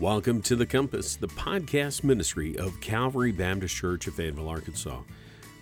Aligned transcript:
Welcome 0.00 0.42
to 0.42 0.54
The 0.54 0.64
Compass, 0.64 1.16
the 1.16 1.26
podcast 1.26 2.04
ministry 2.04 2.56
of 2.56 2.80
Calvary 2.80 3.32
Baptist 3.32 3.74
Church 3.74 4.06
of 4.06 4.14
Fayetteville, 4.14 4.48
Arkansas. 4.48 5.00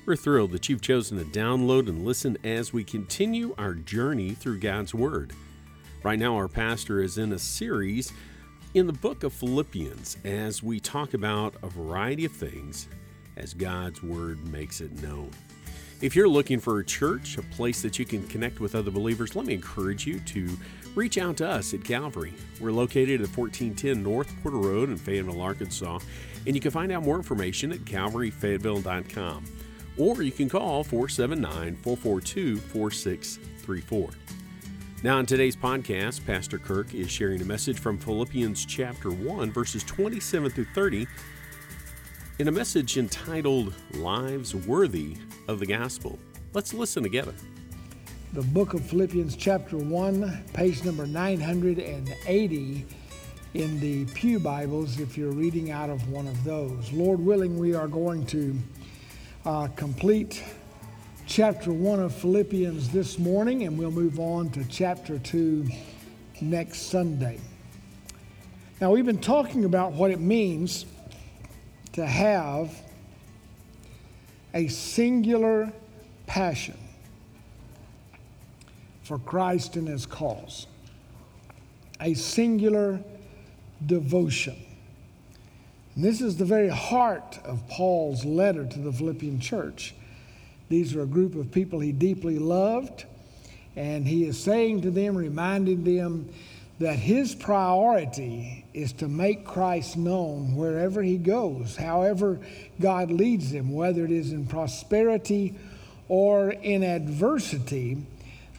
We're 0.05 0.15
thrilled 0.15 0.51
that 0.51 0.69
you've 0.69 0.83
chosen 0.83 1.17
to 1.17 1.25
download 1.25 1.89
and 1.89 2.05
listen 2.05 2.37
as 2.45 2.71
we 2.71 2.85
continue 2.85 3.55
our 3.57 3.73
journey 3.73 4.33
through 4.33 4.59
God's 4.59 4.93
Word. 4.93 5.33
Right 6.03 6.19
now, 6.19 6.37
our 6.37 6.49
pastor 6.49 7.01
is 7.01 7.17
in 7.17 7.33
a 7.33 7.39
series 7.39 8.13
in 8.75 8.87
the 8.87 8.93
book 8.93 9.25
of 9.25 9.33
Philippians 9.33 10.19
as 10.23 10.63
we 10.63 10.81
talk 10.81 11.15
about 11.15 11.55
a 11.63 11.69
variety 11.69 12.27
of 12.27 12.33
things 12.33 12.89
as 13.39 13.55
God's 13.55 14.03
Word 14.03 14.47
makes 14.49 14.83
it 14.83 15.03
known. 15.03 15.31
If 16.03 16.15
you're 16.15 16.29
looking 16.29 16.61
for 16.61 16.79
a 16.81 16.85
church, 16.85 17.39
a 17.39 17.43
place 17.43 17.81
that 17.81 17.99
you 17.99 18.05
can 18.05 18.27
connect 18.29 18.61
with 18.61 18.75
other 18.75 18.91
believers, 18.91 19.35
let 19.35 19.47
me 19.47 19.55
encourage 19.55 20.07
you 20.07 20.21
to 20.21 20.59
reach 20.97 21.19
out 21.19 21.37
to 21.37 21.49
us 21.49 21.73
at 21.75 21.85
Calvary. 21.85 22.35
We're 22.61 22.73
located 22.73 23.21
at 23.21 23.37
1410 23.37 24.03
North 24.03 24.35
Porter 24.43 24.57
Road 24.57 24.89
in 24.89 24.97
Fayetteville, 24.97 25.41
Arkansas, 25.41 26.01
and 26.47 26.57
you 26.57 26.61
can 26.61 26.73
find 26.73 26.91
out 26.91 27.05
more 27.05 27.17
information 27.17 27.71
at 27.71 27.81
calvaryfayetteville.com 27.81 29.45
or 29.99 30.23
you 30.23 30.33
can 30.33 30.49
call 30.49 30.83
479 30.85 31.77
442 31.77 32.57
4634. 32.57 34.11
Now, 35.03 35.19
in 35.19 35.27
today's 35.27 35.57
podcast, 35.57 36.25
Pastor 36.27 36.59
Kirk 36.59 36.95
is 36.95 37.11
sharing 37.11 37.41
a 37.43 37.45
message 37.45 37.79
from 37.79 37.99
Philippians 37.99 38.65
chapter 38.65 39.11
1, 39.11 39.53
verses 39.53 39.85
27 39.85 40.51
through 40.51 40.67
30 40.75 41.07
in 42.39 42.49
a 42.49 42.53
message 42.53 42.99
entitled 42.99 43.75
Lives 43.95 44.55
Worthy 44.55 45.17
of 45.49 45.61
the 45.61 45.67
Gospel. 45.67 46.19
Let's 46.53 46.75
listen 46.75 47.03
together. 47.03 47.35
The 48.37 48.43
book 48.43 48.75
of 48.75 48.85
Philippians, 48.85 49.35
chapter 49.35 49.79
1, 49.79 50.45
page 50.53 50.85
number 50.85 51.07
980 51.07 52.87
in 53.55 53.81
the 53.81 54.05
Pew 54.13 54.39
Bibles, 54.39 55.01
if 55.01 55.17
you're 55.17 55.33
reading 55.33 55.71
out 55.71 55.89
of 55.89 56.07
one 56.11 56.27
of 56.27 56.45
those. 56.45 56.93
Lord 56.93 57.19
willing, 57.19 57.59
we 57.59 57.75
are 57.75 57.89
going 57.89 58.27
to 58.27 58.59
uh, 59.47 59.69
complete 59.69 60.45
chapter 61.27 61.73
1 61.73 61.99
of 61.99 62.15
Philippians 62.15 62.91
this 62.91 63.19
morning, 63.19 63.63
and 63.63 63.79
we'll 63.79 63.91
move 63.91 64.21
on 64.21 64.51
to 64.51 64.63
chapter 64.69 65.19
2 65.19 65.67
next 66.43 66.91
Sunday. 66.91 67.41
Now, 68.83 68.91
we've 68.91 69.07
been 69.07 69.17
talking 69.17 69.65
about 69.65 69.93
what 69.93 70.11
it 70.11 70.21
means 70.21 70.85
to 71.93 72.05
have 72.05 72.71
a 74.53 74.69
singular 74.69 75.73
passion 76.27 76.77
for 79.07 79.19
Christ 79.19 79.77
and 79.77 79.87
his 79.87 80.05
cause, 80.05 80.67
a 82.01 82.15
singular 82.15 83.01
devotion. 83.85 84.57
And 85.95 86.05
this 86.05 86.21
is 86.21 86.37
the 86.37 86.45
very 86.45 86.69
heart 86.69 87.39
of 87.45 87.67
Paul's 87.69 88.25
letter 88.25 88.67
to 88.67 88.79
the 88.81 88.93
Philippian 88.93 89.39
church. 89.39 89.95
These 90.69 90.97
are 90.97 91.03
a 91.03 91.07
group 91.07 91.37
of 91.37 91.53
people 91.53 91.79
he 91.79 91.93
deeply 91.93 92.41
loved, 92.41 93.05
and 93.77 94.07
he 94.07 94.25
is 94.25 94.43
saying 94.43 94.83
to 94.83 94.91
them, 94.91 95.17
reminding 95.17 95.85
them 95.85 96.29
that 96.81 96.99
his 96.99 97.35
priority 97.35 98.65
is 98.75 98.93
to 98.95 99.09
make 99.09 99.47
Christ 99.47 99.97
known 99.97 100.57
wherever 100.57 101.03
he 101.03 101.17
goes, 101.17 101.77
however 101.77 102.41
God 102.81 103.11
leads 103.11 103.53
him, 103.53 103.73
whether 103.73 104.05
it 104.05 104.11
is 104.11 104.33
in 104.33 104.47
prosperity 104.47 105.55
or 106.09 106.51
in 106.51 106.83
adversity, 106.83 107.99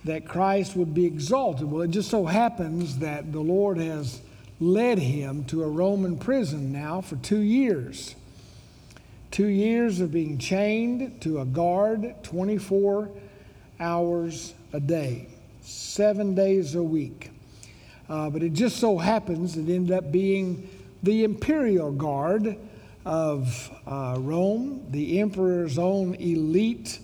that 0.07 0.27
Christ 0.27 0.75
would 0.75 0.93
be 0.93 1.05
exalted. 1.05 1.69
Well, 1.69 1.83
it 1.83 1.91
just 1.91 2.09
so 2.09 2.25
happens 2.25 2.99
that 2.99 3.31
the 3.31 3.39
Lord 3.39 3.77
has 3.77 4.21
led 4.59 4.99
him 4.99 5.43
to 5.45 5.63
a 5.63 5.67
Roman 5.67 6.17
prison 6.17 6.71
now 6.71 7.01
for 7.01 7.15
two 7.17 7.39
years. 7.39 8.15
Two 9.31 9.47
years 9.47 9.99
of 9.99 10.11
being 10.11 10.37
chained 10.37 11.21
to 11.21 11.41
a 11.41 11.45
guard 11.45 12.15
24 12.23 13.09
hours 13.79 14.53
a 14.73 14.79
day, 14.79 15.27
seven 15.61 16.33
days 16.33 16.75
a 16.75 16.83
week. 16.83 17.29
Uh, 18.09 18.29
but 18.29 18.41
it 18.41 18.53
just 18.53 18.77
so 18.77 18.97
happens 18.97 19.57
it 19.57 19.69
ended 19.69 19.95
up 19.95 20.11
being 20.11 20.69
the 21.03 21.23
imperial 21.23 21.91
guard 21.91 22.57
of 23.05 23.71
uh, 23.85 24.15
Rome, 24.17 24.85
the 24.89 25.19
emperor's 25.19 25.77
own 25.77 26.15
elite 26.15 26.99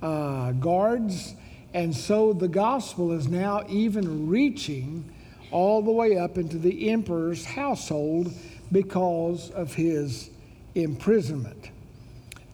uh, 0.00 0.52
guards. 0.52 1.34
And 1.74 1.94
so 1.94 2.32
the 2.32 2.48
gospel 2.48 3.12
is 3.12 3.28
now 3.28 3.64
even 3.68 4.28
reaching 4.28 5.04
all 5.50 5.82
the 5.82 5.90
way 5.90 6.16
up 6.16 6.38
into 6.38 6.56
the 6.56 6.88
emperor's 6.88 7.44
household 7.44 8.32
because 8.72 9.50
of 9.50 9.74
his 9.74 10.30
imprisonment. 10.74 11.70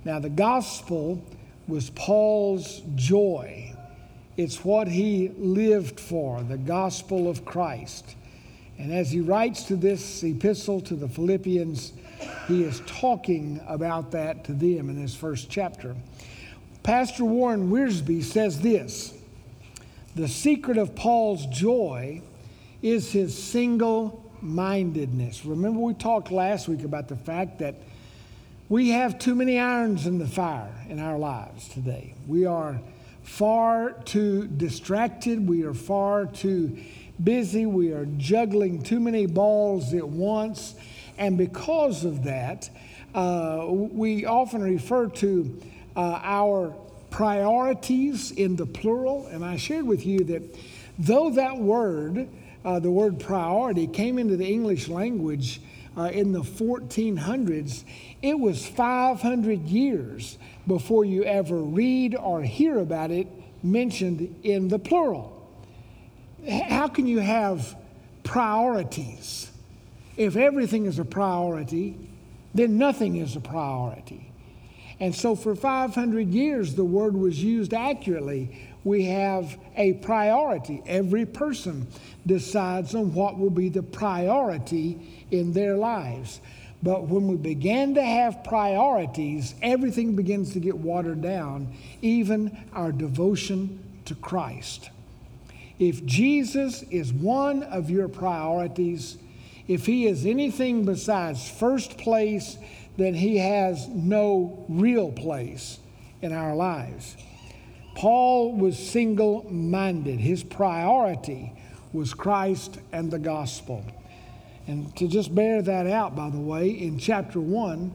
Now, 0.04 0.18
the 0.18 0.30
gospel 0.30 1.22
was 1.68 1.90
Paul's 1.90 2.82
joy 2.96 3.70
it's 4.40 4.64
what 4.64 4.88
he 4.88 5.28
lived 5.36 6.00
for, 6.00 6.42
the 6.42 6.56
gospel 6.56 7.28
of 7.28 7.44
Christ. 7.44 8.16
And 8.78 8.90
as 8.90 9.10
he 9.10 9.20
writes 9.20 9.64
to 9.64 9.76
this 9.76 10.22
epistle 10.22 10.80
to 10.80 10.94
the 10.94 11.08
Philippians, 11.08 11.92
he 12.48 12.64
is 12.64 12.80
talking 12.86 13.60
about 13.68 14.12
that 14.12 14.44
to 14.44 14.52
them 14.54 14.88
in 14.88 14.96
his 14.96 15.14
first 15.14 15.50
chapter. 15.50 15.94
Pastor 16.82 17.24
Warren 17.24 17.70
Wiersbe 17.70 18.22
says 18.22 18.60
this 18.60 19.14
The 20.14 20.28
secret 20.28 20.78
of 20.78 20.94
Paul's 20.94 21.46
joy 21.46 22.22
is 22.82 23.12
his 23.12 23.40
single 23.40 24.24
mindedness. 24.40 25.44
Remember, 25.44 25.80
we 25.80 25.94
talked 25.94 26.30
last 26.30 26.68
week 26.68 26.82
about 26.82 27.08
the 27.08 27.16
fact 27.16 27.58
that 27.58 27.74
we 28.70 28.90
have 28.90 29.18
too 29.18 29.34
many 29.34 29.58
irons 29.58 30.06
in 30.06 30.18
the 30.18 30.26
fire 30.26 30.72
in 30.88 30.98
our 30.98 31.18
lives 31.18 31.68
today. 31.68 32.14
We 32.26 32.46
are 32.46 32.80
far 33.22 33.90
too 34.04 34.46
distracted. 34.46 35.46
We 35.46 35.64
are 35.64 35.74
far 35.74 36.26
too 36.26 36.78
busy. 37.22 37.66
We 37.66 37.92
are 37.92 38.06
juggling 38.16 38.82
too 38.82 39.00
many 39.00 39.26
balls 39.26 39.92
at 39.92 40.08
once. 40.08 40.74
And 41.18 41.36
because 41.36 42.04
of 42.04 42.24
that, 42.24 42.70
uh, 43.14 43.66
we 43.68 44.24
often 44.24 44.62
refer 44.62 45.08
to 45.08 45.60
uh, 46.00 46.18
our 46.22 46.74
priorities 47.10 48.30
in 48.30 48.56
the 48.56 48.64
plural. 48.64 49.26
And 49.26 49.44
I 49.44 49.56
shared 49.56 49.86
with 49.86 50.06
you 50.06 50.20
that 50.24 50.42
though 50.98 51.28
that 51.30 51.58
word, 51.58 52.26
uh, 52.64 52.78
the 52.78 52.90
word 52.90 53.20
priority, 53.20 53.86
came 53.86 54.18
into 54.18 54.34
the 54.38 54.50
English 54.50 54.88
language 54.88 55.60
uh, 55.98 56.04
in 56.04 56.32
the 56.32 56.40
1400s, 56.40 57.84
it 58.22 58.38
was 58.38 58.66
500 58.66 59.66
years 59.66 60.38
before 60.66 61.04
you 61.04 61.22
ever 61.24 61.58
read 61.58 62.16
or 62.16 62.40
hear 62.40 62.78
about 62.78 63.10
it 63.10 63.26
mentioned 63.62 64.34
in 64.42 64.68
the 64.68 64.78
plural. 64.78 65.36
How 66.48 66.88
can 66.88 67.06
you 67.06 67.18
have 67.18 67.76
priorities? 68.22 69.50
If 70.16 70.36
everything 70.36 70.86
is 70.86 70.98
a 70.98 71.04
priority, 71.04 71.98
then 72.54 72.78
nothing 72.78 73.16
is 73.16 73.36
a 73.36 73.40
priority. 73.40 74.29
And 75.00 75.14
so 75.14 75.34
for 75.34 75.54
500 75.54 76.28
years, 76.28 76.74
the 76.74 76.84
word 76.84 77.16
was 77.16 77.42
used 77.42 77.72
accurately. 77.72 78.68
We 78.84 79.06
have 79.06 79.58
a 79.76 79.94
priority. 79.94 80.82
Every 80.86 81.24
person 81.24 81.86
decides 82.26 82.94
on 82.94 83.14
what 83.14 83.38
will 83.38 83.50
be 83.50 83.70
the 83.70 83.82
priority 83.82 85.24
in 85.30 85.52
their 85.52 85.76
lives. 85.76 86.40
But 86.82 87.08
when 87.08 87.28
we 87.28 87.36
begin 87.36 87.94
to 87.94 88.02
have 88.02 88.44
priorities, 88.44 89.54
everything 89.62 90.16
begins 90.16 90.52
to 90.52 90.60
get 90.60 90.76
watered 90.76 91.22
down, 91.22 91.74
even 92.00 92.56
our 92.72 92.92
devotion 92.92 93.78
to 94.06 94.14
Christ. 94.14 94.90
If 95.78 96.04
Jesus 96.04 96.82
is 96.84 97.12
one 97.12 97.62
of 97.64 97.90
your 97.90 98.08
priorities, 98.08 99.16
if 99.68 99.86
he 99.86 100.06
is 100.06 100.26
anything 100.26 100.84
besides 100.84 101.48
first 101.48 101.96
place, 101.96 102.58
then 102.96 103.14
he 103.14 103.38
has 103.38 103.88
no 103.88 104.64
real 104.68 105.10
place 105.12 105.78
in 106.22 106.32
our 106.32 106.54
lives. 106.54 107.16
Paul 107.94 108.56
was 108.56 108.78
single 108.78 109.50
minded, 109.50 110.20
his 110.20 110.42
priority 110.42 111.52
was 111.92 112.14
Christ 112.14 112.78
and 112.92 113.10
the 113.10 113.18
gospel. 113.18 113.84
And 114.66 114.94
to 114.96 115.08
just 115.08 115.34
bear 115.34 115.62
that 115.62 115.86
out, 115.86 116.14
by 116.14 116.30
the 116.30 116.38
way, 116.38 116.70
in 116.70 116.98
chapter 116.98 117.40
1, 117.40 117.92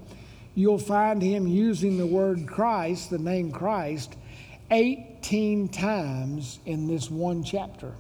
you'll 0.55 0.77
find 0.77 1.21
him 1.21 1.47
using 1.47 1.97
the 1.97 2.05
word 2.05 2.47
Christ, 2.47 3.09
the 3.09 3.17
name 3.17 3.51
Christ, 3.51 4.15
18 4.71 5.69
times 5.69 6.59
in 6.65 6.87
this 6.87 7.09
one 7.09 7.43
chapter. 7.43 7.93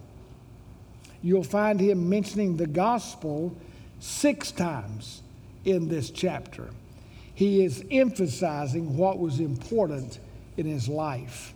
You'll 1.21 1.43
find 1.43 1.79
him 1.79 2.09
mentioning 2.09 2.57
the 2.57 2.67
gospel 2.67 3.55
six 3.99 4.51
times 4.51 5.21
in 5.63 5.87
this 5.87 6.09
chapter. 6.09 6.69
He 7.35 7.63
is 7.63 7.83
emphasizing 7.91 8.97
what 8.97 9.19
was 9.19 9.39
important 9.39 10.19
in 10.57 10.65
his 10.65 10.87
life. 10.87 11.53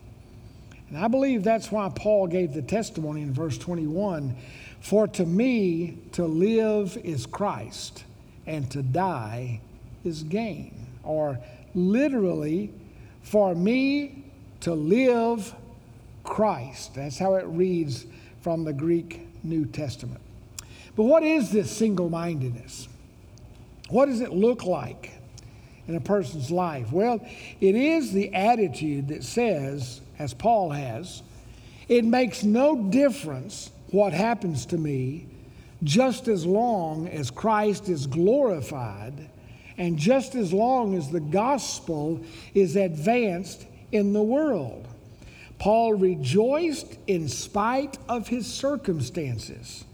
And 0.90 0.98
I 0.98 1.08
believe 1.08 1.44
that's 1.44 1.72
why 1.72 1.90
Paul 1.96 2.28
gave 2.28 2.54
the 2.54 2.62
testimony 2.62 3.22
in 3.22 3.34
verse 3.34 3.58
21 3.58 4.36
for 4.81 5.08
to 5.08 5.26
me, 5.26 5.98
to 6.14 6.26
live 6.26 6.98
is 7.04 7.26
Christ, 7.26 8.06
and 8.46 8.70
to 8.72 8.81
die 8.81 9.60
is 10.04 10.24
gain. 10.24 10.74
Or 11.04 11.38
literally, 11.76 12.72
for 13.22 13.54
me 13.54 14.24
to 14.62 14.74
live 14.74 15.54
Christ. 16.24 16.96
That's 16.96 17.18
how 17.18 17.36
it 17.36 17.46
reads 17.48 18.06
from 18.42 18.64
the 18.64 18.74
Greek 18.74 19.28
New 19.44 19.66
Testament. 19.66 20.22
But 20.96 21.04
what 21.04 21.24
is 21.24 21.52
this 21.52 21.72
single 21.72 22.10
mindedness? 22.10 22.88
What 23.90 24.08
does 24.08 24.22
it 24.22 24.31
look 24.31 24.64
like 24.64 25.12
in 25.89 25.95
a 25.95 26.00
person's 26.00 26.51
life? 26.51 26.91
Well, 26.91 27.19
it 27.59 27.75
is 27.75 28.13
the 28.13 28.33
attitude 28.33 29.09
that 29.09 29.24
says, 29.24 30.01
as 30.19 30.33
Paul 30.33 30.69
has, 30.69 31.24
it 31.88 32.06
makes 32.06 32.44
no 32.44 32.83
difference 32.83 33.71
what 33.89 34.13
happens 34.13 34.68
to 34.68 34.77
me 34.77 35.25
just 35.83 36.27
as 36.27 36.45
long 36.45 37.07
as 37.07 37.31
Christ 37.31 37.89
is 37.89 38.06
glorified 38.06 39.30
and 39.77 39.97
just 39.97 40.36
as 40.36 40.53
long 40.53 40.95
as 40.95 41.09
the 41.09 41.21
gospel 41.21 42.21
is 42.53 42.75
advanced 42.75 43.65
in 43.92 44.13
the 44.13 44.21
world. 44.21 44.88
Paul 45.57 45.94
rejoiced 45.94 46.97
in 47.07 47.27
spite 47.27 47.97
of 48.07 48.27
his 48.27 48.45
circumstances 48.45 49.85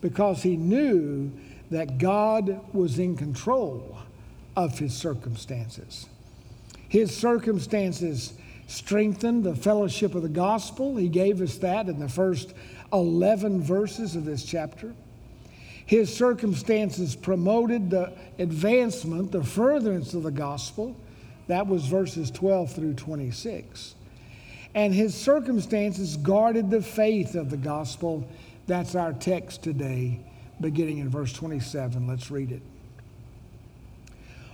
because 0.00 0.42
he 0.42 0.56
knew 0.56 1.30
that 1.70 1.98
God 1.98 2.60
was 2.74 2.98
in 2.98 3.16
control 3.16 3.98
of 4.58 4.76
his 4.76 4.92
circumstances. 4.92 6.06
His 6.88 7.16
circumstances 7.16 8.32
strengthened 8.66 9.44
the 9.44 9.54
fellowship 9.54 10.16
of 10.16 10.22
the 10.22 10.28
gospel. 10.28 10.96
He 10.96 11.08
gave 11.08 11.40
us 11.40 11.58
that 11.58 11.88
in 11.88 12.00
the 12.00 12.08
first 12.08 12.54
11 12.92 13.62
verses 13.62 14.16
of 14.16 14.24
this 14.24 14.42
chapter. 14.42 14.92
His 15.86 16.12
circumstances 16.12 17.14
promoted 17.14 17.88
the 17.88 18.12
advancement, 18.40 19.30
the 19.30 19.44
furtherance 19.44 20.12
of 20.12 20.24
the 20.24 20.32
gospel. 20.32 20.96
That 21.46 21.68
was 21.68 21.86
verses 21.86 22.28
12 22.32 22.72
through 22.72 22.94
26. 22.94 23.94
And 24.74 24.92
his 24.92 25.14
circumstances 25.14 26.16
guarded 26.16 26.68
the 26.68 26.82
faith 26.82 27.36
of 27.36 27.50
the 27.50 27.56
gospel. 27.56 28.28
That's 28.66 28.96
our 28.96 29.12
text 29.12 29.62
today, 29.62 30.18
beginning 30.60 30.98
in 30.98 31.08
verse 31.08 31.32
27. 31.32 32.08
Let's 32.08 32.28
read 32.28 32.50
it. 32.50 32.62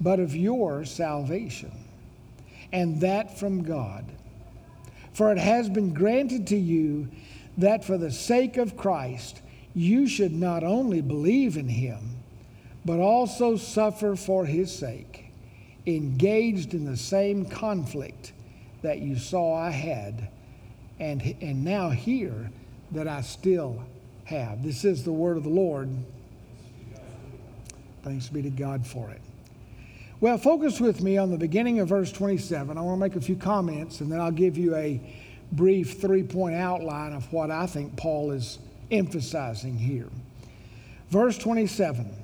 but 0.00 0.18
of 0.18 0.34
your 0.34 0.84
salvation, 0.84 1.72
and 2.72 3.00
that 3.00 3.38
from 3.38 3.62
God. 3.62 4.04
For 5.12 5.32
it 5.32 5.38
has 5.38 5.68
been 5.68 5.92
granted 5.92 6.46
to 6.48 6.56
you 6.56 7.08
that 7.58 7.84
for 7.84 7.98
the 7.98 8.10
sake 8.10 8.56
of 8.56 8.76
Christ, 8.76 9.42
you 9.74 10.06
should 10.06 10.32
not 10.32 10.64
only 10.64 11.00
believe 11.00 11.56
in 11.56 11.68
him, 11.68 12.16
but 12.84 12.98
also 12.98 13.56
suffer 13.56 14.16
for 14.16 14.46
his 14.46 14.74
sake, 14.74 15.32
engaged 15.86 16.74
in 16.74 16.84
the 16.84 16.96
same 16.96 17.44
conflict 17.44 18.32
that 18.82 19.00
you 19.00 19.18
saw 19.18 19.54
I 19.54 19.70
had, 19.70 20.28
and, 20.98 21.22
and 21.40 21.64
now 21.64 21.90
hear 21.90 22.50
that 22.92 23.06
I 23.06 23.20
still 23.20 23.82
have. 24.24 24.62
This 24.62 24.84
is 24.84 25.04
the 25.04 25.12
word 25.12 25.36
of 25.36 25.44
the 25.44 25.50
Lord. 25.50 25.90
Thanks 28.02 28.28
be 28.28 28.42
to 28.42 28.50
God 28.50 28.86
for 28.86 29.10
it. 29.10 29.20
Well, 30.20 30.36
focus 30.36 30.82
with 30.82 31.00
me 31.00 31.16
on 31.16 31.30
the 31.30 31.38
beginning 31.38 31.78
of 31.80 31.88
verse 31.88 32.12
27. 32.12 32.76
I 32.76 32.80
want 32.82 32.96
to 32.96 33.00
make 33.00 33.16
a 33.16 33.22
few 33.22 33.36
comments, 33.36 34.02
and 34.02 34.12
then 34.12 34.20
I'll 34.20 34.30
give 34.30 34.58
you 34.58 34.74
a 34.76 35.00
brief 35.52 35.98
three 35.98 36.22
point 36.22 36.54
outline 36.54 37.14
of 37.14 37.32
what 37.32 37.50
I 37.50 37.66
think 37.66 37.96
Paul 37.96 38.32
is 38.32 38.58
emphasizing 38.90 39.78
here. 39.78 40.10
Verse 41.08 41.38
27 41.38 42.14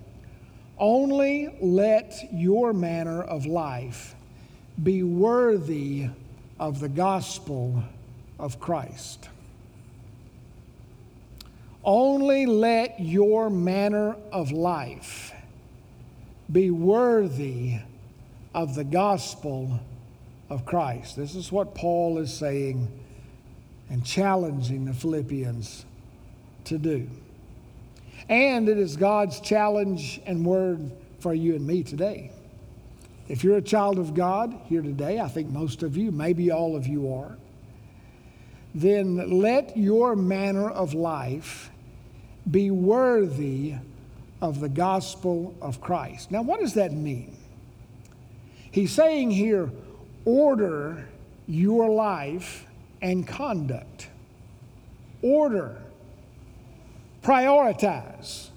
Only 0.76 1.56
let 1.62 2.28
your 2.34 2.74
manner 2.74 3.22
of 3.22 3.46
life 3.46 4.14
be 4.82 5.02
worthy 5.02 6.10
of 6.60 6.80
the 6.80 6.90
gospel 6.90 7.82
of 8.38 8.60
Christ. 8.60 9.30
Only 11.82 12.44
let 12.44 13.00
your 13.00 13.48
manner 13.48 14.16
of 14.32 14.52
life 14.52 15.32
be 16.50 16.70
worthy 16.70 17.78
of 18.54 18.74
the 18.74 18.84
gospel 18.84 19.80
of 20.48 20.64
Christ. 20.64 21.16
This 21.16 21.34
is 21.34 21.50
what 21.50 21.74
Paul 21.74 22.18
is 22.18 22.32
saying 22.32 22.88
and 23.90 24.04
challenging 24.04 24.84
the 24.84 24.94
Philippians 24.94 25.84
to 26.64 26.78
do. 26.78 27.08
And 28.28 28.68
it 28.68 28.78
is 28.78 28.96
God's 28.96 29.40
challenge 29.40 30.20
and 30.26 30.44
word 30.44 30.90
for 31.20 31.34
you 31.34 31.54
and 31.54 31.66
me 31.66 31.82
today. 31.82 32.30
If 33.28 33.42
you're 33.42 33.56
a 33.56 33.62
child 33.62 33.98
of 33.98 34.14
God 34.14 34.56
here 34.68 34.82
today, 34.82 35.18
I 35.20 35.28
think 35.28 35.50
most 35.50 35.82
of 35.82 35.96
you, 35.96 36.12
maybe 36.12 36.50
all 36.50 36.76
of 36.76 36.86
you 36.86 37.12
are, 37.12 37.36
then 38.74 39.40
let 39.40 39.76
your 39.76 40.14
manner 40.14 40.70
of 40.70 40.94
life 40.94 41.70
be 42.48 42.70
worthy 42.70 43.74
of 44.40 44.60
the 44.60 44.68
gospel 44.68 45.54
of 45.60 45.80
Christ. 45.80 46.30
Now, 46.30 46.42
what 46.42 46.60
does 46.60 46.74
that 46.74 46.92
mean? 46.92 47.36
He's 48.70 48.92
saying 48.92 49.30
here, 49.30 49.70
order 50.24 51.08
your 51.46 51.88
life 51.88 52.66
and 53.00 53.26
conduct. 53.26 54.08
Order 55.22 55.76
Prioritize 57.26 58.50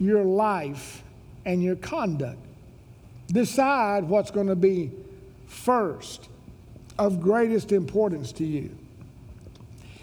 your 0.00 0.24
life 0.24 1.04
and 1.44 1.62
your 1.62 1.76
conduct. 1.76 2.40
Decide 3.28 4.02
what's 4.02 4.32
going 4.32 4.48
to 4.48 4.56
be 4.56 4.90
first, 5.46 6.28
of 6.98 7.20
greatest 7.20 7.70
importance 7.70 8.32
to 8.32 8.44
you. 8.44 8.76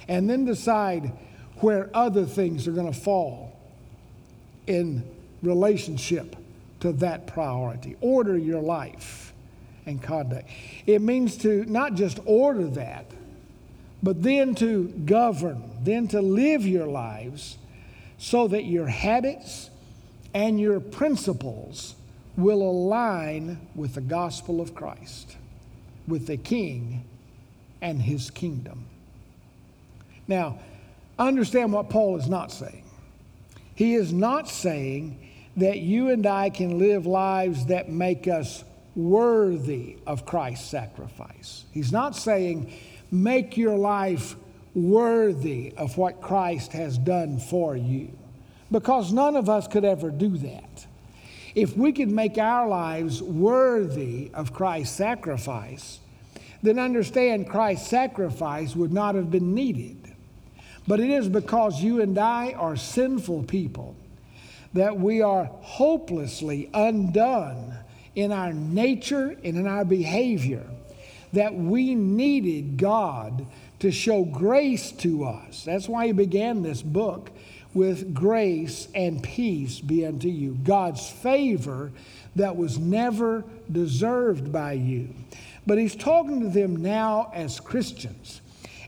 And 0.08 0.30
then 0.30 0.46
decide 0.46 1.12
where 1.58 1.90
other 1.94 2.26
things 2.26 2.70
are 2.70 2.72
going 2.72 2.92
to 2.92 2.98
fall 2.98 3.49
in 4.70 5.04
relationship 5.42 6.36
to 6.80 6.94
that 6.94 7.28
priority. 7.28 7.98
Order 8.00 8.38
your 8.38 8.62
life 8.62 9.34
and 9.86 10.02
conduct. 10.02 10.48
It 10.86 11.02
means 11.02 11.36
to 11.38 11.66
not 11.66 11.96
just 11.96 12.20
order 12.26 12.68
that, 12.68 13.06
but 14.02 14.22
then 14.24 14.56
to 14.56 14.88
govern, 15.06 15.72
then 15.82 16.08
to 16.10 16.22
live 16.22 16.66
your 16.66 16.88
lives 16.88 17.58
so 18.18 18.48
that 18.48 18.64
your 18.66 18.88
habits 18.88 19.70
and 20.34 20.60
your 20.60 20.80
principles 20.80 21.96
will 22.38 22.62
align 22.62 23.60
with 23.76 23.96
the 23.96 24.02
gospel 24.02 24.62
of 24.62 24.76
Christ, 24.76 25.36
with 26.08 26.28
the 26.28 26.38
King 26.38 27.04
and 27.82 28.02
his 28.02 28.30
kingdom. 28.30 28.86
Now, 30.28 30.60
understand 31.18 31.74
what 31.74 31.90
Paul 31.90 32.18
is 32.18 32.30
not 32.30 32.52
saying. 32.52 32.84
He 33.80 33.96
is 33.96 34.12
not 34.12 34.50
saying 34.50 35.18
that 35.56 35.80
you 35.80 36.10
and 36.10 36.26
I 36.26 36.50
can 36.50 36.80
live 36.80 37.06
lives 37.06 37.68
that 37.68 37.88
make 37.88 38.28
us 38.28 38.66
worthy 38.94 39.96
of 40.06 40.26
Christ's 40.26 40.68
sacrifice. 40.68 41.64
He's 41.72 41.94
not 41.94 42.14
saying 42.14 42.74
make 43.10 43.56
your 43.56 43.78
life 43.78 44.36
worthy 44.76 45.74
of 45.78 45.98
what 45.98 46.20
Christ 46.20 46.74
has 46.74 46.98
done 46.98 47.40
for 47.40 47.78
you. 47.78 48.12
Because 48.70 49.14
none 49.14 49.38
of 49.38 49.48
us 49.48 49.66
could 49.66 49.86
ever 49.86 50.12
do 50.12 50.38
that. 50.40 50.86
If 51.56 51.78
we 51.78 51.94
could 51.94 52.12
make 52.12 52.38
our 52.38 52.68
lives 52.68 53.22
worthy 53.22 54.30
of 54.34 54.52
Christ's 54.52 54.98
sacrifice, 54.98 56.02
then 56.62 56.80
understand 56.80 57.50
Christ's 57.50 57.88
sacrifice 57.88 58.76
would 58.76 58.92
not 58.92 59.16
have 59.16 59.32
been 59.32 59.54
needed. 59.54 59.99
But 60.90 61.00
it 61.00 61.12
is 61.12 61.30
because 61.30 61.84
you 61.84 62.02
and 62.02 62.18
I 62.18 62.54
are 62.54 62.76
sinful 62.76 63.44
people 63.44 63.96
that 64.74 65.00
we 65.00 65.22
are 65.22 65.46
hopelessly 65.46 66.68
undone 66.74 67.76
in 68.16 68.32
our 68.32 68.54
nature 68.54 69.38
and 69.44 69.56
in 69.56 69.68
our 69.68 69.86
behavior 69.86 70.66
that 71.32 71.54
we 71.54 71.94
needed 71.94 72.78
God 72.78 73.46
to 73.82 73.92
show 73.92 74.26
grace 74.26 74.92
to 74.94 75.26
us. 75.26 75.64
That's 75.64 75.88
why 75.88 76.08
he 76.08 76.12
began 76.12 76.64
this 76.64 76.82
book 76.82 77.30
with 77.76 78.16
grace 78.16 78.88
and 78.96 79.22
peace 79.22 79.80
be 79.80 80.08
unto 80.08 80.28
you. 80.28 80.58
God's 80.64 81.08
favor 81.08 81.92
that 82.36 82.56
was 82.56 82.80
never 82.80 83.44
deserved 83.72 84.52
by 84.52 84.72
you. 84.72 85.10
But 85.68 85.78
he's 85.78 85.96
talking 85.96 86.42
to 86.42 86.50
them 86.50 86.78
now 86.78 87.32
as 87.36 87.60
Christians. 87.60 88.42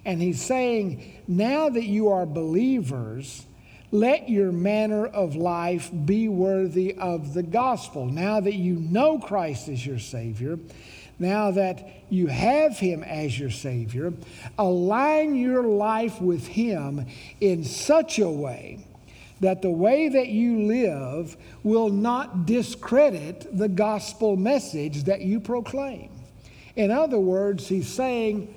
And 0.06 0.22
he's 0.22 0.42
saying, 0.42 1.22
now 1.28 1.70
that 1.70 1.86
you 1.86 2.10
are 2.10 2.26
believers, 2.26 3.46
let 3.92 4.30
your 4.30 4.52
manner 4.52 5.06
of 5.06 5.36
life 5.36 5.92
be 6.06 6.28
worthy 6.28 6.96
of 6.96 7.34
the 7.34 7.44
gospel. 7.44 8.06
Now 8.06 8.40
that 8.40 8.54
you 8.54 8.76
know 8.76 9.20
Christ 9.20 9.68
as 9.68 9.86
your 9.86 10.00
Savior, 10.00 10.58
now 11.20 11.52
that 11.52 11.88
you 12.10 12.28
have 12.28 12.80
Him 12.80 13.04
as 13.04 13.38
your 13.38 13.52
Savior, 13.52 14.14
align 14.58 15.36
your 15.36 15.64
life 15.64 16.20
with 16.22 16.48
Him 16.48 17.06
in 17.42 17.64
such 17.64 18.18
a 18.18 18.30
way 18.30 18.80
that 19.42 19.62
the 19.62 19.72
way 19.72 20.08
that 20.08 20.30
you 20.30 20.64
live 20.64 21.36
will 21.64 21.90
not 21.90 22.46
discredit 22.46 23.46
the 23.58 23.68
gospel 23.68 24.38
message 24.38 25.04
that 25.04 25.22
you 25.22 25.40
proclaim. 25.40 26.10
In 26.76 26.92
other 26.92 27.20
words, 27.20 27.68
He's 27.68 27.88
saying, 27.88 28.54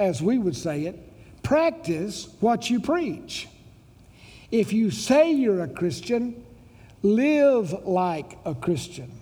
as 0.00 0.22
we 0.22 0.38
would 0.38 0.56
say 0.56 0.86
it, 0.86 0.98
practice 1.42 2.34
what 2.40 2.70
you 2.70 2.80
preach. 2.80 3.46
If 4.50 4.72
you 4.72 4.90
say 4.90 5.30
you're 5.30 5.62
a 5.62 5.68
Christian, 5.68 6.42
live 7.02 7.72
like 7.84 8.38
a 8.46 8.54
Christian. 8.54 9.12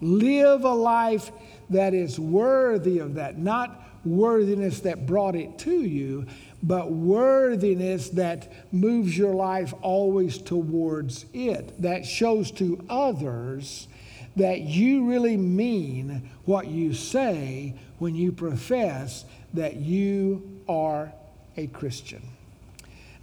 Live 0.00 0.64
a 0.64 0.74
life 0.74 1.30
that 1.70 1.94
is 1.94 2.18
worthy 2.18 2.98
of 2.98 3.14
that, 3.14 3.38
not 3.38 3.84
worthiness 4.04 4.80
that 4.80 5.06
brought 5.06 5.36
it 5.36 5.56
to 5.60 5.82
you, 5.82 6.26
but 6.64 6.90
worthiness 6.90 8.08
that 8.10 8.72
moves 8.72 9.16
your 9.16 9.34
life 9.34 9.72
always 9.82 10.38
towards 10.38 11.26
it, 11.32 11.80
that 11.80 12.04
shows 12.04 12.50
to 12.50 12.84
others 12.90 13.86
that 14.34 14.62
you 14.62 15.08
really 15.08 15.36
mean 15.36 16.28
what 16.44 16.66
you 16.66 16.92
say 16.92 17.74
when 17.98 18.14
you 18.14 18.32
profess 18.32 19.24
that 19.54 19.76
you 19.76 20.60
are 20.68 21.12
a 21.56 21.66
Christian. 21.68 22.22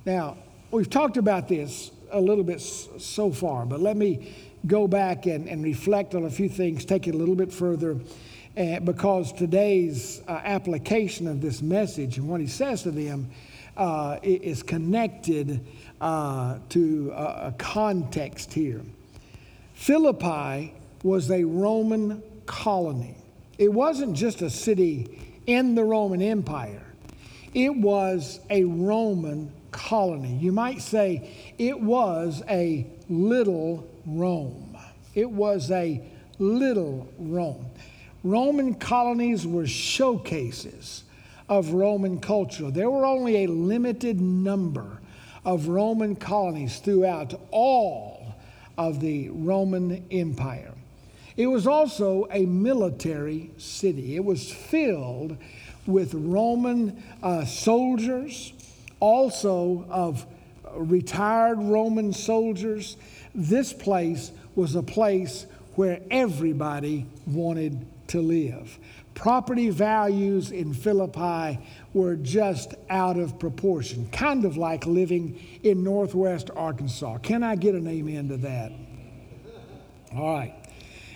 Now, 0.05 0.37
we've 0.71 0.89
talked 0.89 1.17
about 1.17 1.47
this 1.47 1.91
a 2.11 2.19
little 2.19 2.43
bit 2.43 2.61
so 2.61 3.31
far, 3.31 3.65
but 3.65 3.79
let 3.79 3.97
me 3.97 4.33
go 4.67 4.87
back 4.87 5.25
and, 5.25 5.47
and 5.47 5.63
reflect 5.63 6.15
on 6.15 6.25
a 6.25 6.29
few 6.29 6.49
things, 6.49 6.85
take 6.85 7.07
it 7.07 7.15
a 7.15 7.17
little 7.17 7.35
bit 7.35 7.51
further, 7.51 7.97
uh, 8.57 8.79
because 8.79 9.33
today's 9.33 10.21
uh, 10.27 10.41
application 10.43 11.27
of 11.27 11.41
this 11.41 11.61
message 11.61 12.17
and 12.17 12.27
what 12.27 12.39
he 12.39 12.47
says 12.47 12.83
to 12.83 12.91
them 12.91 13.29
uh, 13.77 14.17
is 14.23 14.63
connected 14.63 15.65
uh, 16.01 16.57
to 16.69 17.11
a, 17.13 17.47
a 17.47 17.55
context 17.57 18.53
here. 18.53 18.81
Philippi 19.73 20.73
was 21.03 21.29
a 21.29 21.43
Roman 21.43 22.23
colony. 22.45 23.15
It 23.57 23.71
wasn't 23.71 24.15
just 24.15 24.41
a 24.41 24.49
city 24.49 25.34
in 25.47 25.75
the 25.75 25.83
Roman 25.83 26.21
Empire, 26.21 26.83
it 27.53 27.75
was 27.75 28.39
a 28.49 28.63
Roman 28.63 29.51
colony. 29.71 30.37
You 30.37 30.51
might 30.51 30.81
say 30.81 31.53
it 31.57 31.79
was 31.79 32.43
a 32.49 32.87
little 33.09 33.87
Rome. 34.05 34.77
It 35.13 35.29
was 35.29 35.71
a 35.71 36.01
little 36.39 37.07
Rome. 37.17 37.65
Roman 38.23 38.73
colonies 38.75 39.45
were 39.45 39.67
showcases 39.67 41.03
of 41.47 41.73
Roman 41.73 42.19
culture. 42.19 42.71
There 42.71 42.89
were 42.89 43.05
only 43.05 43.43
a 43.43 43.47
limited 43.47 44.19
number 44.19 44.99
of 45.45 45.67
Roman 45.67 46.15
colonies 46.15 46.79
throughout 46.79 47.39
all 47.51 48.35
of 48.77 48.99
the 48.99 49.29
Roman 49.29 50.05
Empire. 50.09 50.73
It 51.37 51.47
was 51.47 51.67
also 51.67 52.27
a 52.31 52.45
military 52.45 53.51
city. 53.57 54.15
It 54.15 54.23
was 54.23 54.51
filled 54.51 55.37
with 55.85 56.13
Roman 56.13 57.03
uh, 57.21 57.45
soldiers, 57.45 58.53
also 58.99 59.85
of 59.89 60.25
retired 60.75 61.59
Roman 61.59 62.13
soldiers. 62.13 62.97
This 63.33 63.73
place 63.73 64.31
was 64.55 64.75
a 64.75 64.83
place 64.83 65.45
where 65.75 65.99
everybody 66.09 67.05
wanted 67.27 67.85
to 68.07 68.21
live. 68.21 68.79
Property 69.13 69.69
values 69.69 70.51
in 70.51 70.73
Philippi 70.73 71.59
were 71.93 72.15
just 72.15 72.75
out 72.89 73.17
of 73.17 73.39
proportion, 73.39 74.07
kind 74.11 74.45
of 74.45 74.57
like 74.57 74.85
living 74.85 75.39
in 75.63 75.83
northwest 75.83 76.49
Arkansas. 76.55 77.17
Can 77.19 77.43
I 77.43 77.55
get 77.55 77.75
an 77.75 77.87
amen 77.87 78.29
to 78.29 78.37
that? 78.37 78.71
All 80.13 80.33
right. 80.33 80.64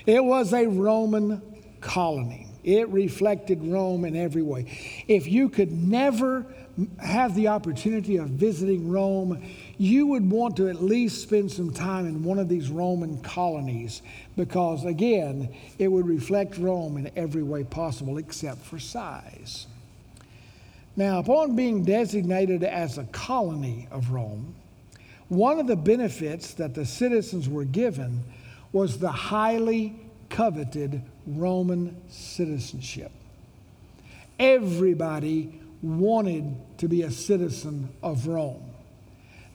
It 0.10 0.26
was 0.26 0.54
a 0.54 0.66
Roman 0.66 1.40
colony. 1.82 2.48
It 2.64 2.90
reflected 2.90 3.64
Rome 3.64 4.06
in 4.06 4.16
every 4.16 4.42
way. 4.42 4.66
If 5.08 5.28
you 5.28 5.50
could 5.50 5.72
never 5.72 6.48
have 6.98 7.36
the 7.36 7.50
opportunity 7.50 8.18
of 8.18 8.30
visiting 8.30 8.90
Rome, 8.90 9.40
you 9.78 10.08
would 10.08 10.28
want 10.28 10.58
to 10.58 10.68
at 10.68 10.82
least 10.82 11.22
spend 11.22 11.52
some 11.52 11.72
time 11.72 12.08
in 12.08 12.24
one 12.24 12.40
of 12.40 12.50
these 12.50 12.72
Roman 12.72 13.22
colonies 13.22 14.02
because, 14.36 14.84
again, 14.84 15.56
it 15.78 15.90
would 15.90 16.08
reflect 16.08 16.58
Rome 16.58 16.98
in 16.98 17.12
every 17.16 17.44
way 17.44 17.64
possible 17.64 18.18
except 18.18 18.66
for 18.66 18.80
size. 18.80 19.68
Now, 20.96 21.20
upon 21.20 21.56
being 21.56 21.84
designated 21.84 22.64
as 22.64 22.98
a 22.98 23.04
colony 23.06 23.88
of 23.92 24.10
Rome, 24.10 24.56
one 25.28 25.60
of 25.60 25.68
the 25.68 25.76
benefits 25.76 26.56
that 26.56 26.74
the 26.74 26.86
citizens 26.88 27.48
were 27.48 27.64
given 27.64 28.24
was 28.72 29.00
the 29.00 29.12
highly 29.12 29.96
coveted 30.30 31.02
Roman 31.26 31.96
citizenship. 32.10 33.12
Everybody 34.40 35.60
wanted 35.82 36.56
to 36.78 36.88
be 36.88 37.04
a 37.04 37.12
citizen 37.12 37.90
of 38.02 38.28
Rome. 38.28 38.64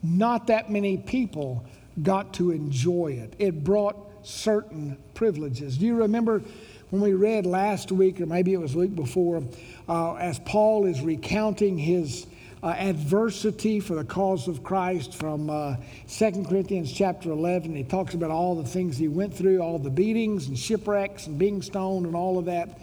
Not 0.03 0.49
that 0.49 0.71
many 0.71 0.99
people 0.99 1.65
got 2.03 2.35
to 2.35 2.51
enjoy 2.51 3.13
it. 3.13 3.35
It 3.39 3.65
brought 3.65 3.97
certain 4.27 4.99
privileges. 5.15 5.79
Do 5.79 5.87
you 5.87 5.97
remember 5.97 6.43
when 6.91 7.03
we 7.03 7.15
read 7.15 7.47
last 7.47 7.91
week, 7.93 8.21
or 8.21 8.27
maybe 8.27 8.53
it 8.53 8.61
was 8.61 8.75
week 8.75 8.95
before, 8.95 9.43
uh, 9.89 10.15
as 10.15 10.39
Paul 10.41 10.87
is 10.87 11.01
recounting 11.01 11.79
his 11.79 12.27
uh, 12.65 12.69
adversity 12.69 13.79
for 13.79 13.95
the 13.95 14.05
cause 14.05 14.49
of 14.49 14.65
Christ 14.65 15.15
from 15.15 15.51
uh, 15.51 15.77
2 16.09 16.47
Corinthians 16.49 16.91
chapter 16.91 17.31
11. 17.31 17.77
He 17.77 17.85
talks 17.85 18.15
about 18.15 18.31
all 18.31 18.55
the 18.55 18.65
things 18.65 18.97
he 18.97 19.07
went 19.07 19.35
through, 19.35 19.61
all 19.61 19.79
the 19.79 19.91
beatings 19.91 20.49
and 20.49 20.59
shipwrecks 20.59 21.27
and 21.27 21.39
being 21.39 21.61
stoned 21.61 22.07
and 22.07 22.17
all 22.17 22.39
of 22.39 22.47
that. 22.47 22.81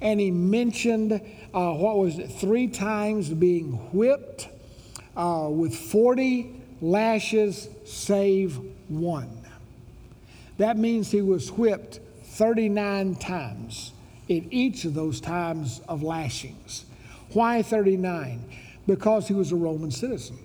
And 0.00 0.20
he 0.20 0.30
mentioned, 0.30 1.12
uh, 1.52 1.72
what 1.72 1.98
was 1.98 2.20
it, 2.20 2.28
three 2.28 2.68
times 2.68 3.28
being 3.30 3.72
whipped 3.92 4.48
uh, 5.16 5.48
with 5.50 5.74
40 5.74 6.62
lashes, 6.80 7.68
save 7.84 8.60
one. 8.88 9.44
That 10.58 10.76
means 10.76 11.10
he 11.10 11.22
was 11.22 11.50
whipped 11.50 11.98
39 12.22 13.16
times 13.16 13.90
in 14.28 14.46
each 14.52 14.84
of 14.84 14.94
those 14.94 15.20
times 15.20 15.80
of 15.88 16.04
lashings. 16.04 16.84
Why 17.32 17.62
39? 17.62 18.44
Because 18.86 19.28
he 19.28 19.34
was 19.34 19.52
a 19.52 19.56
Roman 19.56 19.90
citizen. 19.90 20.38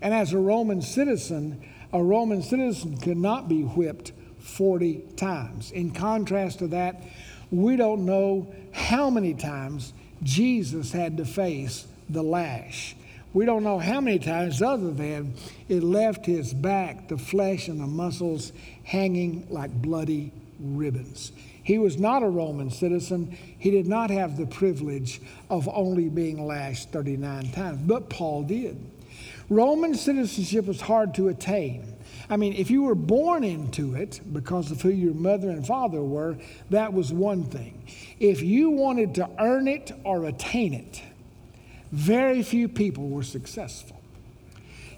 And 0.00 0.14
as 0.14 0.32
a 0.32 0.38
Roman 0.38 0.82
citizen, 0.82 1.62
a 1.92 2.02
Roman 2.02 2.42
citizen 2.42 2.96
could 2.98 3.16
not 3.16 3.48
be 3.48 3.62
whipped 3.62 4.12
40 4.40 5.02
times. 5.16 5.70
In 5.72 5.90
contrast 5.90 6.60
to 6.60 6.68
that, 6.68 7.02
we 7.50 7.76
don't 7.76 8.04
know 8.04 8.52
how 8.72 9.10
many 9.10 9.34
times 9.34 9.92
Jesus 10.22 10.92
had 10.92 11.16
to 11.16 11.24
face 11.24 11.86
the 12.08 12.22
lash. 12.22 12.94
We 13.32 13.44
don't 13.44 13.62
know 13.62 13.78
how 13.78 14.00
many 14.00 14.18
times, 14.18 14.62
other 14.62 14.90
than 14.90 15.34
it 15.68 15.82
left 15.82 16.26
his 16.26 16.54
back, 16.54 17.08
the 17.08 17.18
flesh 17.18 17.68
and 17.68 17.80
the 17.80 17.86
muscles 17.86 18.52
hanging 18.84 19.46
like 19.50 19.70
bloody 19.70 20.32
ribbons. 20.58 21.32
He 21.68 21.76
was 21.76 21.98
not 21.98 22.22
a 22.22 22.28
Roman 22.30 22.70
citizen. 22.70 23.36
He 23.58 23.70
did 23.70 23.86
not 23.86 24.08
have 24.08 24.38
the 24.38 24.46
privilege 24.46 25.20
of 25.50 25.68
only 25.68 26.08
being 26.08 26.46
lashed 26.46 26.92
39 26.92 27.50
times, 27.52 27.78
but 27.86 28.08
Paul 28.08 28.44
did. 28.44 28.82
Roman 29.50 29.94
citizenship 29.94 30.64
was 30.64 30.80
hard 30.80 31.14
to 31.16 31.28
attain. 31.28 31.94
I 32.30 32.38
mean, 32.38 32.54
if 32.54 32.70
you 32.70 32.84
were 32.84 32.94
born 32.94 33.44
into 33.44 33.96
it 33.96 34.18
because 34.32 34.70
of 34.70 34.80
who 34.80 34.88
your 34.88 35.12
mother 35.12 35.50
and 35.50 35.66
father 35.66 36.00
were, 36.00 36.38
that 36.70 36.94
was 36.94 37.12
one 37.12 37.44
thing. 37.44 37.84
If 38.18 38.40
you 38.40 38.70
wanted 38.70 39.16
to 39.16 39.28
earn 39.38 39.68
it 39.68 39.92
or 40.04 40.24
attain 40.24 40.72
it, 40.72 41.02
very 41.92 42.42
few 42.42 42.68
people 42.68 43.10
were 43.10 43.22
successful. 43.22 44.00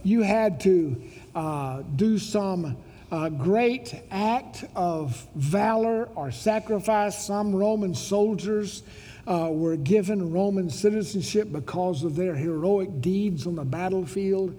You 0.05 0.23
had 0.23 0.61
to 0.61 1.03
uh, 1.35 1.83
do 1.97 2.17
some 2.17 2.77
a 3.11 3.31
great 3.31 3.95
act 4.11 4.65
of 4.77 5.27
valor 5.35 6.09
or 6.15 6.31
sacrifice. 6.31 7.25
Some 7.25 7.55
Roman 7.55 7.95
soldiers 7.95 8.83
uh, 9.27 9.49
were 9.51 9.77
given 9.77 10.33
Roman 10.33 10.71
citizenship 10.71 11.51
because 11.51 12.05
of 12.05 12.17
their 12.17 12.35
heroic 12.35 13.01
deeds 13.01 13.47
on 13.47 13.57
the 13.57 13.65
battlefield. 13.65 14.59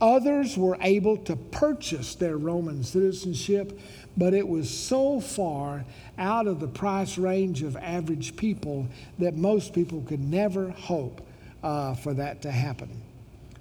Others 0.00 0.58
were 0.58 0.76
able 0.80 1.16
to 1.18 1.36
purchase 1.36 2.16
their 2.16 2.36
Roman 2.36 2.82
citizenship, 2.82 3.78
but 4.16 4.34
it 4.34 4.46
was 4.46 4.68
so 4.68 5.20
far 5.20 5.84
out 6.18 6.46
of 6.46 6.60
the 6.60 6.68
price 6.68 7.16
range 7.16 7.62
of 7.62 7.76
average 7.76 8.36
people 8.36 8.86
that 9.18 9.36
most 9.36 9.72
people 9.72 10.02
could 10.02 10.20
never 10.20 10.70
hope 10.70 11.26
uh, 11.62 11.94
for 11.94 12.12
that 12.14 12.42
to 12.42 12.50
happen. 12.50 12.90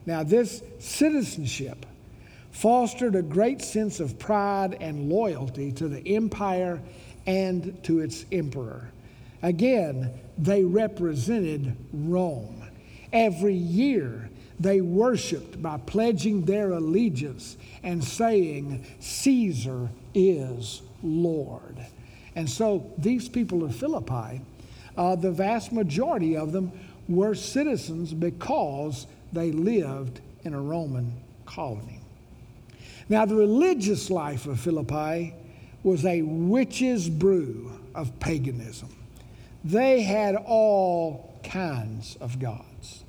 Now, 0.05 0.23
this 0.23 0.61
citizenship 0.79 1.85
fostered 2.55 3.15
a 3.15 3.21
great 3.21 3.61
sense 3.61 3.99
of 3.99 4.17
pride 4.17 4.77
and 4.79 5.09
loyalty 5.09 5.73
to 5.73 5.89
the 5.89 6.15
empire 6.15 6.81
and 7.27 7.83
to 7.83 7.99
its 7.99 8.25
emperor. 8.31 8.89
Again, 9.41 10.09
they 10.37 10.63
represented 10.63 11.75
Rome. 11.91 12.63
Every 13.11 13.53
year, 13.53 14.29
they 14.57 14.79
worshiped 14.79 15.61
by 15.61 15.77
pledging 15.85 16.45
their 16.45 16.71
allegiance 16.71 17.57
and 17.83 18.01
saying, 18.01 18.85
Caesar 19.01 19.89
is 20.13 20.81
Lord. 21.03 21.77
And 22.37 22.49
so 22.49 22.89
these 22.97 23.27
people 23.27 23.65
of 23.65 23.75
Philippi, 23.75 24.41
uh, 24.95 25.17
the 25.17 25.31
vast 25.31 25.73
majority 25.73 26.37
of 26.37 26.53
them 26.53 26.71
were 27.09 27.35
citizens 27.35 28.13
because 28.13 29.07
they 29.33 29.51
lived 29.51 30.21
in 30.45 30.53
a 30.53 30.61
Roman 30.61 31.11
colony. 31.45 31.99
Now, 33.07 33.25
the 33.25 33.35
religious 33.35 34.09
life 34.09 34.47
of 34.47 34.59
Philippi 34.59 35.33
was 35.83 36.05
a 36.05 36.23
witch's 36.23 37.09
brew 37.09 37.71
of 37.93 38.19
paganism. 38.19 38.89
They 39.63 40.01
had 40.01 40.35
all 40.35 41.39
kinds 41.43 42.17
of 42.19 42.39
gods. 42.39 43.03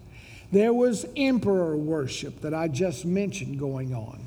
There 0.53 0.73
was 0.73 1.07
emperor 1.17 1.77
worship 1.77 2.41
that 2.43 2.55
I 2.55 2.69
just 2.69 3.05
mentioned 3.05 3.59
going 3.59 3.95
on. 3.95 4.21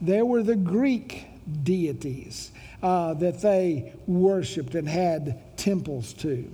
There 0.00 0.24
were 0.24 0.42
the 0.42 0.56
Greek 0.56 1.26
deities 1.62 2.52
uh, 2.82 3.14
that 3.14 3.40
they 3.40 3.92
worshiped 4.06 4.74
and 4.74 4.88
had 4.88 5.56
temples 5.56 6.12
to. 6.14 6.50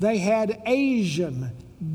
They 0.00 0.18
had 0.18 0.62
Asian 0.66 1.50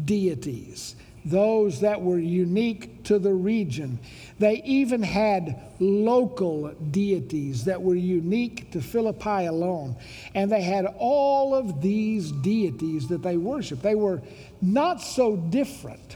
deities, 0.06 0.96
those 1.26 1.82
that 1.82 2.02
were 2.02 2.20
unique 2.20 3.04
to 3.06 3.20
the 3.20 3.34
region. 3.34 4.00
They 4.40 4.62
even 4.64 5.04
had 5.04 5.62
local 5.80 6.70
deities 6.92 7.66
that 7.66 7.82
were 7.82 7.96
unique 7.96 8.72
to 8.72 8.82
Philippi 8.82 9.46
alone. 9.46 9.98
And 10.34 10.50
they 10.50 10.62
had 10.62 10.86
all 10.98 11.54
of 11.54 11.82
these 11.82 12.32
deities 12.32 13.10
that 13.10 13.22
they 13.22 13.36
worshiped. 13.36 13.84
They 13.84 13.96
were 13.96 14.22
not 14.62 15.02
so 15.02 15.36
different 15.36 16.16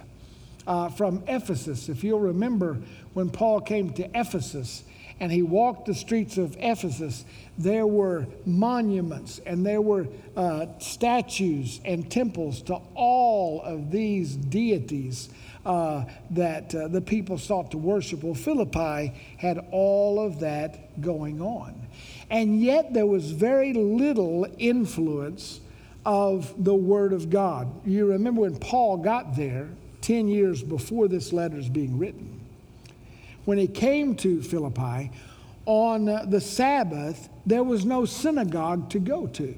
uh, 0.66 0.90
from 0.90 1.24
Ephesus. 1.28 1.90
If 1.90 2.04
you'll 2.04 2.20
remember 2.22 2.78
when 3.14 3.30
Paul 3.30 3.60
came 3.60 3.92
to 3.94 4.10
Ephesus 4.18 4.84
and 5.20 5.32
he 5.32 5.42
walked 5.42 5.86
the 5.86 5.94
streets 5.94 6.38
of 6.38 6.56
Ephesus, 6.60 7.26
there 7.58 7.86
were 7.86 8.26
monuments 8.46 9.40
and 9.46 9.66
there 9.66 9.82
were 9.82 10.08
uh, 10.36 10.68
statues 10.80 11.82
and 11.86 12.10
temples 12.10 12.62
to 12.64 12.80
all 12.96 13.62
of 13.62 13.92
these 13.92 14.36
deities 14.36 15.30
uh, 15.66 16.06
that 16.32 16.74
uh, 16.76 16.88
the 16.88 17.02
people 17.02 17.38
sought 17.38 17.72
to 17.72 17.78
worship. 17.78 18.24
Well, 18.24 18.34
Philippi 18.34 19.14
had 19.38 19.66
all 19.72 20.20
of 20.20 20.40
that 20.42 21.02
going 21.02 21.42
on. 21.42 21.88
And 22.30 22.62
yet 22.62 22.94
there 22.94 23.06
was 23.06 23.32
very 23.32 23.74
little 23.74 24.48
influence 24.58 25.62
of 26.06 26.54
the 26.64 26.74
Word 26.74 27.14
of 27.14 27.30
God. 27.30 27.70
You 27.86 28.08
remember 28.08 28.42
when 28.42 28.58
Paul 28.58 28.98
got 28.98 29.36
there, 29.36 29.70
10 30.02 30.28
years 30.28 30.62
before 30.62 31.08
this 31.08 31.32
letter 31.32 31.58
is 31.58 31.70
being 31.70 31.98
written, 31.98 32.42
when 33.46 33.58
he 33.58 33.68
came 33.68 34.16
to 34.18 34.42
Philippi, 34.42 35.12
on 35.66 36.30
the 36.30 36.42
Sabbath, 36.42 37.30
there 37.46 37.64
was 37.64 37.86
no 37.86 38.04
synagogue 38.04 38.90
to 38.90 39.00
go 39.00 39.28
to. 39.28 39.56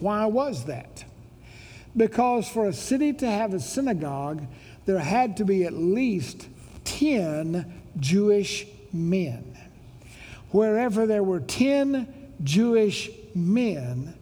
Why 0.00 0.26
was 0.26 0.64
that? 0.64 1.04
Because 1.96 2.48
for 2.48 2.66
a 2.66 2.72
city 2.72 3.12
to 3.12 3.30
have 3.30 3.54
a 3.54 3.60
synagogue, 3.60 4.44
there 4.84 4.98
had 4.98 5.36
to 5.38 5.44
be 5.44 5.64
at 5.64 5.72
least 5.72 6.48
10 6.84 7.80
Jewish 7.98 8.66
men. 8.92 9.56
Wherever 10.50 11.06
there 11.06 11.22
were 11.22 11.40
10 11.40 12.32
Jewish 12.42 13.10
men, 13.34 14.14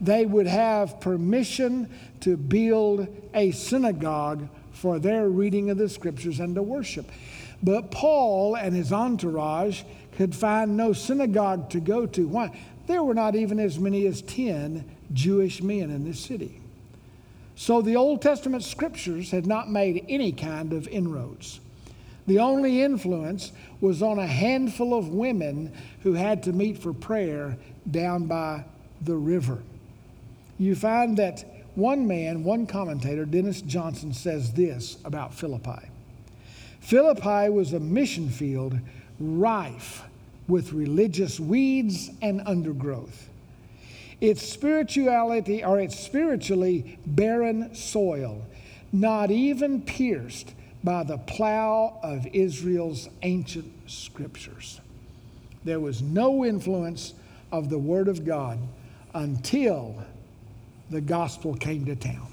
they 0.00 0.26
would 0.26 0.46
have 0.46 1.00
permission 1.00 1.90
to 2.20 2.36
build 2.36 3.08
a 3.34 3.50
synagogue 3.50 4.48
for 4.72 4.98
their 4.98 5.28
reading 5.28 5.70
of 5.70 5.78
the 5.78 5.88
scriptures 5.88 6.40
and 6.40 6.54
to 6.54 6.62
worship. 6.62 7.10
But 7.62 7.90
Paul 7.90 8.56
and 8.56 8.74
his 8.74 8.92
entourage 8.92 9.82
could 10.16 10.34
find 10.34 10.76
no 10.76 10.92
synagogue 10.92 11.70
to 11.70 11.80
go 11.80 12.06
to. 12.06 12.28
Why? 12.28 12.58
There 12.86 13.02
were 13.02 13.14
not 13.14 13.34
even 13.34 13.58
as 13.58 13.78
many 13.78 14.06
as 14.06 14.22
10 14.22 14.84
Jewish 15.12 15.62
men 15.62 15.90
in 15.90 16.04
this 16.04 16.20
city. 16.20 16.60
So 17.56 17.82
the 17.82 17.96
Old 17.96 18.20
Testament 18.20 18.64
scriptures 18.64 19.30
had 19.30 19.46
not 19.46 19.70
made 19.70 20.04
any 20.08 20.32
kind 20.32 20.72
of 20.72 20.88
inroads. 20.88 21.60
The 22.26 22.38
only 22.38 22.82
influence 22.82 23.52
was 23.80 24.02
on 24.02 24.18
a 24.18 24.26
handful 24.26 24.94
of 24.94 25.08
women 25.08 25.72
who 26.02 26.14
had 26.14 26.42
to 26.44 26.52
meet 26.52 26.78
for 26.78 26.92
prayer 26.92 27.56
down 27.90 28.26
by 28.26 28.64
the 29.02 29.16
river. 29.16 29.62
You 30.58 30.74
find 30.74 31.16
that 31.18 31.44
one 31.74 32.06
man, 32.06 32.44
one 32.44 32.66
commentator, 32.66 33.24
Dennis 33.24 33.60
Johnson, 33.60 34.12
says 34.14 34.52
this 34.52 34.96
about 35.04 35.34
Philippi 35.34 35.88
Philippi 36.80 37.48
was 37.48 37.72
a 37.72 37.80
mission 37.80 38.28
field 38.28 38.78
rife 39.18 40.02
with 40.48 40.72
religious 40.72 41.40
weeds 41.40 42.10
and 42.20 42.42
undergrowth. 42.46 43.28
Its 44.24 44.40
spirituality, 44.40 45.62
or 45.62 45.78
its 45.78 46.00
spiritually 46.00 46.98
barren 47.04 47.74
soil, 47.74 48.42
not 48.90 49.30
even 49.30 49.82
pierced 49.82 50.54
by 50.82 51.02
the 51.02 51.18
plow 51.18 51.98
of 52.02 52.26
Israel's 52.32 53.10
ancient 53.20 53.70
scriptures. 53.86 54.80
There 55.62 55.78
was 55.78 56.00
no 56.00 56.42
influence 56.42 57.12
of 57.52 57.68
the 57.68 57.76
Word 57.76 58.08
of 58.08 58.24
God 58.24 58.58
until 59.12 60.02
the 60.88 61.02
gospel 61.02 61.54
came 61.54 61.84
to 61.84 61.94
town. 61.94 62.32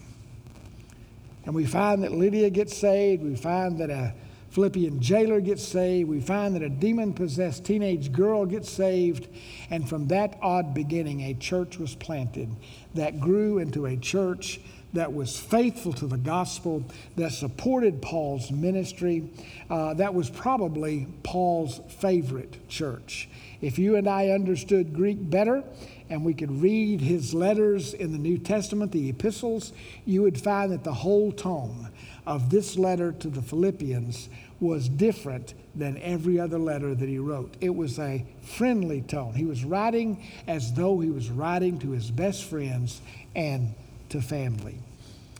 And 1.43 1.53
we 1.53 1.65
find 1.65 2.03
that 2.03 2.13
Lydia 2.13 2.49
gets 2.51 2.77
saved. 2.77 3.21
We 3.21 3.35
find 3.35 3.77
that 3.79 3.89
a 3.89 4.13
Philippian 4.51 5.01
jailer 5.01 5.39
gets 5.39 5.63
saved. 5.63 6.09
We 6.09 6.19
find 6.19 6.55
that 6.55 6.61
a 6.61 6.69
demon 6.69 7.13
possessed 7.13 7.63
teenage 7.63 8.11
girl 8.11 8.45
gets 8.45 8.69
saved. 8.69 9.27
And 9.69 9.87
from 9.87 10.07
that 10.09 10.37
odd 10.41 10.73
beginning, 10.73 11.21
a 11.21 11.33
church 11.33 11.77
was 11.79 11.95
planted 11.95 12.49
that 12.93 13.19
grew 13.19 13.59
into 13.59 13.85
a 13.85 13.95
church 13.95 14.59
that 14.93 15.13
was 15.13 15.39
faithful 15.39 15.93
to 15.93 16.05
the 16.05 16.17
gospel, 16.17 16.83
that 17.15 17.31
supported 17.31 18.01
Paul's 18.01 18.51
ministry. 18.51 19.29
Uh, 19.69 19.93
that 19.93 20.13
was 20.13 20.29
probably 20.29 21.07
Paul's 21.23 21.79
favorite 21.87 22.67
church. 22.67 23.29
If 23.61 23.79
you 23.79 23.95
and 23.95 24.07
I 24.07 24.29
understood 24.29 24.93
Greek 24.93 25.17
better 25.29 25.63
and 26.09 26.25
we 26.25 26.33
could 26.33 26.51
read 26.61 26.99
his 26.99 27.33
letters 27.33 27.93
in 27.93 28.11
the 28.11 28.17
New 28.17 28.37
Testament, 28.37 28.91
the 28.91 29.09
epistles, 29.09 29.71
you 30.05 30.23
would 30.23 30.41
find 30.41 30.73
that 30.73 30.83
the 30.83 30.93
whole 30.93 31.31
tone 31.31 31.87
of 32.25 32.49
this 32.49 32.77
letter 32.77 33.11
to 33.13 33.29
the 33.29 33.41
Philippians 33.41 34.29
was 34.59 34.87
different 34.87 35.53
than 35.73 35.97
every 36.01 36.39
other 36.39 36.59
letter 36.59 36.93
that 36.93 37.09
he 37.09 37.17
wrote. 37.17 37.55
It 37.61 37.75
was 37.75 37.97
a 37.97 38.25
friendly 38.43 39.01
tone. 39.01 39.33
He 39.33 39.45
was 39.45 39.63
writing 39.63 40.23
as 40.47 40.73
though 40.73 40.99
he 40.99 41.09
was 41.09 41.29
writing 41.29 41.79
to 41.79 41.91
his 41.91 42.11
best 42.11 42.43
friends 42.43 43.01
and 43.35 43.73
to 44.09 44.21
family. 44.21 44.77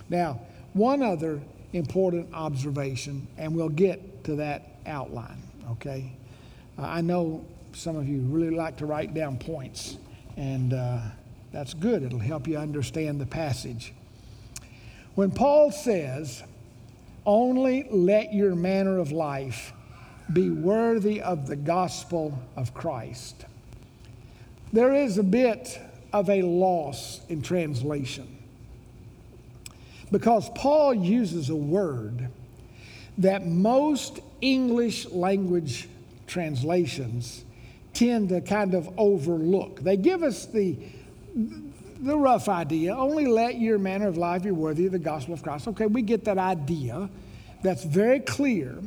Now, 0.09 0.41
one 0.73 1.03
other 1.03 1.39
important 1.73 2.33
observation, 2.33 3.27
and 3.37 3.55
we'll 3.55 3.69
get 3.69 4.23
to 4.25 4.37
that 4.37 4.63
outline, 4.85 5.41
okay? 5.71 6.11
Uh, 6.77 6.83
I 6.83 7.01
know 7.01 7.45
some 7.73 7.95
of 7.95 8.07
you 8.07 8.19
really 8.21 8.55
like 8.55 8.77
to 8.77 8.85
write 8.85 9.13
down 9.13 9.37
points, 9.37 9.97
and 10.37 10.73
uh, 10.73 10.99
that's 11.51 11.73
good. 11.73 12.03
It'll 12.03 12.19
help 12.19 12.47
you 12.47 12.57
understand 12.57 13.21
the 13.21 13.25
passage. 13.25 13.93
When 15.15 15.31
Paul 15.31 15.71
says, 15.71 16.43
only 17.25 17.87
let 17.89 18.33
your 18.33 18.55
manner 18.55 18.97
of 18.97 19.11
life 19.11 19.73
be 20.31 20.49
worthy 20.49 21.21
of 21.21 21.47
the 21.47 21.55
gospel 21.55 22.37
of 22.55 22.73
Christ. 22.73 23.45
There 24.73 24.93
is 24.95 25.17
a 25.17 25.23
bit 25.23 25.79
of 26.13 26.29
a 26.29 26.41
loss 26.41 27.21
in 27.29 27.41
translation 27.41 28.37
because 30.11 30.49
Paul 30.55 30.93
uses 30.93 31.49
a 31.49 31.55
word 31.55 32.29
that 33.17 33.45
most 33.45 34.19
English 34.41 35.09
language 35.09 35.87
translations 36.27 37.43
tend 37.93 38.29
to 38.29 38.41
kind 38.41 38.73
of 38.73 38.89
overlook. 38.97 39.81
They 39.81 39.97
give 39.97 40.23
us 40.23 40.45
the, 40.45 40.77
the 42.01 42.17
rough 42.17 42.49
idea 42.49 42.95
only 42.95 43.27
let 43.27 43.59
your 43.59 43.77
manner 43.77 44.07
of 44.07 44.17
life 44.17 44.43
be 44.43 44.51
worthy 44.51 44.85
of 44.87 44.91
the 44.91 44.99
gospel 44.99 45.33
of 45.33 45.43
Christ. 45.43 45.67
Okay, 45.69 45.85
we 45.85 46.01
get 46.01 46.25
that 46.25 46.37
idea. 46.37 47.09
That's 47.61 47.83
very 47.83 48.19
clear. 48.19 48.77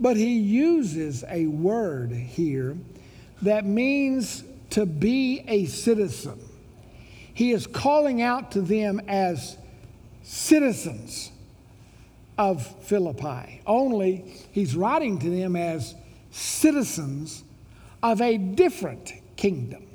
But 0.00 0.16
he 0.16 0.38
uses 0.38 1.24
a 1.28 1.46
word 1.46 2.10
here 2.12 2.76
that 3.42 3.64
means 3.64 4.44
to 4.70 4.86
be 4.86 5.44
a 5.46 5.66
citizen. 5.66 6.40
He 7.32 7.52
is 7.52 7.66
calling 7.66 8.22
out 8.22 8.52
to 8.52 8.60
them 8.60 9.00
as 9.06 9.56
citizens 10.22 11.30
of 12.36 12.66
Philippi. 12.84 13.60
Only 13.66 14.24
he's 14.50 14.74
writing 14.74 15.18
to 15.20 15.30
them 15.30 15.54
as 15.54 15.94
citizens 16.30 17.44
of 18.02 18.20
a 18.20 18.36
different 18.36 19.12
kingdom. 19.36 19.86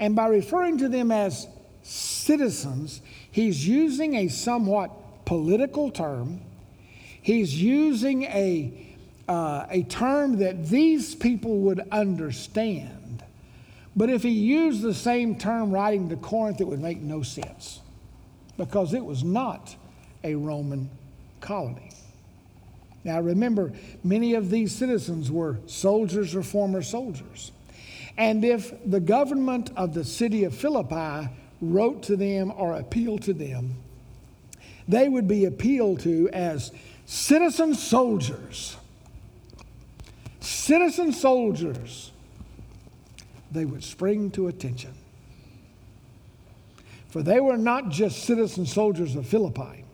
And 0.00 0.16
by 0.16 0.26
referring 0.26 0.78
to 0.78 0.88
them 0.88 1.12
as 1.12 1.46
citizens, 1.82 3.02
he's 3.30 3.66
using 3.66 4.14
a 4.14 4.28
somewhat 4.28 5.24
political 5.24 5.90
term. 5.90 6.40
He's 7.20 7.60
using 7.60 8.24
a, 8.24 8.96
uh, 9.28 9.66
a 9.70 9.82
term 9.84 10.38
that 10.38 10.68
these 10.68 11.14
people 11.14 11.58
would 11.60 11.80
understand. 11.90 13.24
But 13.94 14.10
if 14.10 14.22
he 14.22 14.30
used 14.30 14.82
the 14.82 14.94
same 14.94 15.36
term 15.36 15.70
writing 15.70 16.08
to 16.08 16.16
Corinth, 16.16 16.60
it 16.60 16.66
would 16.66 16.80
make 16.80 17.00
no 17.00 17.22
sense 17.22 17.80
because 18.56 18.94
it 18.94 19.04
was 19.04 19.22
not 19.22 19.76
a 20.24 20.34
Roman 20.34 20.90
colony. 21.40 21.90
Now 23.04 23.20
remember, 23.20 23.72
many 24.04 24.34
of 24.34 24.50
these 24.50 24.72
citizens 24.74 25.30
were 25.30 25.58
soldiers 25.66 26.34
or 26.34 26.42
former 26.42 26.82
soldiers. 26.82 27.52
And 28.16 28.44
if 28.44 28.72
the 28.88 29.00
government 29.00 29.70
of 29.76 29.94
the 29.94 30.04
city 30.04 30.44
of 30.44 30.54
Philippi 30.54 31.28
wrote 31.62 32.02
to 32.02 32.16
them 32.16 32.52
or 32.54 32.74
appealed 32.74 33.22
to 33.22 33.32
them, 33.32 33.76
they 34.86 35.08
would 35.08 35.28
be 35.28 35.46
appealed 35.46 36.00
to 36.00 36.28
as 36.30 36.72
citizen 37.06 37.74
soldiers. 37.74 38.76
Citizen 40.40 41.12
soldiers. 41.12 42.10
They 43.52 43.64
would 43.64 43.84
spring 43.84 44.30
to 44.32 44.48
attention. 44.48 44.92
For 47.08 47.22
they 47.22 47.40
were 47.40 47.58
not 47.58 47.90
just 47.90 48.24
citizen 48.24 48.66
soldiers 48.66 49.14
of 49.16 49.26
Philippi, 49.26 49.84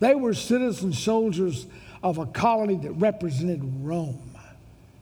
they 0.00 0.16
were 0.16 0.34
citizen 0.34 0.92
soldiers 0.92 1.66
of 2.02 2.18
a 2.18 2.26
colony 2.26 2.74
that 2.76 2.92
represented 2.92 3.60
Rome. 3.84 4.36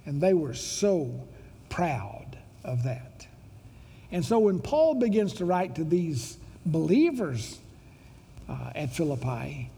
And 0.05 0.21
they 0.21 0.35
were 0.35 0.55
so 0.55 1.27
proud 1.71 2.37
of 2.65 2.83
that. 2.85 3.10
And 4.13 4.25
so 4.25 4.39
when 4.39 4.59
Paul 4.61 4.95
begins 4.95 5.35
to 5.35 5.45
write 5.45 5.77
to 5.77 5.85
these 5.85 6.39
believers 6.67 7.59
uh, 8.49 8.73
at 8.75 8.95
Philippi, 8.95 9.71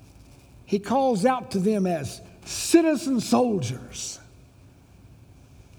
he 0.64 0.78
calls 0.78 1.26
out 1.26 1.50
to 1.52 1.58
them 1.58 1.86
as 1.86 2.20
citizen 2.44 3.20
soldiers. 3.20 4.18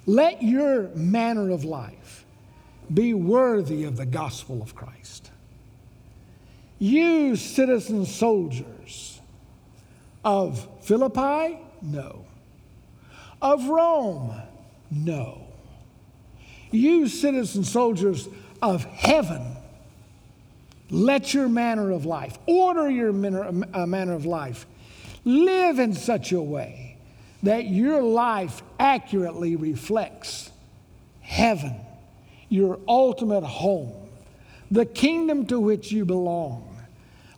Let 0.05 0.43
your 0.43 0.89
manner 0.89 1.49
of 1.49 1.63
life 1.63 2.25
be 2.93 3.13
worthy 3.13 3.85
of 3.85 3.97
the 3.97 4.05
gospel 4.05 4.61
of 4.61 4.75
Christ. 4.75 5.31
You, 6.77 7.35
citizen 7.35 8.05
soldiers 8.05 9.21
of 10.23 10.67
Philippi? 10.81 11.59
No. 11.81 12.25
Of 13.41 13.67
Rome? 13.67 14.33
No. 14.91 15.47
You, 16.71 17.07
citizen 17.07 17.63
soldiers 17.63 18.27
of 18.63 18.85
heaven, 18.85 19.57
let 20.89 21.33
your 21.33 21.49
manner 21.49 21.91
of 21.91 22.05
life, 22.05 22.37
order 22.47 22.89
your 22.89 23.11
manner, 23.11 23.51
uh, 23.73 23.85
manner 23.85 24.13
of 24.13 24.25
life, 24.25 24.65
live 25.25 25.79
in 25.79 25.93
such 25.93 26.31
a 26.31 26.41
way 26.41 26.97
that 27.43 27.65
your 27.65 28.01
life 28.01 28.63
accurately 28.79 29.55
reflects 29.55 30.49
heaven 31.21 31.75
your 32.53 32.79
ultimate 32.87 33.43
home, 33.43 33.91
the 34.69 34.85
kingdom 34.85 35.47
to 35.47 35.59
which 35.59 35.91
you 35.91 36.05
belong. 36.05 36.77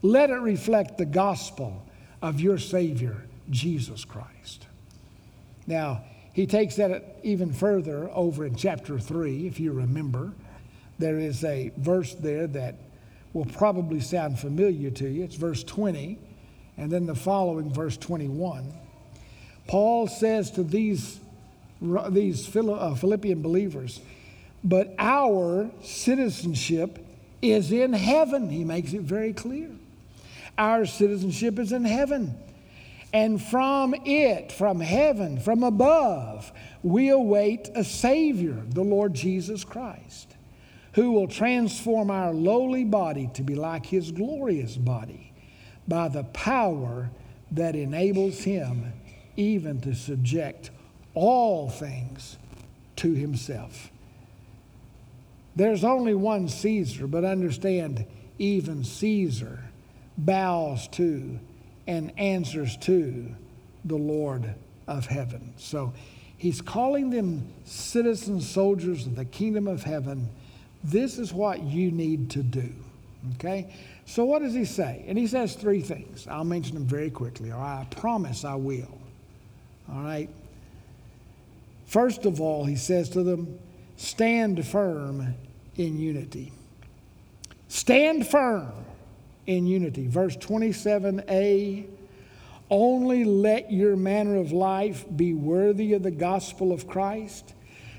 Let 0.02 0.30
it 0.30 0.34
reflect 0.34 0.98
the 0.98 1.06
gospel 1.06 1.86
of 2.22 2.42
your 2.42 2.58
Savior, 2.58 3.26
Jesus 3.50 4.04
Christ. 4.04 4.68
Now, 5.66 6.04
he 6.34 6.46
takes 6.46 6.76
that 6.76 7.16
even 7.24 7.54
further 7.54 8.10
over 8.12 8.46
in 8.46 8.56
chapter 8.56 9.00
3, 9.00 9.48
if 9.48 9.58
you 9.58 9.72
remember. 9.72 10.34
There 11.00 11.20
is 11.20 11.44
a 11.44 11.72
verse 11.78 12.14
there 12.16 12.48
that 12.48 12.76
will 13.34 13.46
probably 13.46 14.00
sound 14.00 14.40
familiar 14.40 14.90
to 14.92 15.08
you. 15.08 15.24
It's 15.24 15.36
verse 15.36 15.64
20, 15.64 16.18
and 16.78 16.92
then 16.92 17.06
the 17.06 17.16
following, 17.16 17.74
verse 17.74 17.98
21. 17.98 18.74
Paul 19.68 20.08
says 20.08 20.52
to 20.52 20.64
these, 20.64 21.20
these 22.10 22.56
uh, 22.56 22.96
Philippian 22.96 23.42
believers, 23.42 24.00
but 24.64 24.96
our 24.98 25.70
citizenship 25.84 27.06
is 27.42 27.72
in 27.72 27.94
heaven. 27.94 28.50
He 28.50 28.64
makes 28.64 28.94
it 28.94 29.02
very 29.02 29.34
clear. 29.34 29.70
Our 30.58 30.86
citizenship 30.86 31.60
is 31.60 31.72
in 31.72 31.86
heaven. 31.86 32.36
And 33.14 33.42
from 33.42 33.96
it, 34.06 34.52
from 34.52 34.80
heaven, 34.80 35.40
from 35.40 35.64
above, 35.64 36.52
we 36.84 37.10
await 37.10 37.70
a 37.74 37.84
Savior, 37.84 38.62
the 38.70 38.84
Lord 38.84 39.14
Jesus 39.14 39.64
Christ, 39.64 40.35
who 40.96 41.12
will 41.12 41.28
transform 41.28 42.10
our 42.10 42.34
lowly 42.34 42.86
body 42.86 43.30
to 43.34 43.44
be 43.44 43.54
like 43.54 43.86
His 43.86 44.12
glorious 44.12 44.78
body 44.78 45.34
by 45.88 46.08
the 46.08 46.24
power 46.24 47.10
that 47.52 47.76
enables 47.76 48.40
Him 48.40 48.94
even 49.36 49.82
to 49.82 49.94
subject 49.94 50.72
all 51.14 51.70
things 51.70 52.38
to 52.96 53.14
Himself. 53.14 53.92
There's 55.56 55.84
only 55.84 56.16
one 56.16 56.48
Caesar, 56.48 57.08
but 57.08 57.26
understand, 57.26 58.06
even 58.40 58.84
Caesar 58.84 59.64
bows 60.18 60.88
to 60.90 61.40
and 61.88 62.18
answers 62.18 62.78
to 62.78 63.36
the 63.84 63.98
Lord 63.98 64.56
of 64.88 65.08
heaven. 65.08 65.54
So 65.58 65.94
he's 66.38 66.62
calling 66.62 67.10
them 67.10 67.54
citizen 67.66 68.42
soldiers 68.42 69.06
of 69.06 69.16
the 69.16 69.26
kingdom 69.26 69.68
of 69.68 69.84
heaven. 69.84 70.30
This 70.86 71.17
is 71.17 71.34
what 71.34 71.63
you 71.63 71.91
need 71.91 72.30
to 72.32 72.43
do. 72.43 72.71
Okay? 73.36 73.74
So 74.06 74.24
what 74.24 74.41
does 74.41 74.54
he 74.54 74.65
say? 74.65 75.04
And 75.08 75.17
he 75.17 75.28
says 75.28 75.56
three 75.56 75.82
things. 75.82 76.28
I'll 76.28 76.43
mention 76.43 76.76
them 76.76 76.86
very 76.86 77.10
quickly, 77.10 77.52
or 77.52 77.58
I 77.58 77.88
promise 77.89 78.45
I 78.45 78.56
will. 78.56 79.00
All 79.91 80.04
right? 80.04 80.30
First 81.88 82.26
of 82.26 82.39
all, 82.39 82.65
he 82.65 82.76
says 82.76 83.10
to 83.10 83.24
them, 83.24 83.60
stand 83.98 84.65
firm 84.65 85.34
in 85.76 86.00
unity. 86.00 86.52
Stand 87.67 88.28
firm 88.28 88.71
in 89.48 89.65
unity. 89.65 90.08
Verse 90.08 90.38
27a 90.38 91.88
only 92.69 93.24
let 93.26 93.71
your 93.71 93.95
manner 93.95 94.38
of 94.38 94.52
life 94.52 95.06
be 95.15 95.34
worthy 95.34 95.93
of 95.93 96.04
the 96.04 96.12
gospel 96.12 96.71
of 96.71 96.88
Christ, 96.88 97.54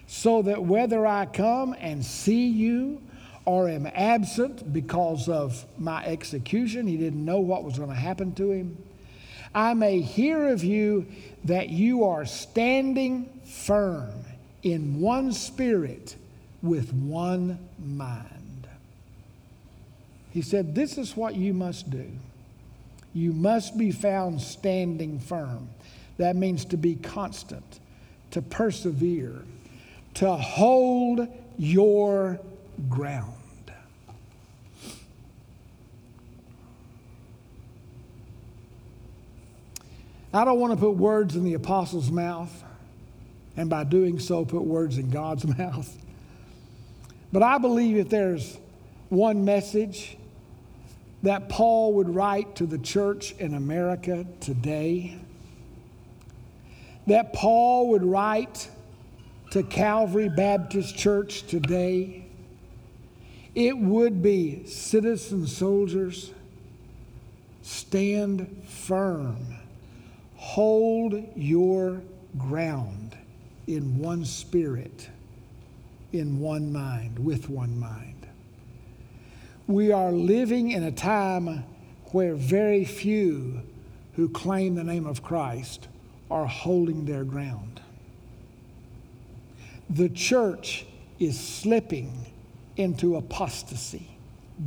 so 0.06 0.42
that 0.42 0.62
whether 0.62 1.06
I 1.06 1.26
come 1.26 1.74
and 1.78 2.04
see 2.04 2.48
you 2.48 3.02
or 3.44 3.68
am 3.68 3.86
absent 3.86 4.72
because 4.72 5.28
of 5.28 5.64
my 5.78 6.04
execution, 6.04 6.86
he 6.86 6.96
didn't 6.96 7.24
know 7.24 7.38
what 7.38 7.64
was 7.64 7.78
going 7.78 7.90
to 7.90 7.96
happen 7.96 8.34
to 8.34 8.50
him, 8.50 8.76
I 9.54 9.74
may 9.74 10.00
hear 10.00 10.48
of 10.48 10.62
you 10.62 11.06
that 11.44 11.68
you 11.70 12.04
are 12.04 12.26
standing 12.26 13.40
firm 13.44 14.12
in 14.62 15.00
one 15.00 15.32
spirit 15.32 16.16
with 16.60 16.92
one 16.92 17.58
mind. 17.78 18.68
He 20.30 20.42
said, 20.42 20.74
This 20.74 20.98
is 20.98 21.16
what 21.16 21.36
you 21.36 21.54
must 21.54 21.88
do. 21.88 22.10
You 23.14 23.32
must 23.32 23.78
be 23.78 23.92
found 23.92 24.42
standing 24.42 25.18
firm. 25.20 25.70
That 26.18 26.36
means 26.36 26.66
to 26.66 26.76
be 26.76 26.96
constant, 26.96 27.80
to 28.32 28.42
persevere, 28.42 29.42
to 30.16 30.34
hold 30.34 31.28
your 31.58 32.40
ground. 32.88 33.32
I 40.32 40.44
don't 40.44 40.58
want 40.58 40.72
to 40.72 40.78
put 40.78 40.96
words 40.96 41.36
in 41.36 41.44
the 41.44 41.54
apostle's 41.54 42.10
mouth, 42.10 42.64
and 43.58 43.68
by 43.68 43.84
doing 43.84 44.18
so, 44.18 44.44
put 44.44 44.62
words 44.62 44.96
in 44.96 45.10
God's 45.10 45.46
mouth. 45.58 45.94
But 47.30 47.42
I 47.42 47.58
believe 47.58 47.96
if 47.98 48.08
there's 48.08 48.58
one 49.10 49.44
message 49.44 50.16
that 51.22 51.50
Paul 51.50 51.92
would 51.94 52.14
write 52.14 52.56
to 52.56 52.66
the 52.66 52.78
church 52.78 53.32
in 53.32 53.52
America 53.52 54.26
today, 54.40 55.18
that 57.06 57.34
Paul 57.34 57.88
would 57.90 58.02
write 58.02 58.70
to 59.56 59.62
Calvary 59.62 60.28
Baptist 60.28 60.98
Church 60.98 61.44
today, 61.46 62.26
it 63.54 63.78
would 63.78 64.22
be 64.22 64.66
citizen 64.66 65.46
soldiers, 65.46 66.30
stand 67.62 68.64
firm, 68.68 69.56
hold 70.34 71.24
your 71.34 72.02
ground 72.36 73.16
in 73.66 73.98
one 73.98 74.26
spirit, 74.26 75.08
in 76.12 76.38
one 76.38 76.70
mind, 76.70 77.18
with 77.18 77.48
one 77.48 77.80
mind. 77.80 78.26
We 79.66 79.90
are 79.90 80.12
living 80.12 80.72
in 80.72 80.82
a 80.82 80.92
time 80.92 81.64
where 82.12 82.34
very 82.34 82.84
few 82.84 83.62
who 84.16 84.28
claim 84.28 84.74
the 84.74 84.84
name 84.84 85.06
of 85.06 85.22
Christ 85.22 85.88
are 86.30 86.44
holding 86.44 87.06
their 87.06 87.24
ground. 87.24 87.80
The 89.90 90.08
church 90.08 90.86
is 91.18 91.38
slipping 91.38 92.26
into 92.76 93.16
apostasy 93.16 94.10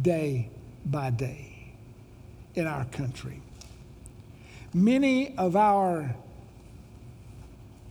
day 0.01 0.49
by 0.85 1.09
day 1.11 1.73
in 2.55 2.67
our 2.67 2.85
country. 2.85 3.41
Many 4.73 5.35
of 5.37 5.55
our, 5.55 6.15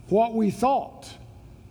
what 0.09 0.35
we 0.35 0.51
thought 0.51 1.13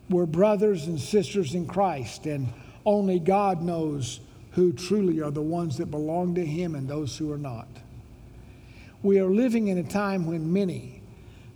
were 0.10 0.26
brothers 0.26 0.88
and 0.88 1.00
sisters 1.00 1.56
in 1.56 1.65
Christ, 1.65 2.26
and 2.26 2.52
only 2.86 3.20
God 3.20 3.62
knows 3.62 4.20
who 4.52 4.74
truly 4.74 5.22
are 5.22 5.32
the 5.32 5.41
ones 5.41 5.78
that 5.78 5.91
belong 5.91 6.36
to 6.36 6.46
Him 6.46 6.76
and 6.76 6.88
those 6.88 7.17
who 7.17 7.32
are 7.32 7.38
not. 7.38 7.67
We 9.04 9.20
are 9.20 9.30
living 9.30 9.67
in 9.67 9.78
a 9.78 9.84
time 9.84 10.26
when 10.26 10.52
many, 10.52 11.02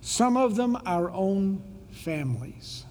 some 0.00 0.36
of 0.36 0.56
them 0.56 0.78
our 0.86 1.10
own 1.10 1.62
families, 1.90 2.84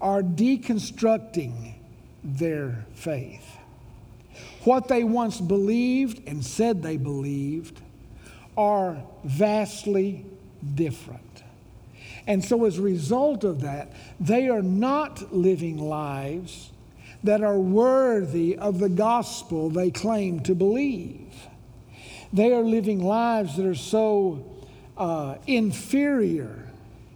are 0.00 0.22
deconstructing 0.22 1.74
their 2.22 2.84
faith. 2.94 3.56
What 4.64 4.88
they 4.88 5.04
once 5.04 5.40
believed 5.40 6.26
and 6.28 6.44
said 6.44 6.82
they 6.82 6.96
believed 6.96 7.80
are 8.56 9.02
vastly 9.24 10.26
different. 10.74 11.22
And 12.26 12.44
so, 12.44 12.66
as 12.66 12.78
a 12.78 12.82
result 12.82 13.44
of 13.44 13.62
that, 13.62 13.92
they 14.20 14.48
are 14.48 14.62
not 14.62 15.34
living 15.34 15.78
lives 15.78 16.70
that 17.24 17.42
are 17.42 17.58
worthy 17.58 18.56
of 18.56 18.78
the 18.78 18.88
gospel 18.88 19.70
they 19.70 19.90
claim 19.90 20.40
to 20.40 20.54
believe. 20.54 21.32
They 22.32 22.52
are 22.52 22.62
living 22.62 23.02
lives 23.02 23.56
that 23.56 23.66
are 23.66 23.74
so 23.74 24.44
uh, 24.96 25.36
inferior 25.46 26.68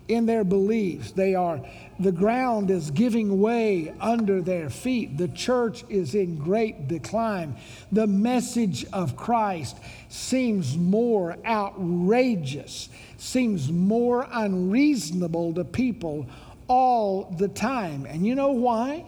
in 0.09 0.27
their 0.27 0.45
beliefs. 0.45 1.12
They 1.12 1.35
are, 1.35 1.61
the 2.00 2.12
ground 2.12 2.70
is 2.70 2.90
giving 2.90 3.40
way 3.40 3.92
under 4.00 4.40
their 4.40 4.70
feet. 4.70 5.16
The 5.18 5.28
church 5.28 5.85
is 5.88 6.14
in 6.14 6.37
great 6.37 6.88
decline. 6.88 7.57
The 7.90 8.07
message 8.07 8.85
of 8.92 9.16
Christ 9.16 9.76
seems 10.09 10.76
more 10.76 11.37
outrageous, 11.44 12.88
seems 13.18 13.70
more 13.70 14.26
unreasonable 14.31 15.55
to 15.55 15.64
people 15.64 16.26
all 16.68 17.35
the 17.38 17.48
time. 17.48 18.07
And 18.07 18.26
you 18.26 18.35
know 18.35 18.52
why? 18.52 19.05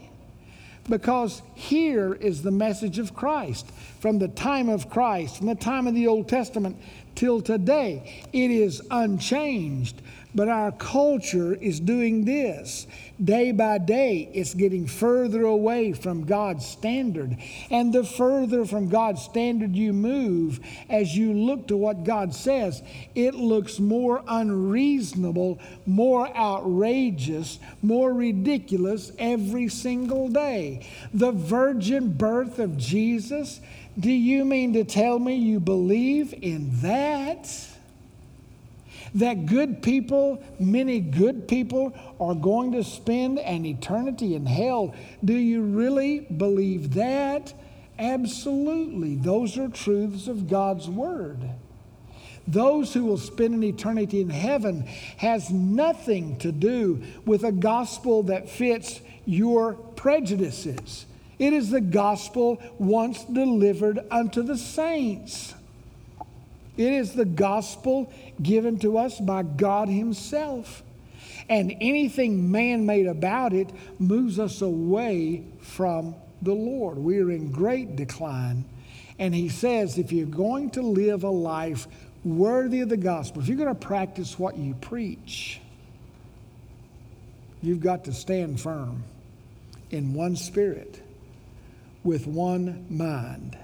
Because 0.89 1.41
here 1.55 2.15
is 2.15 2.43
the 2.43 2.51
message 2.51 2.99
of 2.99 3.15
Christ. 3.15 3.67
From 4.01 4.19
the 4.19 4.29
time 4.29 4.69
of 4.69 4.91
Christ, 4.91 5.39
from 5.39 5.47
the 5.47 5.55
time 5.55 5.87
of 5.87 5.95
the 5.95 6.07
Old 6.07 6.29
Testament 6.29 6.77
till 7.15 7.41
today, 7.41 8.27
it 8.33 8.51
is 8.51 8.83
unchanged. 8.91 10.03
But 10.35 10.49
our 10.49 10.73
culture 10.73 11.55
is 11.55 11.79
doing 11.79 12.25
this. 12.25 12.89
Day 13.23 13.53
by 13.53 13.79
day, 13.79 14.29
it's 14.35 14.53
getting 14.53 14.87
further 14.87 15.43
away 15.43 15.93
from 15.93 16.25
God's 16.25 16.67
standard. 16.67 17.37
And 17.71 17.93
the 17.93 18.03
further 18.03 18.65
from 18.65 18.89
God's 18.89 19.23
standard 19.23 19.77
you 19.77 19.93
move, 19.93 20.59
as 20.91 21.17
you 21.17 21.33
look 21.33 21.69
to 21.69 21.77
what 21.77 22.03
God 22.03 22.35
says, 22.35 22.83
it 23.15 23.35
looks 23.35 23.79
more 23.79 24.25
unreasonable, 24.27 25.61
more 25.87 26.29
outrageous, 26.37 27.61
more 27.83 28.13
ridiculous 28.13 29.13
every 29.19 29.69
single 29.69 30.29
day. 30.29 30.85
The 31.13 31.31
virgin 31.33 32.13
birth 32.13 32.59
of 32.59 32.77
Jesus, 32.77 33.61
do 33.99 34.11
you 34.11 34.45
mean 34.45 34.73
to 34.73 34.83
tell 34.83 35.21
me 35.21 35.37
you 35.37 35.61
believe 35.61 36.35
in 36.43 36.71
that? 36.81 37.49
That 39.15 39.47
good 39.47 39.83
people, 39.83 40.43
many 40.59 41.01
good 41.01 41.47
people, 41.47 41.95
are 42.19 42.35
going 42.35 42.73
to 42.73 42.83
spend 42.83 43.39
an 43.39 43.65
eternity 43.65 44.35
in 44.35 44.47
hell. 44.47 44.95
Do 45.25 45.35
you 45.35 45.63
really 45.63 46.21
believe 46.21 46.95
that? 46.95 47.55
Absolutely. 47.99 49.15
Those 49.15 49.57
are 49.57 49.69
truths 49.69 50.27
of 50.27 50.49
God's 50.49 50.89
Word. 50.89 51.39
Those 52.47 52.93
who 52.93 53.05
will 53.05 53.19
spend 53.19 53.55
an 53.55 53.65
eternity 53.65 54.21
in 54.21 54.31
heaven 54.31 54.83
has 55.17 55.51
nothing 55.51 56.37
to 56.39 56.53
do 56.53 57.03
with 57.25 57.45
a 57.45 57.53
gospel 57.53 58.25
that 58.25 58.51
fits 58.51 59.01
your 59.25 59.75
prejudices. 59.75 61.07
It 61.39 61.53
is 61.53 61.71
the 61.71 61.81
gospel 61.81 62.61
once 62.79 63.25
delivered 63.25 64.01
unto 64.11 64.43
the 64.43 64.59
saints. 64.59 65.55
It 66.77 66.93
is 66.93 67.13
the 67.13 67.25
gospel 67.25 68.13
given 68.43 68.79
to 68.81 68.99
us 68.99 69.21
by 69.21 69.43
God 69.43 69.89
Himself. 69.89 70.83
And 71.49 71.77
anything 71.81 72.51
man 72.51 72.87
made 72.87 73.07
about 73.07 73.53
it 73.53 73.71
moves 73.99 74.39
us 74.39 74.63
away 74.63 75.45
from 75.61 76.15
the 76.43 76.55
Lord. 76.55 76.99
We 76.99 77.21
are 77.21 77.31
in 77.31 77.51
great 77.51 77.97
decline. 77.97 78.65
And 79.19 79.35
He 79.35 79.49
says 79.49 79.99
if 79.99 80.11
you're 80.11 80.27
going 80.27 80.71
to 80.71 80.83
live 80.83 81.23
a 81.23 81.31
life 81.31 81.87
worthy 82.25 82.81
of 82.81 82.89
the 82.89 82.97
gospel, 82.97 83.43
if 83.43 83.49
you're 83.49 83.57
going 83.59 83.69
to 83.69 83.75
practice 83.75 84.39
what 84.39 84.57
you 84.57 84.75
preach, 84.75 85.61
you've 87.63 87.81
got 87.81 88.05
to 88.05 88.13
stand 88.13 88.61
firm 88.61 89.05
in 89.91 90.13
one 90.13 90.35
spirit 90.35 91.01
with 92.03 92.27
one 92.27 92.85
mind. 92.91 93.57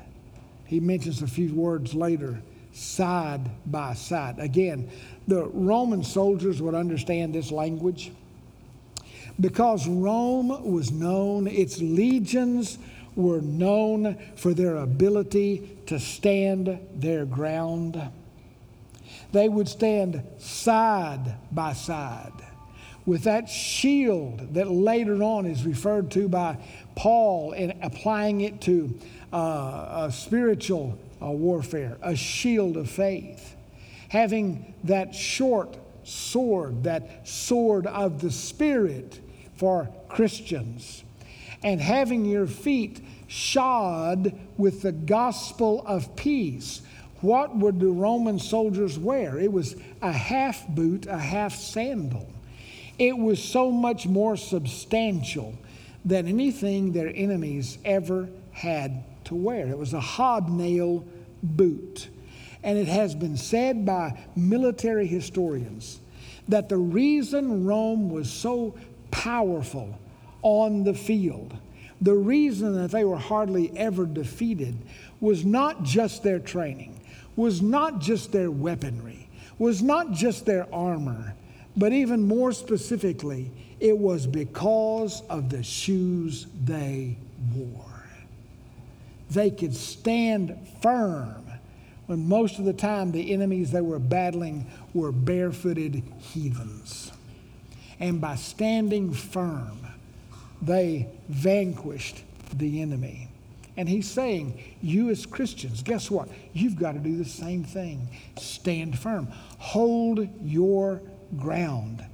He 0.67 0.79
mentions 0.79 1.23
a 1.23 1.27
few 1.27 1.53
words 1.53 1.95
later 1.95 2.41
side 2.73 3.51
by 3.67 3.95
side. 3.95 4.39
Again, 4.39 4.91
the 5.27 5.45
Roman 5.47 6.03
soldiers 6.03 6.61
would 6.63 6.75
understand 6.75 7.35
this 7.35 7.51
language 7.51 8.13
because 9.41 9.89
Rome 9.89 10.71
was 10.71 10.91
known, 10.91 11.47
its 11.47 11.81
legions 11.81 12.79
were 13.17 13.41
known 13.41 14.19
for 14.37 14.55
their 14.55 14.77
ability 14.77 15.79
to 15.87 15.99
stand 15.99 16.79
their 16.95 17.25
ground. 17.25 18.01
They 19.33 19.49
would 19.49 19.69
stand 19.69 20.23
side 20.39 21.35
by 21.51 21.73
side 21.73 22.33
with 23.07 23.25
that 23.25 23.49
shield 23.49 24.55
that 24.55 24.71
later 24.71 25.23
on 25.23 25.47
is 25.47 25.65
referred 25.65 26.11
to 26.13 26.29
by 26.29 26.57
Paul 26.95 27.53
in 27.53 27.77
applying 27.83 28.43
it 28.43 28.61
to 28.63 28.95
uh, 29.33 30.07
a 30.07 30.13
spiritual 30.13 30.99
uh, 31.23 31.31
warfare, 31.31 31.99
a 32.03 32.17
shield 32.17 32.77
of 32.77 32.91
faith. 32.91 33.57
Having 34.09 34.75
that 34.85 35.15
short 35.15 35.77
sword, 36.05 36.85
that 36.85 37.29
sword 37.29 37.87
of 37.87 38.21
the 38.21 38.31
Spirit 38.31 39.21
for 39.57 39.89
Christians. 40.09 41.05
And 41.63 41.81
having 41.81 42.25
your 42.25 42.47
feet 42.47 43.01
shod 43.29 44.39
with 44.57 44.83
the 44.83 44.93
gospel 44.93 45.85
of 45.87 46.17
peace. 46.17 46.83
What 47.21 47.55
would 47.57 47.79
the 47.79 47.89
Roman 47.89 48.39
soldiers 48.39 48.99
wear? 48.99 49.39
It 49.39 49.53
was 49.53 49.77
a 50.01 50.11
half 50.11 50.67
boot, 50.69 51.07
a 51.07 51.19
half 51.19 51.55
sandal. 51.55 52.27
It 52.99 53.17
was 53.17 53.43
so 53.43 53.71
much 53.71 54.07
more 54.07 54.37
substantial 54.37 55.55
than 56.05 56.27
anything 56.27 56.93
their 56.93 57.13
enemies 57.15 57.79
ever 57.85 58.29
had 58.53 59.05
to 59.31 59.37
wear. 59.37 59.67
It 59.69 59.79
was 59.79 59.95
a 59.95 60.01
hobnail 60.01 61.05
boot. 61.43 62.09
And 62.63 62.77
it 62.77 62.89
has 62.89 63.15
been 63.15 63.37
said 63.37 63.87
by 63.87 64.19
military 64.37 65.07
historians 65.07 66.01
that 66.49 66.69
the 66.69 66.77
reason 66.77 67.65
Rome 67.65 68.11
was 68.11 68.31
so 68.31 68.75
powerful 69.11 69.99
on 70.43 70.85
the 70.85 70.95
field, 70.95 71.57
the 72.01 72.15
reason 72.15 72.75
that 72.75 72.91
they 72.91 73.05
were 73.05 73.17
hardly 73.17 73.77
ever 73.77 74.05
defeated, 74.05 74.77
was 75.21 75.45
not 75.45 75.85
just 75.85 76.23
their 76.23 76.41
training, 76.41 77.01
was 77.37 77.63
not 77.63 78.01
just 78.01 78.33
their 78.33 78.51
weaponry, 78.51 79.29
was 79.59 79.81
not 79.81 80.11
just 80.11 80.45
their 80.45 80.67
armor, 80.75 81.35
but 81.77 81.93
even 81.93 82.27
more 82.27 82.53
specifically, 82.53 83.51
it 83.79 83.97
was 83.97 84.27
because 84.27 85.23
of 85.31 85.51
the 85.51 85.63
shoes 85.63 86.47
they 86.65 87.17
wore 87.55 87.90
they 89.31 89.51
could 89.51 89.75
stand 89.75 90.57
firm 90.83 91.45
when 92.07 92.29
most 92.29 92.59
of 92.59 92.65
the 92.65 92.73
time 92.73 93.13
the 93.13 93.33
enemies 93.33 93.71
they 93.71 93.81
were 93.81 94.01
battling 94.01 94.67
were 94.93 95.13
barefooted 95.13 96.03
heathens. 96.19 97.13
And 98.01 98.21
by 98.21 98.35
standing 98.35 99.13
firm, 99.13 99.87
they 100.61 101.09
vanquished 101.29 102.25
the 102.53 102.83
enemy. 102.83 103.29
And 103.77 103.89
he's 103.89 104.11
saying, 104.11 104.61
you 104.83 105.11
as 105.11 105.25
Christians, 105.25 105.83
guess 105.83 106.11
what? 106.11 106.29
You've 106.53 106.77
got 106.77 106.93
to 106.93 106.99
do 106.99 107.17
the 107.17 107.25
same 107.25 107.63
thing. 107.63 108.09
Stand 108.37 108.99
firm, 108.99 109.29
hold 109.59 110.29
your 110.43 111.01
ground. 111.39 112.05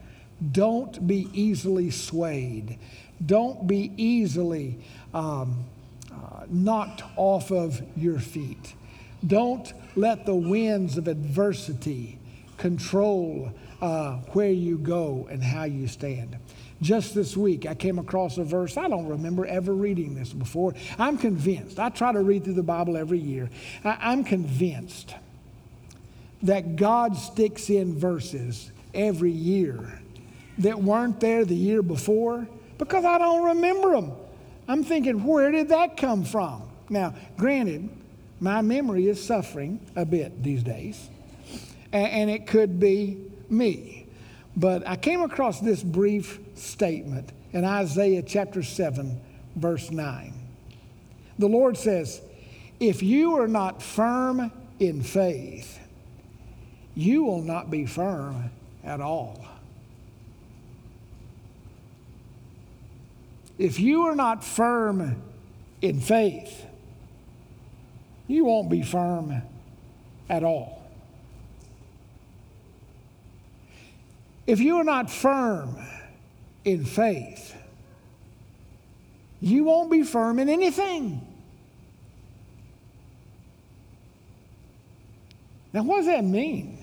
Don't 0.52 1.06
be 1.06 1.28
easily 1.32 1.90
swayed. 1.90 2.78
Don't 3.24 3.66
be 3.66 3.92
easily 3.96 4.78
um, 5.14 5.64
knocked 6.48 7.02
off 7.16 7.50
of 7.50 7.82
your 7.96 8.18
feet. 8.18 8.74
Don't 9.26 9.72
let 9.94 10.26
the 10.26 10.34
winds 10.34 10.98
of 10.98 11.08
adversity 11.08 12.18
control 12.58 13.52
uh, 13.80 14.16
where 14.32 14.50
you 14.50 14.78
go 14.78 15.26
and 15.30 15.42
how 15.42 15.64
you 15.64 15.86
stand. 15.86 16.36
Just 16.82 17.14
this 17.14 17.36
week, 17.36 17.66
I 17.66 17.74
came 17.74 17.98
across 17.98 18.36
a 18.36 18.44
verse. 18.44 18.76
I 18.76 18.88
don't 18.88 19.08
remember 19.08 19.46
ever 19.46 19.72
reading 19.72 20.14
this 20.14 20.32
before. 20.32 20.74
I'm 20.98 21.16
convinced. 21.16 21.78
I 21.78 21.88
try 21.88 22.12
to 22.12 22.20
read 22.20 22.44
through 22.44 22.54
the 22.54 22.62
Bible 22.62 22.96
every 22.96 23.18
year. 23.18 23.48
I, 23.82 24.12
am 24.12 24.24
convinced 24.24 25.14
that 26.42 26.76
God 26.76 27.16
sticks 27.16 27.70
in 27.70 27.98
verses 27.98 28.70
every 28.92 29.30
year 29.30 30.00
that 30.58 30.82
weren't 30.82 31.18
there 31.20 31.44
the 31.44 31.54
year 31.54 31.82
before 31.82 32.46
because 32.78 33.04
I 33.04 33.18
don't 33.18 33.44
remember 33.44 33.92
them. 33.92 34.12
I'm 34.68 34.84
thinking, 34.84 35.24
where 35.24 35.50
did 35.50 35.68
that 35.68 35.96
come 35.96 36.24
from? 36.24 36.68
Now, 36.88 37.14
granted, 37.36 37.88
my 38.40 38.62
memory 38.62 39.08
is 39.08 39.22
suffering 39.22 39.80
a 39.94 40.04
bit 40.04 40.42
these 40.42 40.62
days, 40.62 41.08
and, 41.92 42.30
it 42.30 42.46
could 42.46 42.78
be 42.78 43.18
me. 43.48 44.06
But 44.56 44.86
I 44.86 44.96
came 44.96 45.22
across 45.22 45.60
this 45.60 45.82
brief 45.82 46.38
statement 46.54 47.30
in 47.52 47.64
Isaiah 47.64 48.22
chapter 48.22 48.62
7, 48.62 49.20
verse 49.54 49.90
9. 49.90 50.34
The 51.38 51.46
Lord 51.46 51.76
says, 51.76 52.20
If 52.80 53.02
you 53.02 53.38
are 53.40 53.48
not 53.48 53.82
firm 53.82 54.50
in 54.78 55.02
faith, 55.02 55.78
you 56.94 57.24
will 57.24 57.42
not 57.42 57.70
be 57.70 57.86
firm 57.86 58.50
at 58.84 59.00
all. 59.00 59.46
If 63.58 63.80
you 63.80 64.02
are 64.02 64.14
not 64.14 64.44
firm 64.44 65.22
in 65.80 66.00
faith, 66.00 66.64
you 68.26 68.44
won't 68.44 68.70
be 68.70 68.82
firm 68.82 69.42
at 70.28 70.42
all. 70.42 70.82
If 74.46 74.60
you 74.60 74.76
are 74.76 74.84
not 74.84 75.10
firm 75.10 75.76
in 76.64 76.84
faith, 76.84 77.54
you 79.40 79.64
won't 79.64 79.90
be 79.90 80.02
firm 80.02 80.38
in 80.38 80.48
anything. 80.48 81.26
Now, 85.72 85.82
what 85.82 85.98
does 85.98 86.06
that 86.06 86.24
mean? 86.24 86.78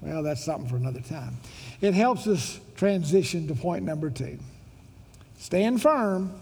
Well, 0.00 0.22
that's 0.22 0.44
something 0.44 0.68
for 0.68 0.76
another 0.76 1.00
time. 1.00 1.36
It 1.80 1.94
helps 1.94 2.26
us 2.26 2.60
transition 2.76 3.48
to 3.48 3.54
point 3.54 3.84
number 3.84 4.10
two. 4.10 4.38
Stand 5.38 5.80
firm. 5.80 6.40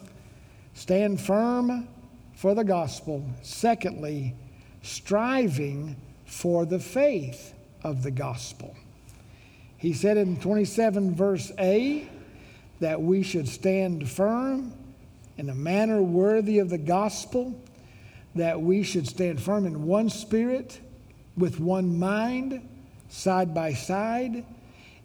Stand 0.75 1.21
firm 1.21 1.89
for 2.35 2.55
the 2.55 2.65
gospel. 2.65 3.25
Secondly, 3.43 4.35
striving 4.83 5.97
for 6.25 6.67
the 6.67 6.79
faith 6.79 7.55
of 7.85 8.03
the 8.03 8.11
gospel. 8.11 8.75
He 9.77 9.93
said 9.93 10.17
in 10.17 10.39
27 10.39 11.15
verse 11.15 11.53
A 11.59 12.09
that 12.81 13.01
we 13.01 13.23
should 13.23 13.49
stand 13.49 14.09
firm 14.09 14.73
in 15.37 15.51
a 15.51 15.55
manner 15.55 16.03
worthy 16.03 16.59
of 16.59 16.71
the 16.71 16.79
gospel, 16.79 17.55
that 18.35 18.61
we 18.61 18.83
should 18.83 19.07
stand 19.07 19.41
firm 19.41 19.67
in 19.67 19.85
one 19.85 20.09
spirit, 20.09 20.81
with 21.37 21.61
one 21.61 21.99
mind, 21.99 22.67
side 23.09 23.55
by 23.55 23.73
side. 23.75 24.45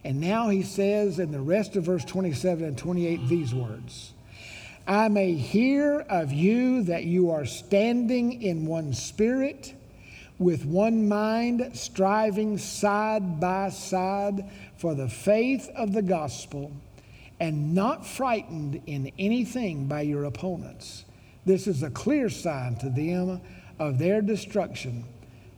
And 0.03 0.19
now 0.19 0.49
he 0.49 0.63
says 0.63 1.19
in 1.19 1.31
the 1.31 1.41
rest 1.41 1.75
of 1.75 1.83
verse 1.83 2.03
27 2.05 2.63
and 2.63 2.77
28 2.77 3.27
these 3.27 3.53
words 3.53 4.13
I 4.87 5.09
may 5.09 5.33
hear 5.33 5.99
of 5.99 6.33
you 6.33 6.83
that 6.83 7.03
you 7.03 7.29
are 7.31 7.45
standing 7.45 8.41
in 8.41 8.65
one 8.65 8.93
spirit 8.93 9.75
with 10.39 10.65
one 10.65 11.07
mind, 11.07 11.69
striving 11.77 12.57
side 12.57 13.39
by 13.39 13.69
side 13.69 14.49
for 14.77 14.95
the 14.95 15.07
faith 15.07 15.69
of 15.75 15.93
the 15.93 16.01
gospel, 16.01 16.71
and 17.39 17.75
not 17.75 18.07
frightened 18.07 18.81
in 18.87 19.11
anything 19.19 19.87
by 19.87 20.01
your 20.01 20.23
opponents. 20.23 21.05
This 21.45 21.67
is 21.67 21.83
a 21.83 21.91
clear 21.91 22.27
sign 22.27 22.75
to 22.77 22.89
them 22.89 23.39
of 23.77 23.99
their 23.99 24.21
destruction, 24.21 25.05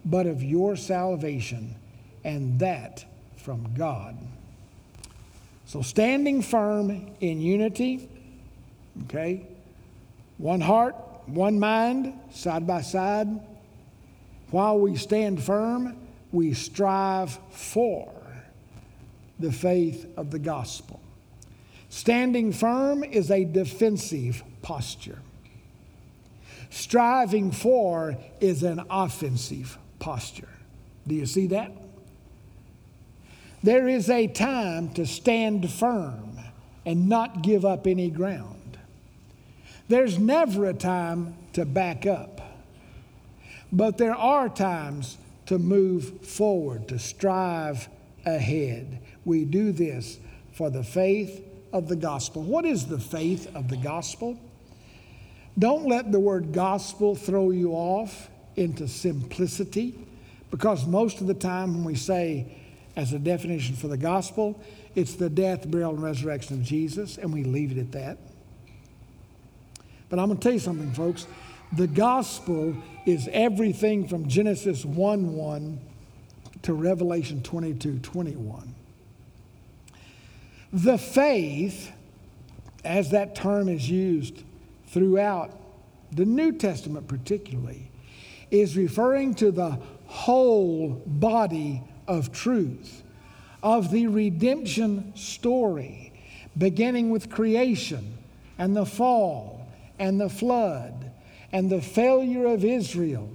but 0.04 0.28
of 0.28 0.44
your 0.44 0.76
salvation, 0.76 1.76
and 2.26 2.60
that 2.60 3.06
from 3.38 3.74
God. 3.74 4.18
So, 5.74 5.82
standing 5.82 6.44
firm 6.44 7.16
in 7.20 7.42
unity, 7.42 8.08
okay, 9.06 9.48
one 10.38 10.62
heart, 10.62 10.96
one 11.26 11.60
mind, 11.60 12.14
side 12.32 12.68
by 12.68 12.82
side 12.82 13.28
while 14.52 14.78
we 14.78 14.96
stand 14.98 15.42
firm, 15.42 15.98
we 16.32 16.54
strive 16.54 17.40
for 17.50 18.14
the 19.40 19.52
faith 19.52 20.06
of 20.16 20.30
the 20.30 20.38
gospel. 20.38 21.02
Standing 21.90 22.54
firm 22.54 23.04
is 23.04 23.32
a 23.32 23.44
defensive 23.44 24.44
posture. 24.62 25.18
Striving 26.70 27.50
for 27.52 28.16
is 28.40 28.62
an 28.62 28.80
offensive 28.92 29.80
posture. 29.98 30.50
Do 31.08 31.16
you 31.16 31.26
see 31.26 31.48
that? 31.48 31.72
There 33.64 33.88
is 33.88 34.10
a 34.10 34.28
time 34.28 34.90
to 34.96 35.06
stand 35.06 35.72
firm 35.72 36.38
and 36.86 37.08
not 37.08 37.42
give 37.42 37.64
up 37.64 37.88
any 37.88 38.10
ground. 38.10 38.78
There's 39.88 40.20
never 40.20 40.66
a 40.66 40.74
time 40.74 41.36
to 41.54 41.64
back 41.64 42.06
up. 42.06 42.42
But 43.72 43.98
there 43.98 44.16
are 44.16 44.50
times 44.50 45.18
to 45.46 45.58
move 45.58 46.26
forward, 46.26 46.90
to 46.90 47.00
strive 47.00 47.88
ahead. 48.26 49.00
We 49.24 49.46
do 49.46 49.72
this 49.72 50.20
for 50.52 50.70
the 50.70 50.84
faith 50.84 51.42
of 51.72 51.88
the 51.88 51.96
gospel. 51.96 52.44
What 52.44 52.66
is 52.66 52.86
the 52.86 53.00
faith 53.00 53.54
of 53.56 53.70
the 53.70 53.78
gospel? 53.78 54.38
Don't 55.58 55.88
let 55.88 56.12
the 56.12 56.20
word 56.20 56.52
gospel 56.52 57.16
throw 57.16 57.52
you 57.52 57.72
off 57.72 58.30
into 58.56 58.88
simplicity, 58.88 59.96
because 60.52 60.86
most 60.86 61.22
of 61.22 61.28
the 61.28 61.34
time 61.34 61.74
when 61.74 61.84
we 61.84 61.96
say, 61.96 62.58
as 62.96 63.14
a 63.14 63.20
definition 63.20 63.76
for 63.76 63.88
the 63.88 63.98
gospel, 63.98 64.62
it's 64.96 65.16
the 65.16 65.30
death, 65.30 65.70
burial, 65.70 65.92
and 65.92 66.04
resurrection 66.04 66.60
of 66.60 66.64
Jesus, 66.64 67.18
and 67.18 67.34
we 67.34 67.44
leave 67.44 67.72
it 67.72 67.80
at 67.80 67.92
that. 67.94 68.18
But 70.10 70.20
I'm 70.20 70.28
going 70.28 70.38
to 70.38 70.44
tell 70.44 70.54
you 70.54 70.60
something, 70.60 70.92
folks. 70.94 71.26
The 71.76 71.88
gospel 71.88 72.76
is 73.06 73.28
everything 73.32 74.08
from 74.08 74.28
Genesis 74.28 74.86
1 74.86 75.36
1 75.36 75.80
to 76.62 76.74
Revelation 76.74 77.42
22 77.42 78.00
21. 78.00 78.76
The 80.72 80.98
faith, 80.98 81.92
as 82.84 83.12
that 83.12 83.36
term 83.36 83.70
is 83.70 83.90
used 83.90 84.44
throughout 84.88 85.52
the 86.12 86.26
New 86.26 86.52
Testament, 86.52 87.08
particularly, 87.08 87.90
is 88.52 88.78
referring 88.78 89.34
to 89.36 89.52
the 89.52 89.80
whole 90.06 91.02
body 91.08 91.82
of 92.08 92.32
truth, 92.32 93.04
of 93.62 93.92
the 93.92 94.08
redemption 94.08 95.16
story, 95.16 96.12
beginning 96.58 97.10
with 97.10 97.30
creation 97.30 98.18
and 98.58 98.76
the 98.76 98.86
fall 98.86 99.68
and 100.00 100.20
the 100.20 100.30
flood 100.30 101.12
and 101.52 101.70
the 101.70 101.82
failure 101.82 102.46
of 102.48 102.66
Israel 102.66 103.30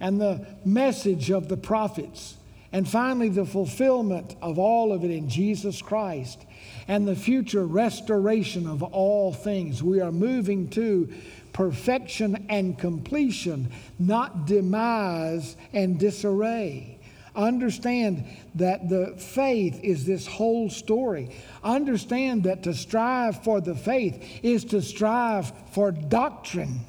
and 0.00 0.20
the 0.20 0.46
message 0.64 1.30
of 1.30 1.48
the 1.48 1.56
prophets. 1.56 2.36
And 2.72 2.88
finally, 2.88 3.28
the 3.28 3.46
fulfillment 3.46 4.34
of 4.42 4.58
all 4.58 4.92
of 4.92 5.04
it 5.04 5.10
in 5.10 5.28
Jesus 5.28 5.80
Christ 5.80 6.44
and 6.88 7.06
the 7.06 7.14
future 7.14 7.64
restoration 7.64 8.66
of 8.66 8.82
all 8.82 9.32
things. 9.32 9.82
We 9.82 10.00
are 10.00 10.12
moving 10.12 10.68
to 10.70 11.08
perfection 11.52 12.46
and 12.48 12.76
completion, 12.76 13.70
not 13.98 14.46
demise 14.46 15.56
and 15.72 15.98
disarray. 15.98 16.93
Understand 17.36 18.24
that 18.54 18.88
the 18.88 19.14
faith 19.18 19.80
is 19.82 20.04
this 20.04 20.26
whole 20.26 20.70
story. 20.70 21.30
Understand 21.62 22.44
that 22.44 22.62
to 22.62 22.74
strive 22.74 23.42
for 23.42 23.60
the 23.60 23.74
faith 23.74 24.40
is 24.42 24.64
to 24.66 24.80
strive 24.80 25.52
for 25.72 25.90
doctrine 25.90 26.80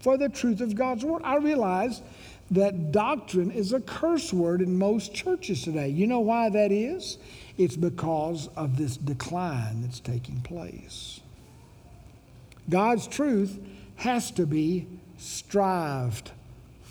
for 0.00 0.16
the 0.16 0.28
truth 0.28 0.60
of 0.60 0.74
God's 0.74 1.04
word. 1.04 1.22
I 1.24 1.36
realize 1.36 2.02
that 2.50 2.92
doctrine 2.92 3.50
is 3.50 3.72
a 3.72 3.80
curse 3.80 4.32
word 4.32 4.62
in 4.62 4.78
most 4.78 5.14
churches 5.14 5.62
today. 5.62 5.88
You 5.88 6.06
know 6.06 6.20
why 6.20 6.48
that 6.50 6.72
is? 6.72 7.18
It's 7.56 7.76
because 7.76 8.48
of 8.56 8.76
this 8.76 8.96
decline 8.96 9.82
that's 9.82 10.00
taking 10.00 10.40
place. 10.40 11.20
God's 12.70 13.06
truth 13.06 13.58
has 13.96 14.30
to 14.32 14.46
be 14.46 14.86
strived 15.18 16.30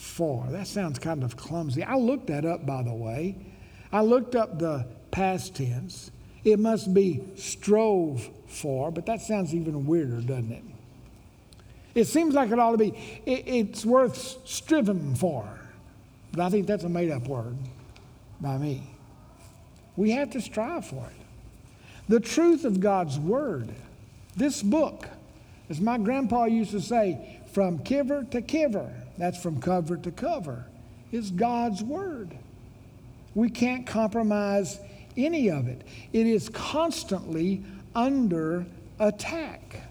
for. 0.07 0.45
That 0.49 0.67
sounds 0.67 0.99
kind 0.99 1.23
of 1.23 1.35
clumsy. 1.35 1.83
I 1.83 1.95
looked 1.95 2.27
that 2.27 2.45
up, 2.45 2.65
by 2.65 2.83
the 2.83 2.93
way. 2.93 3.35
I 3.91 4.01
looked 4.01 4.35
up 4.35 4.59
the 4.59 4.85
past 5.11 5.55
tense. 5.55 6.11
It 6.43 6.59
must 6.59 6.93
be 6.93 7.21
strove 7.35 8.29
for, 8.47 8.91
but 8.91 9.05
that 9.05 9.21
sounds 9.21 9.53
even 9.53 9.85
weirder, 9.85 10.21
doesn't 10.21 10.51
it? 10.51 10.63
It 11.93 12.05
seems 12.05 12.35
like 12.35 12.51
it 12.51 12.59
ought 12.59 12.71
to 12.71 12.77
be, 12.77 12.89
it, 13.25 13.47
it's 13.47 13.85
worth 13.85 14.17
striven 14.47 15.15
for. 15.15 15.47
But 16.31 16.41
I 16.41 16.49
think 16.49 16.67
that's 16.67 16.83
a 16.83 16.89
made 16.89 17.11
up 17.11 17.27
word 17.27 17.57
by 18.39 18.57
me. 18.57 18.83
We 19.95 20.11
have 20.11 20.29
to 20.31 20.41
strive 20.41 20.85
for 20.85 21.05
it. 21.07 21.25
The 22.07 22.19
truth 22.19 22.63
of 22.63 22.79
God's 22.79 23.19
Word, 23.19 23.73
this 24.35 24.61
book, 24.61 25.07
as 25.69 25.81
my 25.81 25.97
grandpa 25.97 26.45
used 26.45 26.71
to 26.71 26.79
say, 26.79 27.41
from 27.51 27.79
kiver 27.79 28.23
to 28.31 28.41
kiver, 28.41 28.93
that's 29.17 29.41
from 29.41 29.59
cover 29.61 29.97
to 29.97 30.11
cover, 30.11 30.65
is 31.11 31.31
God's 31.31 31.83
Word. 31.83 32.37
We 33.35 33.49
can't 33.49 33.85
compromise 33.85 34.79
any 35.15 35.49
of 35.49 35.67
it. 35.67 35.81
It 36.13 36.27
is 36.27 36.49
constantly 36.49 37.63
under 37.95 38.65
attack. 38.99 39.81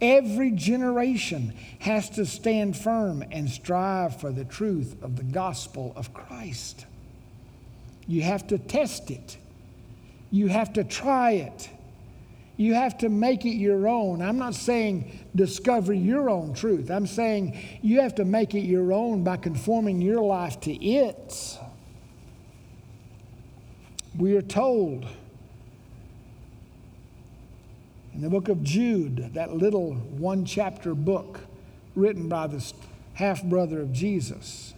Every 0.00 0.50
generation 0.50 1.54
has 1.78 2.10
to 2.10 2.26
stand 2.26 2.76
firm 2.76 3.24
and 3.30 3.48
strive 3.48 4.20
for 4.20 4.30
the 4.30 4.44
truth 4.44 4.96
of 5.02 5.16
the 5.16 5.22
gospel 5.22 5.92
of 5.96 6.12
Christ. 6.12 6.84
You 8.06 8.22
have 8.22 8.46
to 8.48 8.58
test 8.58 9.10
it, 9.10 9.38
you 10.30 10.48
have 10.48 10.74
to 10.74 10.84
try 10.84 11.32
it, 11.32 11.70
you 12.56 12.74
have 12.74 12.98
to 12.98 13.08
make 13.08 13.44
it 13.44 13.56
your 13.56 13.88
own. 13.88 14.22
I'm 14.22 14.38
not 14.38 14.54
saying 14.54 15.26
discover 15.34 15.92
your 15.92 16.30
own 16.30 16.54
truth, 16.54 16.90
I'm 16.90 17.06
saying 17.06 17.58
you 17.82 18.00
have 18.00 18.14
to 18.16 18.24
make 18.24 18.54
it 18.54 18.62
your 18.62 18.92
own 18.92 19.24
by 19.24 19.36
conforming 19.36 20.00
your 20.00 20.22
life 20.22 20.60
to 20.60 20.72
it. 20.72 21.58
We 24.16 24.36
are 24.36 24.42
told 24.42 25.06
in 28.14 28.20
the 28.20 28.30
book 28.30 28.48
of 28.48 28.62
Jude, 28.62 29.34
that 29.34 29.54
little 29.54 29.94
one 29.94 30.44
chapter 30.44 30.94
book 30.94 31.40
written 31.96 32.28
by 32.28 32.46
the 32.46 32.72
half 33.14 33.42
brother 33.42 33.80
of 33.80 33.92
Jesus, 33.92 34.72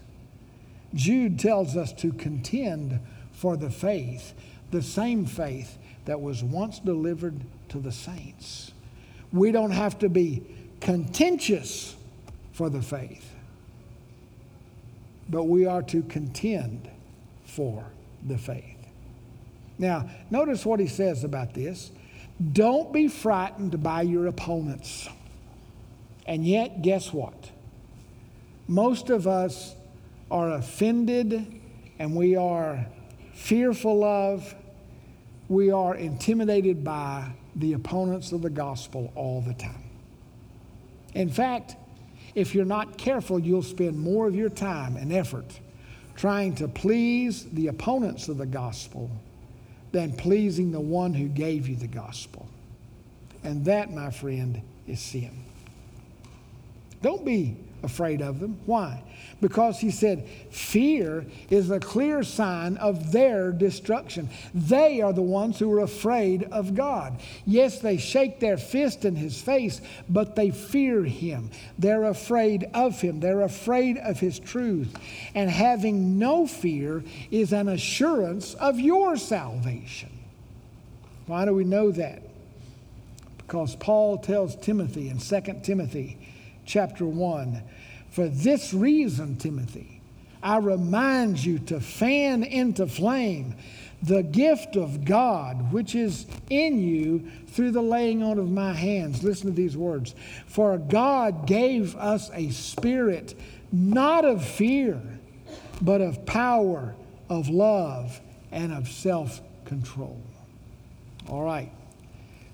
Jude 0.95 1.39
tells 1.39 1.77
us 1.77 1.93
to 1.95 2.13
contend 2.13 2.99
for 3.33 3.59
the 3.59 3.71
faith, 3.71 4.33
the 4.71 4.81
same 4.81 5.27
faith 5.27 5.77
that 6.07 6.21
was 6.21 6.43
once 6.43 6.79
delivered 6.79 7.41
to 7.69 7.79
the 7.79 7.93
saints. 7.93 8.73
We 9.33 9.53
don't 9.53 9.73
have 9.73 9.99
to 10.01 10.09
be 10.09 10.43
contentious 10.81 11.97
for 12.53 12.71
the 12.71 12.81
faith, 12.81 13.35
but 15.29 15.45
we 15.45 15.67
are 15.67 15.83
to 15.83 16.03
contend 16.03 16.89
for 17.45 17.85
the 18.27 18.39
faith. 18.39 18.77
Now, 19.79 20.09
notice 20.31 20.65
what 20.65 20.81
he 20.81 20.87
says 20.87 21.23
about 21.23 21.53
this. 21.55 21.91
Don't 22.53 22.93
be 22.93 23.09
frightened 23.09 23.83
by 23.83 24.03
your 24.03 24.27
opponents. 24.27 25.09
And 26.27 26.47
yet, 26.47 26.83
guess 26.83 27.13
what? 27.13 27.51
Most 28.69 29.11
of 29.11 29.27
us 29.27 29.75
are 30.31 30.51
offended 30.53 31.61
and 31.99 32.15
we 32.15 32.37
are 32.37 32.87
fearful 33.35 34.03
of, 34.03 34.55
we 35.49 35.71
are 35.71 35.95
intimidated 35.95 36.83
by 36.83 37.31
the 37.55 37.73
opponents 37.75 38.33
of 38.33 38.43
the 38.43 38.51
gospel 38.51 39.13
all 39.15 39.41
the 39.41 39.55
time. 39.55 39.91
In 41.15 41.31
fact, 41.31 41.77
if 42.35 42.55
you're 42.55 42.65
not 42.65 42.99
careful, 42.99 43.39
you'll 43.39 43.63
spend 43.63 43.99
more 43.99 44.27
of 44.27 44.35
your 44.35 44.51
time 44.51 44.97
and 44.97 45.13
effort 45.13 45.61
trying 46.17 46.55
to 46.57 46.69
please 46.69 47.45
the 47.53 47.69
opponents 47.69 48.29
of 48.29 48.39
the 48.39 48.47
gospel 48.47 49.11
than 49.93 50.13
pleasing 50.13 50.73
the 50.73 50.81
one 50.81 51.15
who 51.15 51.29
gave 51.29 51.69
you 51.69 51.77
the 51.77 51.87
gospel. 51.87 52.49
And 53.45 53.65
that, 53.67 53.93
my 53.93 54.11
friend, 54.11 54.61
is 54.87 55.01
sin. 55.01 55.45
Don't 57.03 57.25
be 57.25 57.57
afraid 57.83 58.23
of 58.23 58.41
them. 58.41 58.59
Why? 58.67 59.03
Because 59.41 59.79
he 59.79 59.91
said, 59.91 60.27
fear 60.51 61.27
is 61.51 61.71
a 61.71 61.79
clear 61.79 62.23
sign 62.23 62.77
of 62.79 63.13
their 63.13 63.53
destruction. 63.53 64.31
They 64.55 65.03
are 65.03 65.13
the 65.13 65.23
ones 65.23 65.59
who 65.59 65.71
are 65.73 65.81
afraid 65.81 66.45
of 66.45 66.75
God. 66.75 67.21
Yes, 67.45 67.81
they 67.81 67.99
shake 67.99 68.41
their 68.41 68.57
fist 68.57 69.05
in 69.05 69.15
his 69.15 69.41
face, 69.41 69.81
but 70.09 70.37
they 70.37 70.51
fear 70.51 71.05
him. 71.05 71.51
They're 71.79 72.05
afraid 72.05 72.69
of 72.73 73.01
him. 73.01 73.21
They're 73.21 73.43
afraid 73.43 73.99
of 73.99 74.19
his 74.19 74.39
truth. 74.39 74.95
And 75.35 75.51
having 75.51 76.19
no 76.19 76.47
fear 76.47 77.05
is 77.31 77.53
an 77.53 77.69
assurance 77.69 78.55
of 78.55 78.81
your 78.81 79.17
salvation. 79.17 80.11
Why 81.27 81.45
do 81.45 81.53
we 81.53 81.65
know 81.65 81.91
that? 81.93 82.23
Because 83.39 83.77
Paul 83.77 84.19
tells 84.19 84.57
Timothy 84.57 85.09
in 85.09 85.19
2 85.19 85.61
Timothy 85.63 86.26
chapter 86.67 87.07
1 87.07 87.63
for 88.17 88.29
this 88.29 88.73
reason, 88.73 89.37
Timothy, 89.37 90.01
I 90.43 90.57
remind 90.57 91.45
you 91.45 91.59
to 91.59 91.81
fan 91.81 92.45
into 92.45 92.87
flame 92.87 93.57
the 94.03 94.23
gift 94.23 94.75
of 94.75 95.05
God 95.05 95.71
which 95.71 95.95
is 95.95 96.25
in 96.49 96.81
you 96.81 97.31
through 97.49 97.73
the 97.73 97.83
laying 97.83 98.23
on 98.23 98.39
of 98.39 98.51
my 98.51 98.73
hands. 98.73 99.23
Listen 99.23 99.49
to 99.49 99.53
these 99.53 99.77
words. 99.77 100.15
For 100.47 100.79
God 100.79 101.47
gave 101.47 101.95
us 101.97 102.31
a 102.33 102.49
spirit 102.53 103.39
not 103.71 104.25
of 104.25 104.43
fear, 104.43 105.03
but 105.83 106.01
of 106.01 106.25
power, 106.25 106.95
of 107.29 107.51
love, 107.51 108.19
and 108.51 108.73
of 108.73 108.89
self 108.89 109.43
control. 109.67 110.23
All 111.29 111.43
right. 111.43 111.71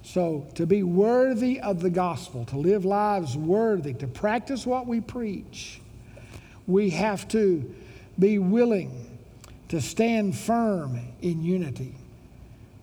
So, 0.04 0.46
to 0.54 0.66
be 0.66 0.82
worthy 0.82 1.60
of 1.60 1.80
the 1.80 1.90
gospel, 1.90 2.44
to 2.46 2.56
live 2.56 2.84
lives 2.84 3.36
worthy, 3.36 3.94
to 3.94 4.06
practice 4.08 4.66
what 4.66 4.86
we 4.86 5.00
preach, 5.00 5.80
we 6.66 6.90
have 6.90 7.28
to 7.28 7.72
be 8.18 8.38
willing 8.38 9.18
to 9.68 9.80
stand 9.80 10.36
firm 10.36 11.00
in 11.22 11.42
unity. 11.42 11.94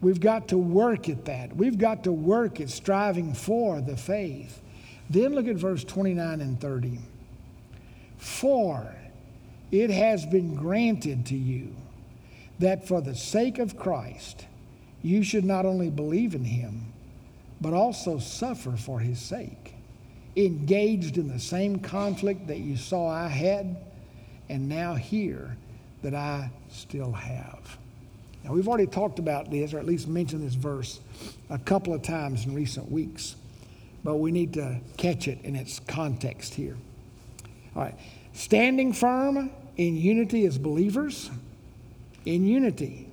We've 0.01 0.20
got 0.20 0.47
to 0.49 0.57
work 0.57 1.09
at 1.09 1.26
that. 1.26 1.55
We've 1.55 1.78
got 1.78 2.05
to 2.05 2.11
work 2.11 2.61
at 2.61 2.70
striving 2.70 3.34
for 3.34 3.82
the 3.82 3.97
faith. 3.97 4.61
Then 5.09 5.36
look 5.36 5.47
at 5.47 5.57
verse 5.57 5.84
29 5.84 6.39
and 6.39 6.59
30. 6.59 6.99
For 8.17 8.95
it 9.72 9.89
has 9.89 10.26
been 10.26 10.55
granted 10.55 11.26
to 11.28 11.36
you 11.36 11.76
that 12.59 12.88
for 12.88 13.01
the 13.01 13.15
sake 13.15 13.59
of 13.59 13.78
Christ, 13.78 14.45
you 15.01 15.24
should 15.24 15.45
not 15.45 15.65
only 15.65 15.89
believe 15.89 16.34
in 16.34 16.45
him, 16.45 16.93
but 17.62 17.74
also 17.74 18.20
suffer 18.20 18.72
for 18.72 18.99
his 18.99 19.20
sake, 19.20 19.76
engaged 20.36 21.18
in 21.18 21.28
the 21.28 21.39
same 21.39 21.80
conflict 21.80 22.47
that 22.47 22.60
you 22.60 22.78
saw 22.78 23.07
I 23.07 23.28
had, 23.28 23.78
and 24.49 24.70
now 24.70 24.95
hear 24.95 25.57
that 26.01 26.16
I 26.16 26.51
still 26.70 27.12
have. 27.12 27.78
Now, 28.43 28.53
we've 28.53 28.68
already 28.68 28.88
talked 28.88 29.20
about 29.20 29.51
this, 29.51 29.74
or 29.74 29.80
at 29.80 29.86
least 29.86 30.07
mentioned 30.07 30.43
this 30.43 30.53
verse 30.53 31.01
a 31.49 31.57
couple 31.57 31.93
of 31.93 32.01
times 32.01 32.45
in 32.45 32.55
recent 32.55 32.89
weeks, 32.89 33.36
but 34.03 34.16
we 34.16 34.32
need 34.32 34.53
to 34.53 34.80
catch 34.97 35.28
it 35.28 35.39
in 35.43 35.55
its 35.55 35.80
context 35.80 36.53
here. 36.53 36.78
All 37.76 37.84
right. 37.84 37.95
Standing 38.34 38.93
firm 38.93 39.51
in 39.76 39.97
unity 39.97 40.45
as 40.45 40.57
believers, 40.57 41.30
in 42.26 42.45
unity 42.45 43.09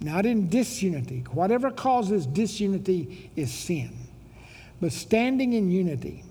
not 0.00 0.26
in 0.26 0.48
disunity. 0.48 1.24
Whatever 1.32 1.70
causes 1.70 2.26
disunity 2.26 3.30
is 3.36 3.52
sin. 3.52 3.90
But 4.80 4.92
standing 4.92 5.54
in 5.54 5.70
unity, 5.70 6.24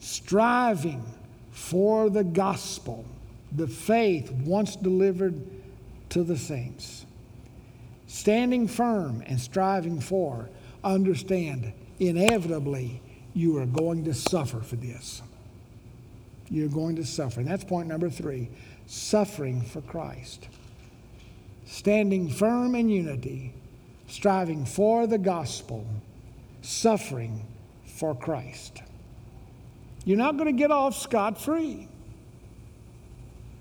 striving 0.00 1.04
for 1.52 2.10
the 2.10 2.24
gospel, 2.24 3.04
the 3.52 3.66
faith 3.66 4.30
once 4.30 4.76
delivered 4.76 5.40
to 6.10 6.22
the 6.22 6.36
saints. 6.36 7.06
Standing 8.06 8.68
firm 8.68 9.22
and 9.26 9.40
striving 9.40 10.00
for, 10.00 10.50
understand, 10.84 11.72
inevitably, 11.98 13.00
you 13.32 13.56
are 13.58 13.66
going 13.66 14.04
to 14.04 14.14
suffer 14.14 14.60
for 14.60 14.76
this. 14.76 15.22
You're 16.50 16.68
going 16.68 16.96
to 16.96 17.04
suffer. 17.04 17.40
And 17.40 17.48
that's 17.48 17.64
point 17.64 17.88
number 17.88 18.10
three 18.10 18.48
suffering 18.86 19.62
for 19.62 19.80
Christ 19.80 20.48
standing 21.66 22.30
firm 22.30 22.74
in 22.74 22.88
unity, 22.88 23.52
striving 24.08 24.64
for 24.64 25.06
the 25.06 25.18
gospel, 25.18 25.86
suffering 26.62 27.44
for 27.84 28.14
Christ. 28.14 28.82
You're 30.04 30.18
not 30.18 30.36
going 30.36 30.46
to 30.46 30.58
get 30.58 30.70
off 30.70 30.96
scot 30.96 31.40
free. 31.40 31.88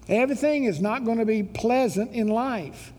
Everything 0.08 0.66
is 0.66 0.80
not 0.80 1.03
going 1.03 1.18
to 1.18 1.26
be 1.26 1.43
pleasant 1.43 2.12
in 2.12 2.28
life. 2.28 2.93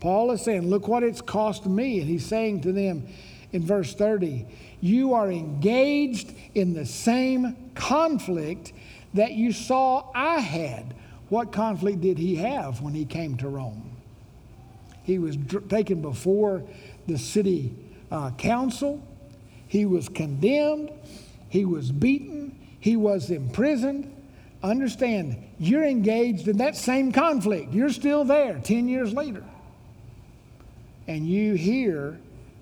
Paul 0.00 0.30
is 0.30 0.42
saying, 0.42 0.68
Look 0.68 0.88
what 0.88 1.02
it's 1.02 1.20
cost 1.20 1.66
me. 1.66 2.00
And 2.00 2.08
he's 2.08 2.24
saying 2.24 2.62
to 2.62 2.72
them, 2.72 3.08
in 3.52 3.62
verse 3.62 3.94
30. 3.94 4.46
You 4.80 5.14
are 5.14 5.30
engaged 5.30 6.34
in 6.54 6.74
the 6.74 6.86
same 6.86 7.70
conflict 7.74 8.72
that 9.14 9.32
you 9.32 9.52
saw 9.52 10.10
I 10.14 10.40
had. 10.40 10.94
What 11.28 11.52
conflict 11.52 12.00
did 12.00 12.18
he 12.18 12.36
have 12.36 12.80
when 12.80 12.94
he 12.94 13.04
came 13.04 13.36
to 13.38 13.48
Rome? 13.48 13.91
He 15.02 15.18
was 15.18 15.36
dr- 15.36 15.68
taken 15.68 16.02
before 16.02 16.62
the 17.06 17.18
city 17.18 17.74
uh, 18.10 18.30
council, 18.32 19.02
he 19.66 19.86
was 19.86 20.08
condemned, 20.08 20.90
he 21.48 21.64
was 21.64 21.90
beaten, 21.90 22.58
he 22.78 22.96
was 22.96 23.30
imprisoned. 23.30 24.14
Understand, 24.62 25.42
you're 25.58 25.84
engaged 25.84 26.46
in 26.46 26.58
that 26.58 26.76
same 26.76 27.10
conflict. 27.10 27.72
You're 27.72 27.90
still 27.90 28.24
there 28.24 28.60
10 28.62 28.88
years 28.88 29.12
later. 29.12 29.42
And 31.08 31.26
you 31.26 31.54
hear 31.54 32.18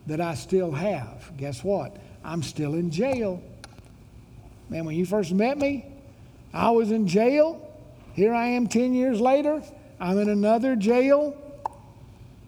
that 0.07 0.21
I 0.21 0.35
still 0.35 0.73
have. 0.73 1.31
Guess 1.37 1.63
what? 1.63 1.97
I'm 2.25 2.43
still 2.43 2.75
in 2.75 2.91
jail. 2.91 3.43
Man, 4.69 4.85
when 4.85 4.95
you 4.95 5.05
first 5.05 5.33
met 5.33 5.59
me, 5.59 5.85
I 6.53 6.71
was 6.71 6.91
in 6.91 7.07
jail. 7.07 7.67
Here 8.15 8.33
I 8.33 8.47
am 8.47 8.67
10 8.67 8.95
years 8.95 9.21
later. 9.21 9.63
I'm 9.99 10.19
in 10.19 10.29
another 10.29 10.77
jail. 10.77 11.37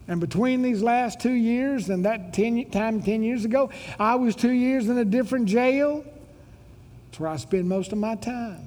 And 0.08 0.20
between 0.20 0.62
these 0.62 0.82
last 0.82 1.20
two 1.20 1.32
years 1.32 1.88
and 1.88 2.04
that 2.04 2.32
ten, 2.32 2.68
time 2.70 3.02
10 3.02 3.22
years 3.22 3.44
ago, 3.44 3.70
I 3.98 4.16
was 4.16 4.34
two 4.34 4.50
years 4.50 4.88
in 4.88 4.98
a 4.98 5.04
different 5.04 5.46
jail. 5.46 6.04
That's 7.06 7.20
where 7.20 7.30
I 7.30 7.36
spend 7.36 7.68
most 7.68 7.92
of 7.92 7.98
my 7.98 8.16
time. 8.16 8.66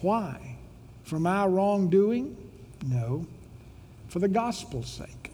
Why? 0.00 0.56
For 1.04 1.18
my 1.18 1.46
wrongdoing? 1.46 2.36
No. 2.86 3.26
For 4.08 4.18
the 4.18 4.28
gospel's 4.28 4.88
sake. 4.88 5.32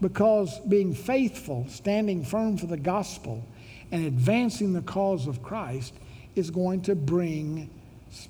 Because 0.00 0.58
being 0.60 0.94
faithful, 0.94 1.66
standing 1.68 2.24
firm 2.24 2.56
for 2.56 2.66
the 2.66 2.78
gospel, 2.78 3.44
and 3.92 4.06
advancing 4.06 4.72
the 4.72 4.82
cause 4.82 5.26
of 5.26 5.42
Christ 5.42 5.92
is 6.36 6.50
going 6.50 6.82
to 6.82 6.94
bring 6.94 7.68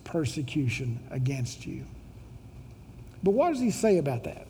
persecution 0.05 0.99
against 1.11 1.67
you. 1.67 1.85
But 3.23 3.33
what 3.33 3.51
does 3.51 3.61
he 3.61 3.71
say 3.71 3.99
about 3.99 4.25
that? 4.25 4.47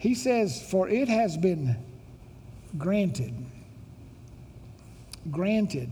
He 0.00 0.14
says, 0.14 0.62
For 0.62 0.88
it 0.88 1.08
has 1.08 1.36
been 1.36 1.76
granted. 2.78 3.34
Granted. 5.30 5.90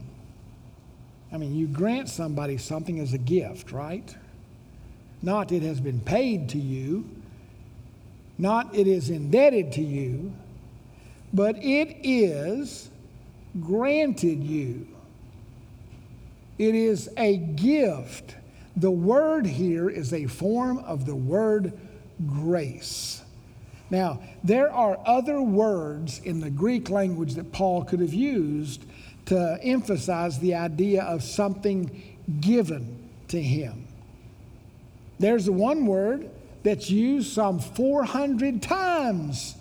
I 1.31 1.37
mean, 1.37 1.55
you 1.55 1.67
grant 1.67 2.09
somebody 2.09 2.57
something 2.57 2.99
as 3.01 3.13
a 3.13 3.19
gift, 3.19 3.71
right? 3.71 4.17
Not 5.21 5.53
it 5.53 5.63
has 5.63 5.79
been 5.79 6.01
paid 6.01 6.49
to 6.51 6.59
you, 6.59 7.07
not 8.39 8.75
it 8.75 8.87
is 8.87 9.11
indebted 9.11 9.73
to 9.73 9.83
you, 9.83 10.33
but 11.35 11.63
it 11.63 11.99
is 12.03 12.89
granted 13.61 14.43
you. 14.43 14.89
It 16.57 16.75
is 16.75 17.11
a 17.19 17.37
gift. 17.37 18.37
The 18.75 18.91
word 18.91 19.45
here 19.45 19.91
is 19.91 20.15
a 20.15 20.27
form 20.29 20.79
of 20.79 21.05
the 21.05 21.15
word 21.15 21.79
grace. 22.27 23.23
Now, 23.91 24.21
there 24.45 24.71
are 24.71 24.99
other 25.07 25.41
words 25.41 26.21
in 26.21 26.41
the 26.41 26.51
Greek 26.51 26.91
language 26.91 27.35
that 27.35 27.53
Paul 27.53 27.85
could 27.85 28.01
have 28.01 28.13
used 28.13 28.85
to 29.27 29.59
emphasize 29.63 30.39
the 30.39 30.55
idea 30.55 31.03
of 31.03 31.23
something 31.23 32.19
given 32.41 33.09
to 33.29 33.41
him. 33.41 33.87
There's 35.19 35.47
the 35.47 35.53
one 35.53 35.87
word 35.87 36.31
that's 36.63 36.91
used 36.91 37.33
some 37.33 37.59
400 37.59 38.63
times 38.63 39.55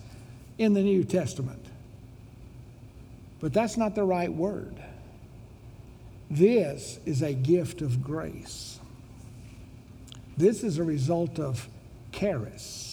in 0.57 0.73
the 0.73 0.81
New 0.81 1.03
Testament. 1.03 1.65
But 3.39 3.53
that's 3.53 3.77
not 3.77 3.95
the 3.95 4.03
right 4.03 4.31
word. 4.31 4.75
This 6.29 6.99
is 7.05 7.21
a 7.21 7.33
gift 7.33 7.81
of 7.81 8.03
grace. 8.03 8.79
This 10.35 10.63
is 10.63 10.77
a 10.77 10.83
result 10.83 11.39
of 11.39 11.67
charis, 12.11 12.86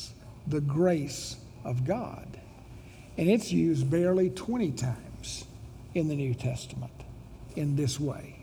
the 0.47 0.61
grace 0.61 1.36
of 1.64 1.84
God. 1.84 2.26
And 3.16 3.28
it's 3.28 3.53
used 3.53 3.90
barely 3.90 4.30
20 4.30 4.72
times 4.72 5.45
in 5.95 6.09
the 6.09 6.16
New 6.16 6.34
Testament 6.34 6.92
in 7.57 7.76
this 7.76 8.01
way. 8.01 8.36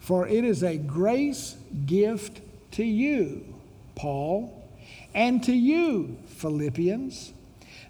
For 0.00 0.26
it 0.26 0.44
is 0.44 0.62
a 0.62 0.76
grace 0.76 1.56
gift 1.86 2.40
to 2.72 2.84
you, 2.84 3.44
Paul, 3.94 4.56
and 5.14 5.42
to 5.44 5.52
you, 5.52 6.16
Philippians, 6.26 7.32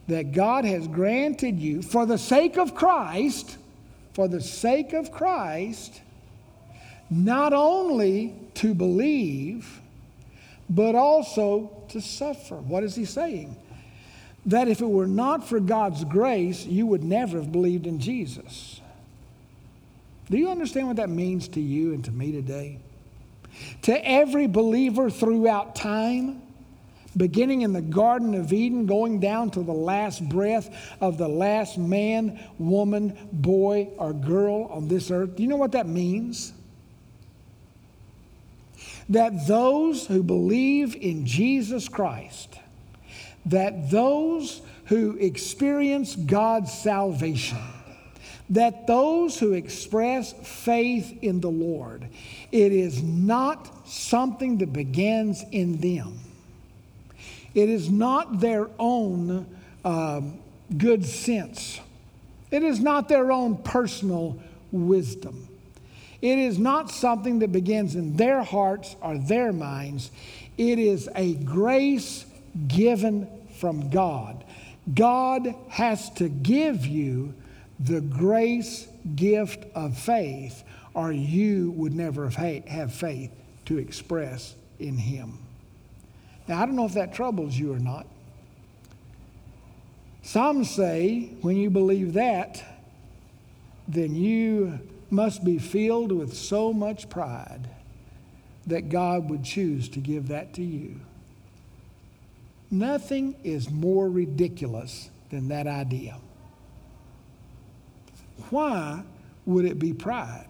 that 0.08 0.32
God 0.32 0.64
has 0.64 0.88
granted 0.88 1.58
you 1.58 1.82
for 1.82 2.04
the 2.04 2.18
sake 2.18 2.58
of 2.58 2.74
Christ, 2.74 3.56
for 4.12 4.28
the 4.28 4.40
sake 4.40 4.92
of 4.92 5.12
Christ, 5.12 6.00
not 7.08 7.52
only 7.52 8.34
to 8.54 8.74
believe, 8.74 9.80
but 10.68 10.94
also 10.94 11.80
to 11.91 12.01
suffer. 12.01 12.57
What 12.57 12.84
is 12.84 12.95
he 12.95 13.05
saying? 13.05 13.57
That 14.47 14.68
if 14.68 14.80
it 14.80 14.88
were 14.88 15.07
not 15.07 15.49
for 15.49 15.61
God's 15.61 16.05
grace, 16.05 16.64
you 16.64 16.86
would 16.86 17.05
never 17.05 17.38
have 17.38 17.53
believed 17.53 17.86
in 17.86 18.01
Jesus. 18.01 18.80
Do 20.30 20.38
you 20.38 20.49
understand 20.49 20.86
what 20.86 20.97
that 20.97 21.11
means 21.11 21.49
to 21.49 21.61
you 21.61 21.93
and 21.93 22.05
to 22.05 22.11
me 22.11 22.32
today? 22.32 22.78
To 23.82 24.09
every 24.09 24.47
believer 24.47 25.11
throughout 25.11 25.74
time, 25.74 26.41
beginning 27.16 27.62
in 27.62 27.72
the 27.72 27.82
Garden 27.82 28.34
of 28.34 28.53
Eden, 28.53 28.86
going 28.86 29.18
down 29.18 29.51
to 29.51 29.62
the 29.62 29.72
last 29.72 30.26
breath 30.28 30.95
of 31.01 31.18
the 31.18 31.28
last 31.28 31.76
man, 31.76 32.41
woman, 32.59 33.18
boy, 33.32 33.88
or 33.99 34.12
girl 34.12 34.66
on 34.66 34.86
this 34.86 35.11
earth. 35.11 35.36
Do 35.36 35.43
you 35.43 35.49
know 35.49 35.57
what 35.57 35.72
that 35.72 35.88
means? 35.88 36.53
That 39.11 39.46
those 39.46 40.06
who 40.06 40.22
believe 40.22 40.96
in 40.96 41.26
Jesus 41.26 41.88
Christ, 41.88 42.58
that 43.46 43.90
those 43.90 44.62
who 44.86 45.16
experience 45.18 46.16
God's 46.16 46.72
salvation, 46.72 47.58
that 48.50 48.86
those 48.86 49.38
who 49.38 49.52
express 49.52 50.32
faith 50.32 51.18
in 51.22 51.40
the 51.40 51.50
Lord, 51.50 52.06
it 52.50 52.72
is 52.72 53.02
not 53.02 53.88
something 53.88 54.58
that 54.58 54.72
begins 54.72 55.44
in 55.52 55.78
them 55.78 56.20
it 57.54 57.68
is 57.68 57.90
not 57.90 58.40
their 58.40 58.68
own 58.78 59.46
uh, 59.84 60.20
good 60.76 61.04
sense. 61.04 61.80
It 62.50 62.62
is 62.62 62.80
not 62.80 63.08
their 63.08 63.32
own 63.32 63.56
personal 63.58 64.38
wisdom. 64.70 65.48
It 66.22 66.38
is 66.38 66.58
not 66.58 66.90
something 66.90 67.38
that 67.38 67.52
begins 67.52 67.94
in 67.94 68.16
their 68.16 68.42
hearts 68.42 68.94
or 69.00 69.16
their 69.16 69.52
minds. 69.52 70.10
It 70.58 70.78
is 70.78 71.08
a 71.14 71.34
grace 71.34 72.26
given 72.68 73.28
from 73.58 73.90
God. 73.90 74.44
God 74.92 75.54
has 75.68 76.10
to 76.14 76.28
give 76.28 76.86
you 76.86 77.34
the 77.78 78.00
grace 78.00 78.86
gift 79.16 79.64
of 79.74 79.96
faith, 79.96 80.62
or 80.92 81.12
you 81.12 81.70
would 81.72 81.94
never 81.94 82.28
have 82.28 82.92
faith 82.92 83.30
to 83.66 83.78
express 83.78 84.54
in 84.78 84.96
Him. 84.96 85.38
Now, 86.48 86.62
I 86.62 86.66
don't 86.66 86.76
know 86.76 86.86
if 86.86 86.94
that 86.94 87.14
troubles 87.14 87.56
you 87.56 87.72
or 87.72 87.78
not. 87.78 88.06
Some 90.22 90.64
say 90.64 91.30
when 91.40 91.56
you 91.56 91.70
believe 91.70 92.14
that, 92.14 92.62
then 93.88 94.14
you 94.14 94.78
must 95.11 95.44
be 95.44 95.58
filled 95.58 96.12
with 96.12 96.34
so 96.34 96.72
much 96.72 97.08
pride 97.08 97.68
that 98.66 98.88
God 98.88 99.28
would 99.30 99.44
choose 99.44 99.88
to 99.90 100.00
give 100.00 100.28
that 100.28 100.54
to 100.54 100.62
you. 100.62 101.00
Nothing 102.70 103.34
is 103.42 103.70
more 103.70 104.08
ridiculous 104.08 105.11
than 105.30 105.48
that 105.48 105.66
idea. 105.66 106.16
Why 108.50 109.02
would 109.46 109.64
it 109.64 109.78
be 109.78 109.92
pride? 109.92 110.46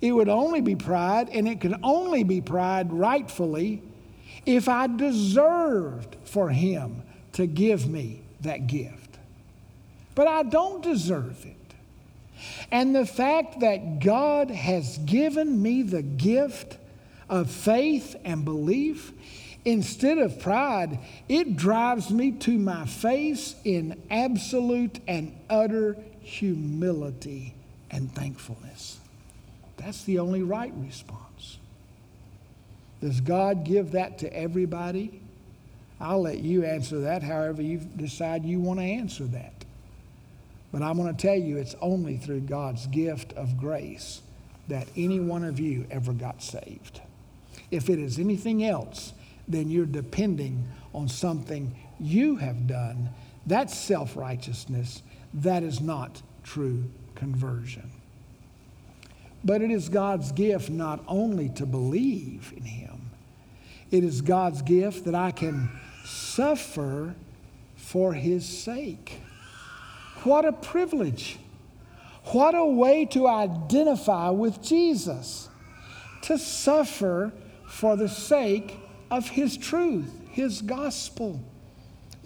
It 0.00 0.12
would 0.12 0.28
only 0.28 0.60
be 0.60 0.74
pride, 0.74 1.28
and 1.30 1.48
it 1.48 1.60
can 1.60 1.76
only 1.82 2.24
be 2.24 2.40
pride 2.40 2.92
rightfully 2.92 3.82
if 4.44 4.68
I 4.68 4.88
deserved 4.88 6.16
for 6.24 6.50
him 6.50 7.02
to 7.34 7.46
give 7.46 7.88
me 7.88 8.22
that 8.40 8.66
gift. 8.66 9.18
But 10.14 10.26
I 10.26 10.42
don't 10.42 10.82
deserve 10.82 11.46
it. 11.46 11.61
And 12.70 12.94
the 12.94 13.06
fact 13.06 13.60
that 13.60 14.00
God 14.00 14.50
has 14.50 14.98
given 14.98 15.60
me 15.60 15.82
the 15.82 16.02
gift 16.02 16.78
of 17.28 17.50
faith 17.50 18.16
and 18.24 18.44
belief, 18.44 19.12
instead 19.64 20.18
of 20.18 20.40
pride, 20.40 20.98
it 21.28 21.56
drives 21.56 22.10
me 22.10 22.32
to 22.32 22.58
my 22.58 22.86
face 22.86 23.54
in 23.64 24.00
absolute 24.10 25.00
and 25.06 25.36
utter 25.48 25.96
humility 26.20 27.54
and 27.90 28.12
thankfulness. 28.14 28.98
That's 29.76 30.04
the 30.04 30.18
only 30.18 30.42
right 30.42 30.72
response. 30.76 31.58
Does 33.00 33.20
God 33.20 33.64
give 33.64 33.92
that 33.92 34.18
to 34.18 34.32
everybody? 34.32 35.20
I'll 36.00 36.22
let 36.22 36.38
you 36.38 36.64
answer 36.64 37.00
that 37.00 37.22
however 37.22 37.62
you 37.62 37.78
decide 37.78 38.44
you 38.44 38.60
want 38.60 38.80
to 38.80 38.84
answer 38.84 39.24
that. 39.24 39.61
But 40.72 40.82
I'm 40.82 40.96
going 40.96 41.14
to 41.14 41.20
tell 41.20 41.36
you 41.36 41.58
it's 41.58 41.76
only 41.80 42.16
through 42.16 42.40
God's 42.40 42.86
gift 42.86 43.34
of 43.34 43.58
grace 43.58 44.22
that 44.68 44.88
any 44.96 45.20
one 45.20 45.44
of 45.44 45.60
you 45.60 45.86
ever 45.90 46.12
got 46.12 46.42
saved. 46.42 47.00
If 47.70 47.90
it 47.90 47.98
is 47.98 48.18
anything 48.18 48.64
else, 48.64 49.12
then 49.46 49.70
you're 49.70 49.86
depending 49.86 50.66
on 50.94 51.08
something 51.08 51.74
you 52.00 52.36
have 52.36 52.66
done. 52.66 53.10
That's 53.46 53.76
self 53.76 54.16
righteousness. 54.16 55.02
That 55.34 55.62
is 55.62 55.80
not 55.80 56.22
true 56.42 56.84
conversion. 57.14 57.90
But 59.44 59.60
it 59.60 59.70
is 59.70 59.88
God's 59.88 60.32
gift 60.32 60.70
not 60.70 61.02
only 61.08 61.48
to 61.50 61.66
believe 61.66 62.52
in 62.56 62.64
Him, 62.64 63.10
it 63.90 64.04
is 64.04 64.22
God's 64.22 64.62
gift 64.62 65.04
that 65.04 65.14
I 65.14 65.32
can 65.32 65.68
suffer 66.04 67.14
for 67.76 68.14
His 68.14 68.46
sake. 68.46 69.20
What 70.24 70.44
a 70.44 70.52
privilege! 70.52 71.38
What 72.26 72.54
a 72.54 72.64
way 72.64 73.04
to 73.06 73.26
identify 73.26 74.30
with 74.30 74.62
Jesus, 74.62 75.48
to 76.22 76.38
suffer 76.38 77.32
for 77.66 77.96
the 77.96 78.08
sake 78.08 78.78
of 79.10 79.28
His 79.28 79.56
truth, 79.56 80.10
His 80.30 80.62
gospel. 80.62 81.40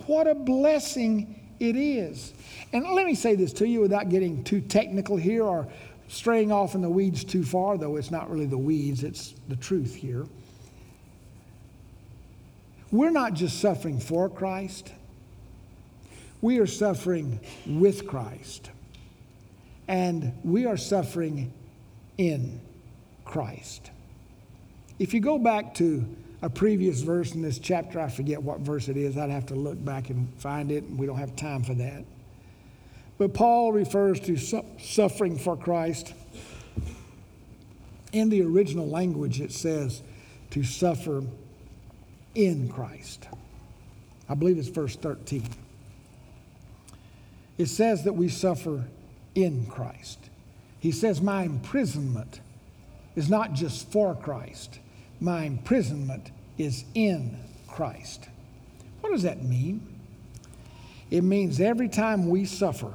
What 0.07 0.27
a 0.27 0.35
blessing 0.35 1.41
it 1.59 1.77
is. 1.77 2.35
And 2.73 2.85
let 2.85 3.07
me 3.07 3.15
say 3.15 3.35
this 3.35 3.53
to 3.55 3.67
you 3.67 3.81
without 3.81 4.11
getting 4.11 4.45
too 4.45 4.61
technical 4.61 5.17
here 5.17 5.45
or 5.45 5.67
straying 6.09 6.53
off 6.53 6.75
in 6.75 6.83
the 6.83 6.91
weeds 6.91 7.25
too 7.25 7.45
far, 7.45 7.79
though 7.79 7.97
it's 7.97 8.11
not 8.11 8.31
really 8.31 8.47
the 8.47 8.59
weeds, 8.59 9.03
it's 9.03 9.35
the 9.49 9.57
truth 9.57 9.95
here. 9.95 10.27
We're 12.93 13.11
not 13.11 13.35
just 13.35 13.61
suffering 13.61 13.99
for 13.99 14.29
Christ, 14.29 14.93
we 16.41 16.59
are 16.59 16.67
suffering 16.67 17.41
with 17.67 18.07
Christ. 18.07 18.71
And 19.89 20.33
we 20.45 20.67
are 20.67 20.77
suffering 20.77 21.53
in 22.19 22.61
Christ. 23.25 23.91
If 24.99 25.15
you 25.15 25.21
go 25.21 25.39
back 25.39 25.75
to 25.75 26.07
a 26.43 26.51
previous 26.51 27.01
verse 27.01 27.33
in 27.33 27.43
this 27.43 27.59
chapter, 27.59 28.01
I 28.01 28.09
forget 28.09 28.43
what 28.43 28.61
verse 28.61 28.89
it 28.89 28.97
is, 28.97 29.17
I'd 29.17 29.31
have 29.31 29.47
to 29.47 29.55
look 29.55 29.83
back 29.85 30.11
and 30.11 30.33
find 30.39 30.71
it, 30.71 30.85
we 30.91 31.07
don't 31.07 31.19
have 31.19 31.37
time 31.37 31.63
for 31.63 31.75
that. 31.75 32.05
But 33.19 33.33
Paul 33.33 33.73
refers 33.73 34.21
to 34.21 34.37
su- 34.37 34.65
suffering 34.79 35.39
for 35.39 35.57
Christ. 35.57 36.13
In 38.13 38.29
the 38.29 38.43
original 38.43 38.89
language, 38.89 39.41
it 39.41 39.53
says 39.53 40.03
to 40.51 40.63
suffer 40.63 41.23
in 42.35 42.69
Christ. 42.69 43.27
I 44.29 44.35
believe 44.35 44.59
it's 44.59 44.69
verse 44.69 44.97
13. 44.97 45.43
It 47.59 47.67
says 47.67 48.05
that 48.05 48.13
we 48.13 48.29
suffer 48.29 48.85
in 49.35 49.67
Christ. 49.67 50.19
He 50.79 50.93
says, 50.93 51.21
My 51.21 51.43
imprisonment 51.43 52.41
is 53.15 53.31
not 53.31 53.55
just 53.55 53.91
for 53.91 54.15
Christ, 54.15 54.79
my 55.21 55.45
imprisonment 55.45 56.31
is 56.59 56.85
in 56.95 57.39
Christ. 57.67 58.29
What 59.01 59.11
does 59.13 59.23
that 59.23 59.43
mean? 59.43 59.87
It 61.11 61.23
means 61.23 61.61
every 61.61 61.89
time 61.89 62.29
we 62.29 62.45
suffer 62.45 62.93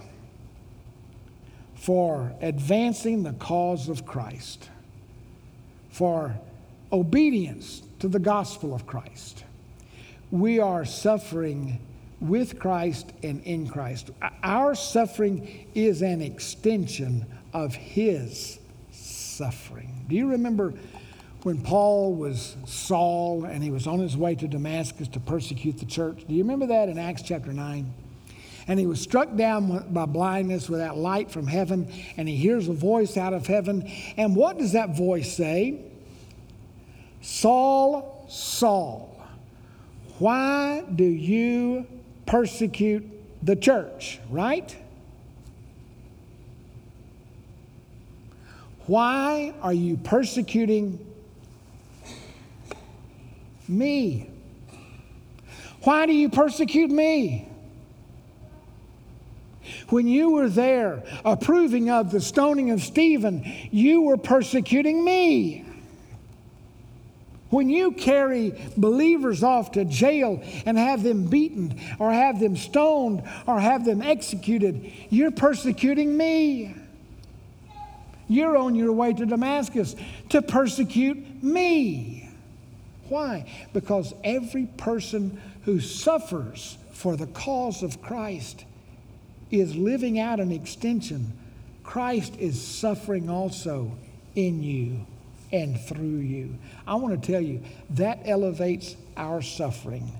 for 1.75 2.33
advancing 2.41 3.23
the 3.23 3.33
cause 3.33 3.89
of 3.89 4.05
Christ, 4.05 4.69
for 5.89 6.35
obedience 6.91 7.81
to 7.99 8.07
the 8.07 8.19
gospel 8.19 8.75
of 8.75 8.85
Christ. 8.85 9.43
We 10.29 10.59
are 10.59 10.85
suffering 10.85 11.79
with 12.21 12.59
Christ 12.59 13.11
and 13.23 13.43
in 13.43 13.67
Christ. 13.67 14.11
Our 14.43 14.75
suffering 14.75 15.67
is 15.75 16.01
an 16.01 16.21
extension 16.21 17.25
of 17.53 17.75
His 17.75 18.59
suffering. 18.91 20.05
Do 20.07 20.15
you 20.15 20.29
remember 20.29 20.73
when 21.43 21.61
Paul 21.61 22.13
was 22.13 22.55
Saul 22.65 23.45
and 23.45 23.63
he 23.63 23.71
was 23.71 23.87
on 23.87 23.99
his 23.99 24.15
way 24.15 24.35
to 24.35 24.47
Damascus 24.47 25.07
to 25.09 25.19
persecute 25.19 25.79
the 25.79 25.85
church? 25.85 26.23
Do 26.27 26.35
you 26.35 26.43
remember 26.43 26.67
that 26.67 26.89
in 26.89 26.99
Acts 26.99 27.23
chapter 27.23 27.51
9? 27.51 27.91
And 28.67 28.79
he 28.79 28.85
was 28.85 29.01
struck 29.01 29.35
down 29.35 29.91
by 29.91 30.05
blindness 30.05 30.69
with 30.69 30.79
that 30.79 30.95
light 30.95 31.31
from 31.31 31.47
heaven, 31.47 31.91
and 32.15 32.29
he 32.29 32.35
hears 32.35 32.67
a 32.67 32.73
voice 32.73 33.17
out 33.17 33.33
of 33.33 33.47
heaven. 33.47 33.91
And 34.17 34.35
what 34.35 34.59
does 34.59 34.73
that 34.73 34.95
voice 34.95 35.35
say? 35.35 35.81
Saul, 37.21 38.27
Saul, 38.29 39.19
why 40.19 40.83
do 40.95 41.03
you 41.03 41.87
persecute 42.31 43.05
the 43.43 43.57
church, 43.57 44.17
right? 44.29 44.73
Why 48.87 49.53
are 49.61 49.73
you 49.73 49.97
persecuting 49.97 51.05
me? 53.67 54.29
Why 55.83 56.05
do 56.05 56.13
you 56.13 56.29
persecute 56.29 56.89
me? 56.89 57.49
When 59.89 60.07
you 60.07 60.31
were 60.31 60.47
there 60.47 61.03
approving 61.25 61.89
of 61.89 62.11
the 62.11 62.21
stoning 62.21 62.71
of 62.71 62.81
Stephen, 62.81 63.43
you 63.71 64.03
were 64.03 64.15
persecuting 64.15 65.03
me. 65.03 65.65
When 67.51 67.69
you 67.69 67.91
carry 67.91 68.53
believers 68.77 69.43
off 69.43 69.73
to 69.73 69.83
jail 69.83 70.41
and 70.65 70.77
have 70.77 71.03
them 71.03 71.25
beaten 71.25 71.79
or 71.99 72.11
have 72.11 72.39
them 72.39 72.55
stoned 72.55 73.23
or 73.45 73.59
have 73.59 73.83
them 73.85 74.01
executed, 74.01 74.91
you're 75.09 75.31
persecuting 75.31 76.15
me. 76.15 76.73
You're 78.29 78.55
on 78.55 78.75
your 78.75 78.93
way 78.93 79.11
to 79.11 79.25
Damascus 79.25 79.97
to 80.29 80.41
persecute 80.41 81.43
me. 81.43 82.29
Why? 83.09 83.51
Because 83.73 84.13
every 84.23 84.67
person 84.77 85.41
who 85.63 85.81
suffers 85.81 86.77
for 86.93 87.17
the 87.17 87.27
cause 87.27 87.83
of 87.83 88.01
Christ 88.01 88.63
is 89.51 89.75
living 89.75 90.17
out 90.17 90.39
an 90.39 90.53
extension. 90.53 91.33
Christ 91.83 92.33
is 92.39 92.61
suffering 92.61 93.29
also 93.29 93.91
in 94.35 94.63
you 94.63 95.05
and 95.51 95.79
through 95.79 96.17
you. 96.17 96.57
I 96.87 96.95
want 96.95 97.21
to 97.21 97.31
tell 97.31 97.41
you 97.41 97.61
that 97.91 98.21
elevates 98.25 98.95
our 99.17 99.41
suffering 99.41 100.11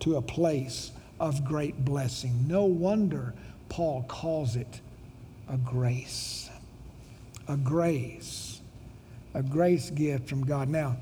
to 0.00 0.16
a 0.16 0.22
place 0.22 0.92
of 1.18 1.44
great 1.44 1.84
blessing. 1.84 2.46
No 2.46 2.64
wonder 2.64 3.34
Paul 3.68 4.04
calls 4.08 4.56
it 4.56 4.80
a 5.48 5.56
grace. 5.56 6.50
A 7.48 7.56
grace. 7.56 8.60
A 9.34 9.42
grace 9.42 9.90
gift 9.90 10.28
from 10.28 10.44
God. 10.44 10.68
Now, 10.68 10.96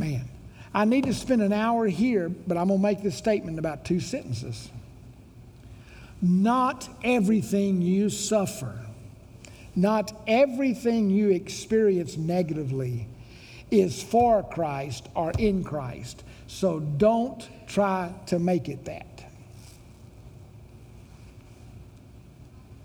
man, 0.00 0.28
I 0.72 0.84
need 0.84 1.04
to 1.04 1.14
spend 1.14 1.42
an 1.42 1.52
hour 1.52 1.86
here, 1.86 2.28
but 2.28 2.56
I'm 2.56 2.68
going 2.68 2.80
to 2.80 2.82
make 2.82 3.02
this 3.02 3.16
statement 3.16 3.54
in 3.54 3.58
about 3.58 3.84
two 3.84 4.00
sentences. 4.00 4.70
Not 6.20 6.88
everything 7.02 7.82
you 7.82 8.08
suffer 8.08 8.83
not 9.76 10.12
everything 10.26 11.10
you 11.10 11.30
experience 11.30 12.16
negatively 12.16 13.08
is 13.70 14.02
for 14.02 14.42
Christ 14.42 15.08
or 15.14 15.32
in 15.38 15.64
Christ. 15.64 16.22
So 16.46 16.80
don't 16.80 17.48
try 17.66 18.12
to 18.26 18.38
make 18.38 18.68
it 18.68 18.84
that. 18.84 19.06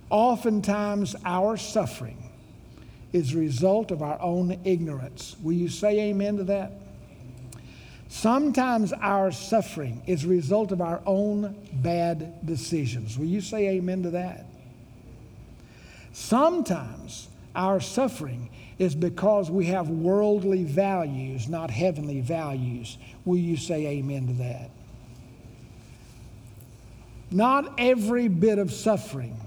Oftentimes, 0.10 1.16
our 1.24 1.56
suffering 1.56 2.18
is 3.14 3.34
a 3.34 3.38
result 3.38 3.92
of 3.92 4.02
our 4.02 4.20
own 4.22 4.60
ignorance. 4.64 5.36
Will 5.44 5.54
you 5.54 5.70
say 5.70 6.00
amen 6.10 6.38
to 6.38 6.44
that? 6.46 6.72
Sometimes 8.08 8.92
our 8.92 9.32
suffering 9.32 10.02
is 10.08 10.26
a 10.26 10.28
result 10.28 10.72
of 10.72 10.82
our 10.82 11.00
own 11.06 11.56
bad 11.74 12.44
decisions. 12.46 13.20
Will 13.20 13.28
you 13.28 13.40
say 13.40 13.70
amen 13.70 14.02
to 14.04 14.10
that? 14.12 14.49
Sometimes 16.12 17.28
our 17.56 17.80
suffering 17.80 18.50
is 18.78 18.96
because 18.96 19.52
we 19.52 19.66
have 19.66 19.90
worldly 19.90 20.64
values, 20.64 21.48
not 21.48 21.70
heavenly 21.70 22.22
values. 22.22 22.98
Will 23.26 23.38
you 23.38 23.58
say 23.58 23.86
amen 23.88 24.28
to 24.28 24.34
that? 24.34 24.70
Not 27.32 27.74
every 27.78 28.28
bit 28.28 28.58
of 28.58 28.72
suffering 28.72 29.38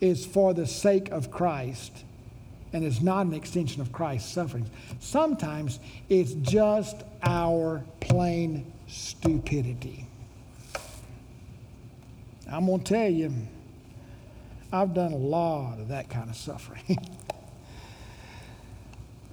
is 0.00 0.26
for 0.26 0.52
the 0.52 0.66
sake 0.66 1.10
of 1.10 1.30
Christ 1.30 2.04
and 2.72 2.84
is 2.84 3.00
not 3.00 3.26
an 3.26 3.34
extension 3.34 3.80
of 3.80 3.92
Christ's 3.92 4.32
sufferings. 4.32 4.68
Sometimes 4.98 5.78
it's 6.08 6.32
just 6.32 6.96
our 7.22 7.84
plain 8.00 8.70
stupidity. 8.88 10.06
I'm 12.50 12.66
going 12.66 12.80
to 12.80 12.84
tell 12.84 13.08
you 13.08 13.32
I've 14.72 14.94
done 14.94 15.12
a 15.12 15.16
lot 15.16 15.78
of 15.78 15.88
that 15.88 16.08
kind 16.08 16.30
of 16.30 16.36
suffering. 16.36 16.98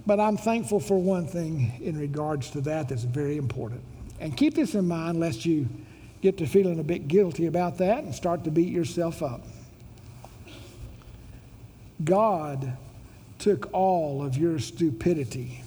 but 0.06 0.20
I'm 0.20 0.36
thankful 0.36 0.80
for 0.80 1.00
one 1.00 1.26
thing 1.26 1.72
in 1.80 1.98
regards 1.98 2.50
to 2.50 2.60
that 2.62 2.90
that's 2.90 3.04
very 3.04 3.38
important. 3.38 3.80
And 4.20 4.36
keep 4.36 4.54
this 4.54 4.74
in 4.74 4.86
mind 4.86 5.18
lest 5.18 5.46
you 5.46 5.66
get 6.20 6.36
to 6.38 6.46
feeling 6.46 6.78
a 6.78 6.82
bit 6.82 7.08
guilty 7.08 7.46
about 7.46 7.78
that 7.78 8.04
and 8.04 8.14
start 8.14 8.44
to 8.44 8.50
beat 8.50 8.68
yourself 8.68 9.22
up. 9.22 9.40
God 12.04 12.76
took 13.38 13.72
all 13.72 14.22
of 14.22 14.36
your 14.36 14.58
stupidity, 14.58 15.64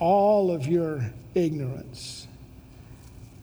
all 0.00 0.50
of 0.50 0.66
your 0.66 1.12
ignorance, 1.36 2.26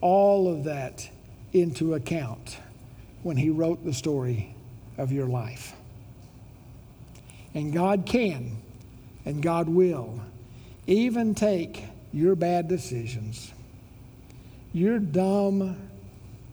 all 0.01 0.51
of 0.51 0.65
that 0.65 1.09
into 1.53 1.93
account 1.93 2.57
when 3.23 3.37
He 3.37 3.49
wrote 3.49 3.85
the 3.85 3.93
story 3.93 4.54
of 4.97 5.11
your 5.11 5.27
life. 5.27 5.73
And 7.53 7.73
God 7.73 8.05
can 8.05 8.57
and 9.25 9.41
God 9.41 9.67
will 9.67 10.21
even 10.87 11.33
take 11.33 11.83
your 12.13 12.35
bad 12.35 12.67
decisions, 12.67 13.51
your 14.71 14.99
dumb 14.99 15.77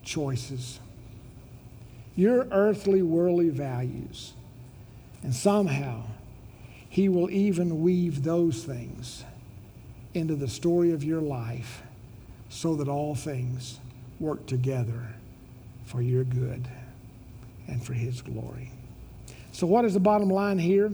choices, 0.03 0.79
your 2.15 2.47
earthly, 2.51 3.01
worldly 3.01 3.49
values, 3.49 4.33
and 5.21 5.33
somehow 5.33 6.03
He 6.89 7.09
will 7.09 7.29
even 7.29 7.81
weave 7.81 8.23
those 8.23 8.63
things 8.63 9.23
into 10.13 10.35
the 10.35 10.47
story 10.47 10.91
of 10.91 11.03
your 11.03 11.21
life 11.21 11.83
so 12.49 12.75
that 12.75 12.87
all 12.87 13.15
things 13.15 13.79
work 14.19 14.45
together 14.45 15.15
for 15.85 16.01
your 16.01 16.23
good 16.23 16.67
and 17.67 17.83
for 17.83 17.93
His 17.93 18.21
glory. 18.21 18.71
So, 19.51 19.67
what 19.67 19.85
is 19.85 19.93
the 19.93 19.99
bottom 19.99 20.29
line 20.29 20.59
here? 20.59 20.91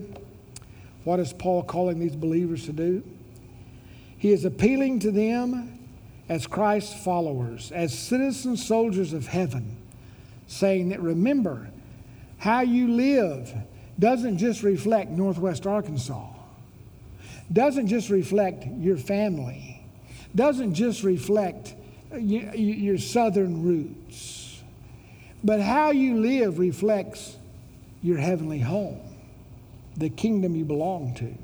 What 1.04 1.18
is 1.18 1.32
Paul 1.32 1.62
calling 1.62 1.98
these 1.98 2.14
believers 2.14 2.66
to 2.66 2.72
do? 2.72 3.02
He 4.18 4.32
is 4.32 4.44
appealing 4.44 5.00
to 5.00 5.10
them 5.10 5.78
as 6.28 6.46
Christ's 6.46 7.02
followers, 7.02 7.72
as 7.72 7.98
citizen 7.98 8.56
soldiers 8.56 9.12
of 9.12 9.26
heaven, 9.26 9.76
saying 10.46 10.90
that 10.90 11.00
remember, 11.00 11.70
how 12.38 12.60
you 12.60 12.88
live 12.88 13.52
doesn't 13.98 14.38
just 14.38 14.62
reflect 14.62 15.10
Northwest 15.10 15.66
Arkansas, 15.66 16.28
doesn't 17.52 17.88
just 17.88 18.10
reflect 18.10 18.64
your 18.78 18.96
family, 18.96 19.84
doesn't 20.34 20.74
just 20.74 21.02
reflect 21.02 21.74
your 22.14 22.98
southern 22.98 23.62
roots, 23.62 24.39
but 25.42 25.60
how 25.60 25.90
you 25.90 26.16
live 26.16 26.58
reflects 26.58 27.36
your 28.02 28.18
heavenly 28.18 28.60
home, 28.60 29.00
the 29.96 30.08
kingdom 30.08 30.54
you 30.56 30.64
belong 30.64 31.14
to. 31.14 31.34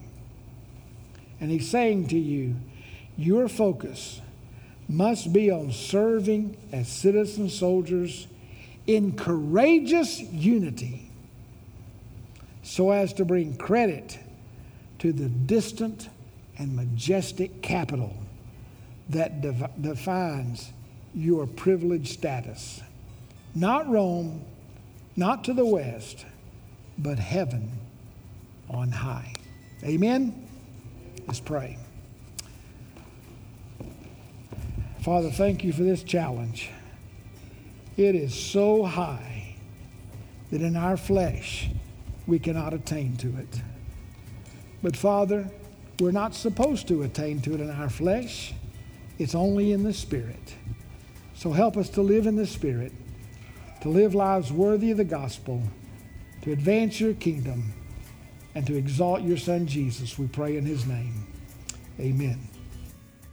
And 1.41 1.51
he's 1.51 1.69
saying 1.69 2.09
to 2.09 2.19
you, 2.19 2.57
your 3.17 3.49
focus 3.49 4.21
must 4.89 5.33
be 5.33 5.51
on 5.51 5.73
serving 5.73 6.57
as 6.73 6.89
citizen 6.89 7.49
soldiers 7.49 8.27
in 8.87 9.17
courageous 9.17 10.21
unity 10.21 11.11
so 12.63 12.91
as 12.91 13.13
to 13.15 13.25
bring 13.25 13.57
credit 13.57 14.19
to 14.99 15.13
the 15.13 15.29
distant 15.29 16.09
and 16.59 16.75
majestic 16.75 17.63
capital 17.63 18.15
that 19.09 19.41
defines 19.81 20.73
your 21.15 21.47
privileged 21.47 22.09
status. 22.09 22.81
Not 23.57 23.89
Rome, 23.89 24.45
not 25.17 25.45
to 25.45 25.55
the 25.55 25.65
west, 25.65 26.27
but 26.99 27.19
heaven 27.19 27.73
on 28.69 28.91
high. 28.91 29.33
Amen? 29.83 30.47
Let's 31.27 31.41
pray. 31.41 31.79
Father, 35.01 35.31
thank 35.31 35.65
you 35.65 35.73
for 35.73 35.85
this 35.85 36.03
challenge. 36.03 36.69
It 37.97 38.15
is 38.15 38.35
so 38.35 38.85
high 38.85 39.57
that 40.51 40.61
in 40.61 40.77
our 40.77 40.99
flesh 40.99 41.71
we 42.27 42.39
cannot 42.39 42.75
attain 42.75 43.17
to 43.17 43.29
it. 43.39 43.63
But 44.83 44.99
Father, 44.99 45.49
we're 45.99 46.11
not 46.11 46.35
supposed 46.35 46.89
to 46.89 47.05
attain 47.05 47.41
to 47.41 47.55
it 47.55 47.61
in 47.61 47.71
our 47.71 47.89
flesh. 47.89 48.53
It's 49.19 49.35
only 49.35 49.73
in 49.73 49.83
the 49.83 49.95
Spirit. 49.95 50.57
So 51.33 51.53
help 51.53 51.79
us 51.79 51.89
to 51.91 52.03
live 52.03 52.27
in 52.27 52.37
the 52.37 52.47
Spirit, 52.47 52.93
to 53.87 53.93
live 53.93 54.17
lives 54.17 54.53
worthy 54.53 54.91
of 54.91 54.97
the 54.97 55.05
gospel, 55.05 55.63
to 56.43 56.51
advance 56.51 56.99
your 56.99 57.15
kingdom, 57.15 57.73
and 58.57 58.67
to 58.67 58.77
exalt 58.77 59.23
your 59.23 59.37
Son 59.37 59.65
Jesus. 59.65 60.19
We 60.19 60.27
pray 60.27 60.57
in 60.57 60.67
his 60.67 60.87
name. 60.87 61.25
Amen. 62.01 62.49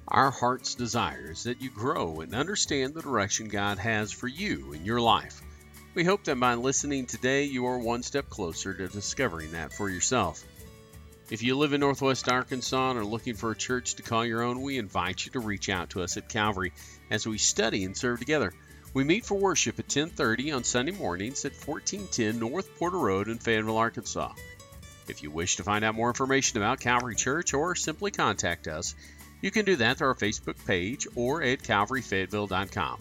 Our 0.08 0.30
heart's 0.30 0.76
desire 0.76 1.32
is 1.32 1.46
that 1.46 1.60
you 1.60 1.72
grow 1.72 2.20
and 2.20 2.36
understand 2.36 2.94
the 2.94 3.02
direction 3.02 3.48
God 3.48 3.80
has 3.80 4.12
for 4.12 4.28
you 4.28 4.74
in 4.74 4.86
your 4.86 5.02
life. 5.02 5.42
We 5.96 6.04
hope 6.04 6.24
that 6.26 6.40
by 6.40 6.54
listening 6.54 7.08
today, 7.08 7.46
you 7.46 7.66
are 7.66 7.80
one 7.80 8.04
step 8.04 8.30
closer 8.30 8.76
to 8.76 8.88
discovering 8.88 9.54
that 9.54 9.74
for 9.74 9.90
yourself. 9.90 10.44
If 11.32 11.42
you 11.42 11.58
live 11.58 11.74
in 11.74 11.80
Northwest 11.80 12.30
Arkansas 12.30 12.92
and 12.92 13.00
are 13.00 13.06
looking 13.06 13.34
for 13.34 13.50
a 13.50 13.56
church 13.56 13.96
to 13.96 14.04
call 14.04 14.24
your 14.24 14.44
own, 14.44 14.62
we 14.62 14.78
invite 14.78 15.26
you 15.26 15.32
to 15.32 15.40
reach 15.40 15.70
out 15.70 15.90
to 15.92 16.04
us 16.04 16.16
at 16.16 16.30
Calvary 16.30 16.74
as 17.10 17.26
we 17.26 17.40
study 17.40 17.86
and 17.86 17.98
serve 17.98 18.20
together. 18.20 18.54
We 18.94 19.04
meet 19.04 19.26
for 19.26 19.36
worship 19.36 19.80
at 19.80 19.88
10:30 19.88 20.52
on 20.52 20.64
Sunday 20.64 20.92
mornings 20.92 21.46
at 21.46 21.56
1410 21.56 22.40
North 22.40 22.70
Porter 22.78 23.00
Road 23.00 23.28
in 23.28 23.40
Fayetteville, 23.40 23.78
Arkansas. 23.78 24.34
If 25.08 25.24
you 25.24 25.32
wish 25.32 25.56
to 25.56 25.64
find 25.64 25.84
out 25.84 25.96
more 25.96 26.10
information 26.10 26.58
about 26.58 26.80
Calvary 26.80 27.16
Church 27.16 27.56
or 27.56 27.76
simply 27.76 28.12
contact 28.12 28.68
us, 28.68 28.94
you 29.42 29.50
can 29.50 29.66
do 29.66 29.76
that 29.78 29.98
through 29.98 30.10
our 30.10 30.16
Facebook 30.16 30.64
page 30.66 31.08
or 31.16 31.42
at 31.42 31.64
calvaryfayetteville.com. 31.64 33.00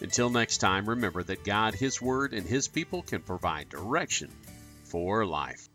Until 0.00 0.28
next 0.28 0.58
time, 0.58 0.88
remember 0.88 1.22
that 1.22 1.44
God, 1.44 1.74
His 1.74 2.02
Word, 2.02 2.34
and 2.34 2.44
His 2.44 2.66
people 2.66 3.02
can 3.02 3.22
provide 3.22 3.68
direction 3.68 4.30
for 4.84 5.24
life. 5.24 5.68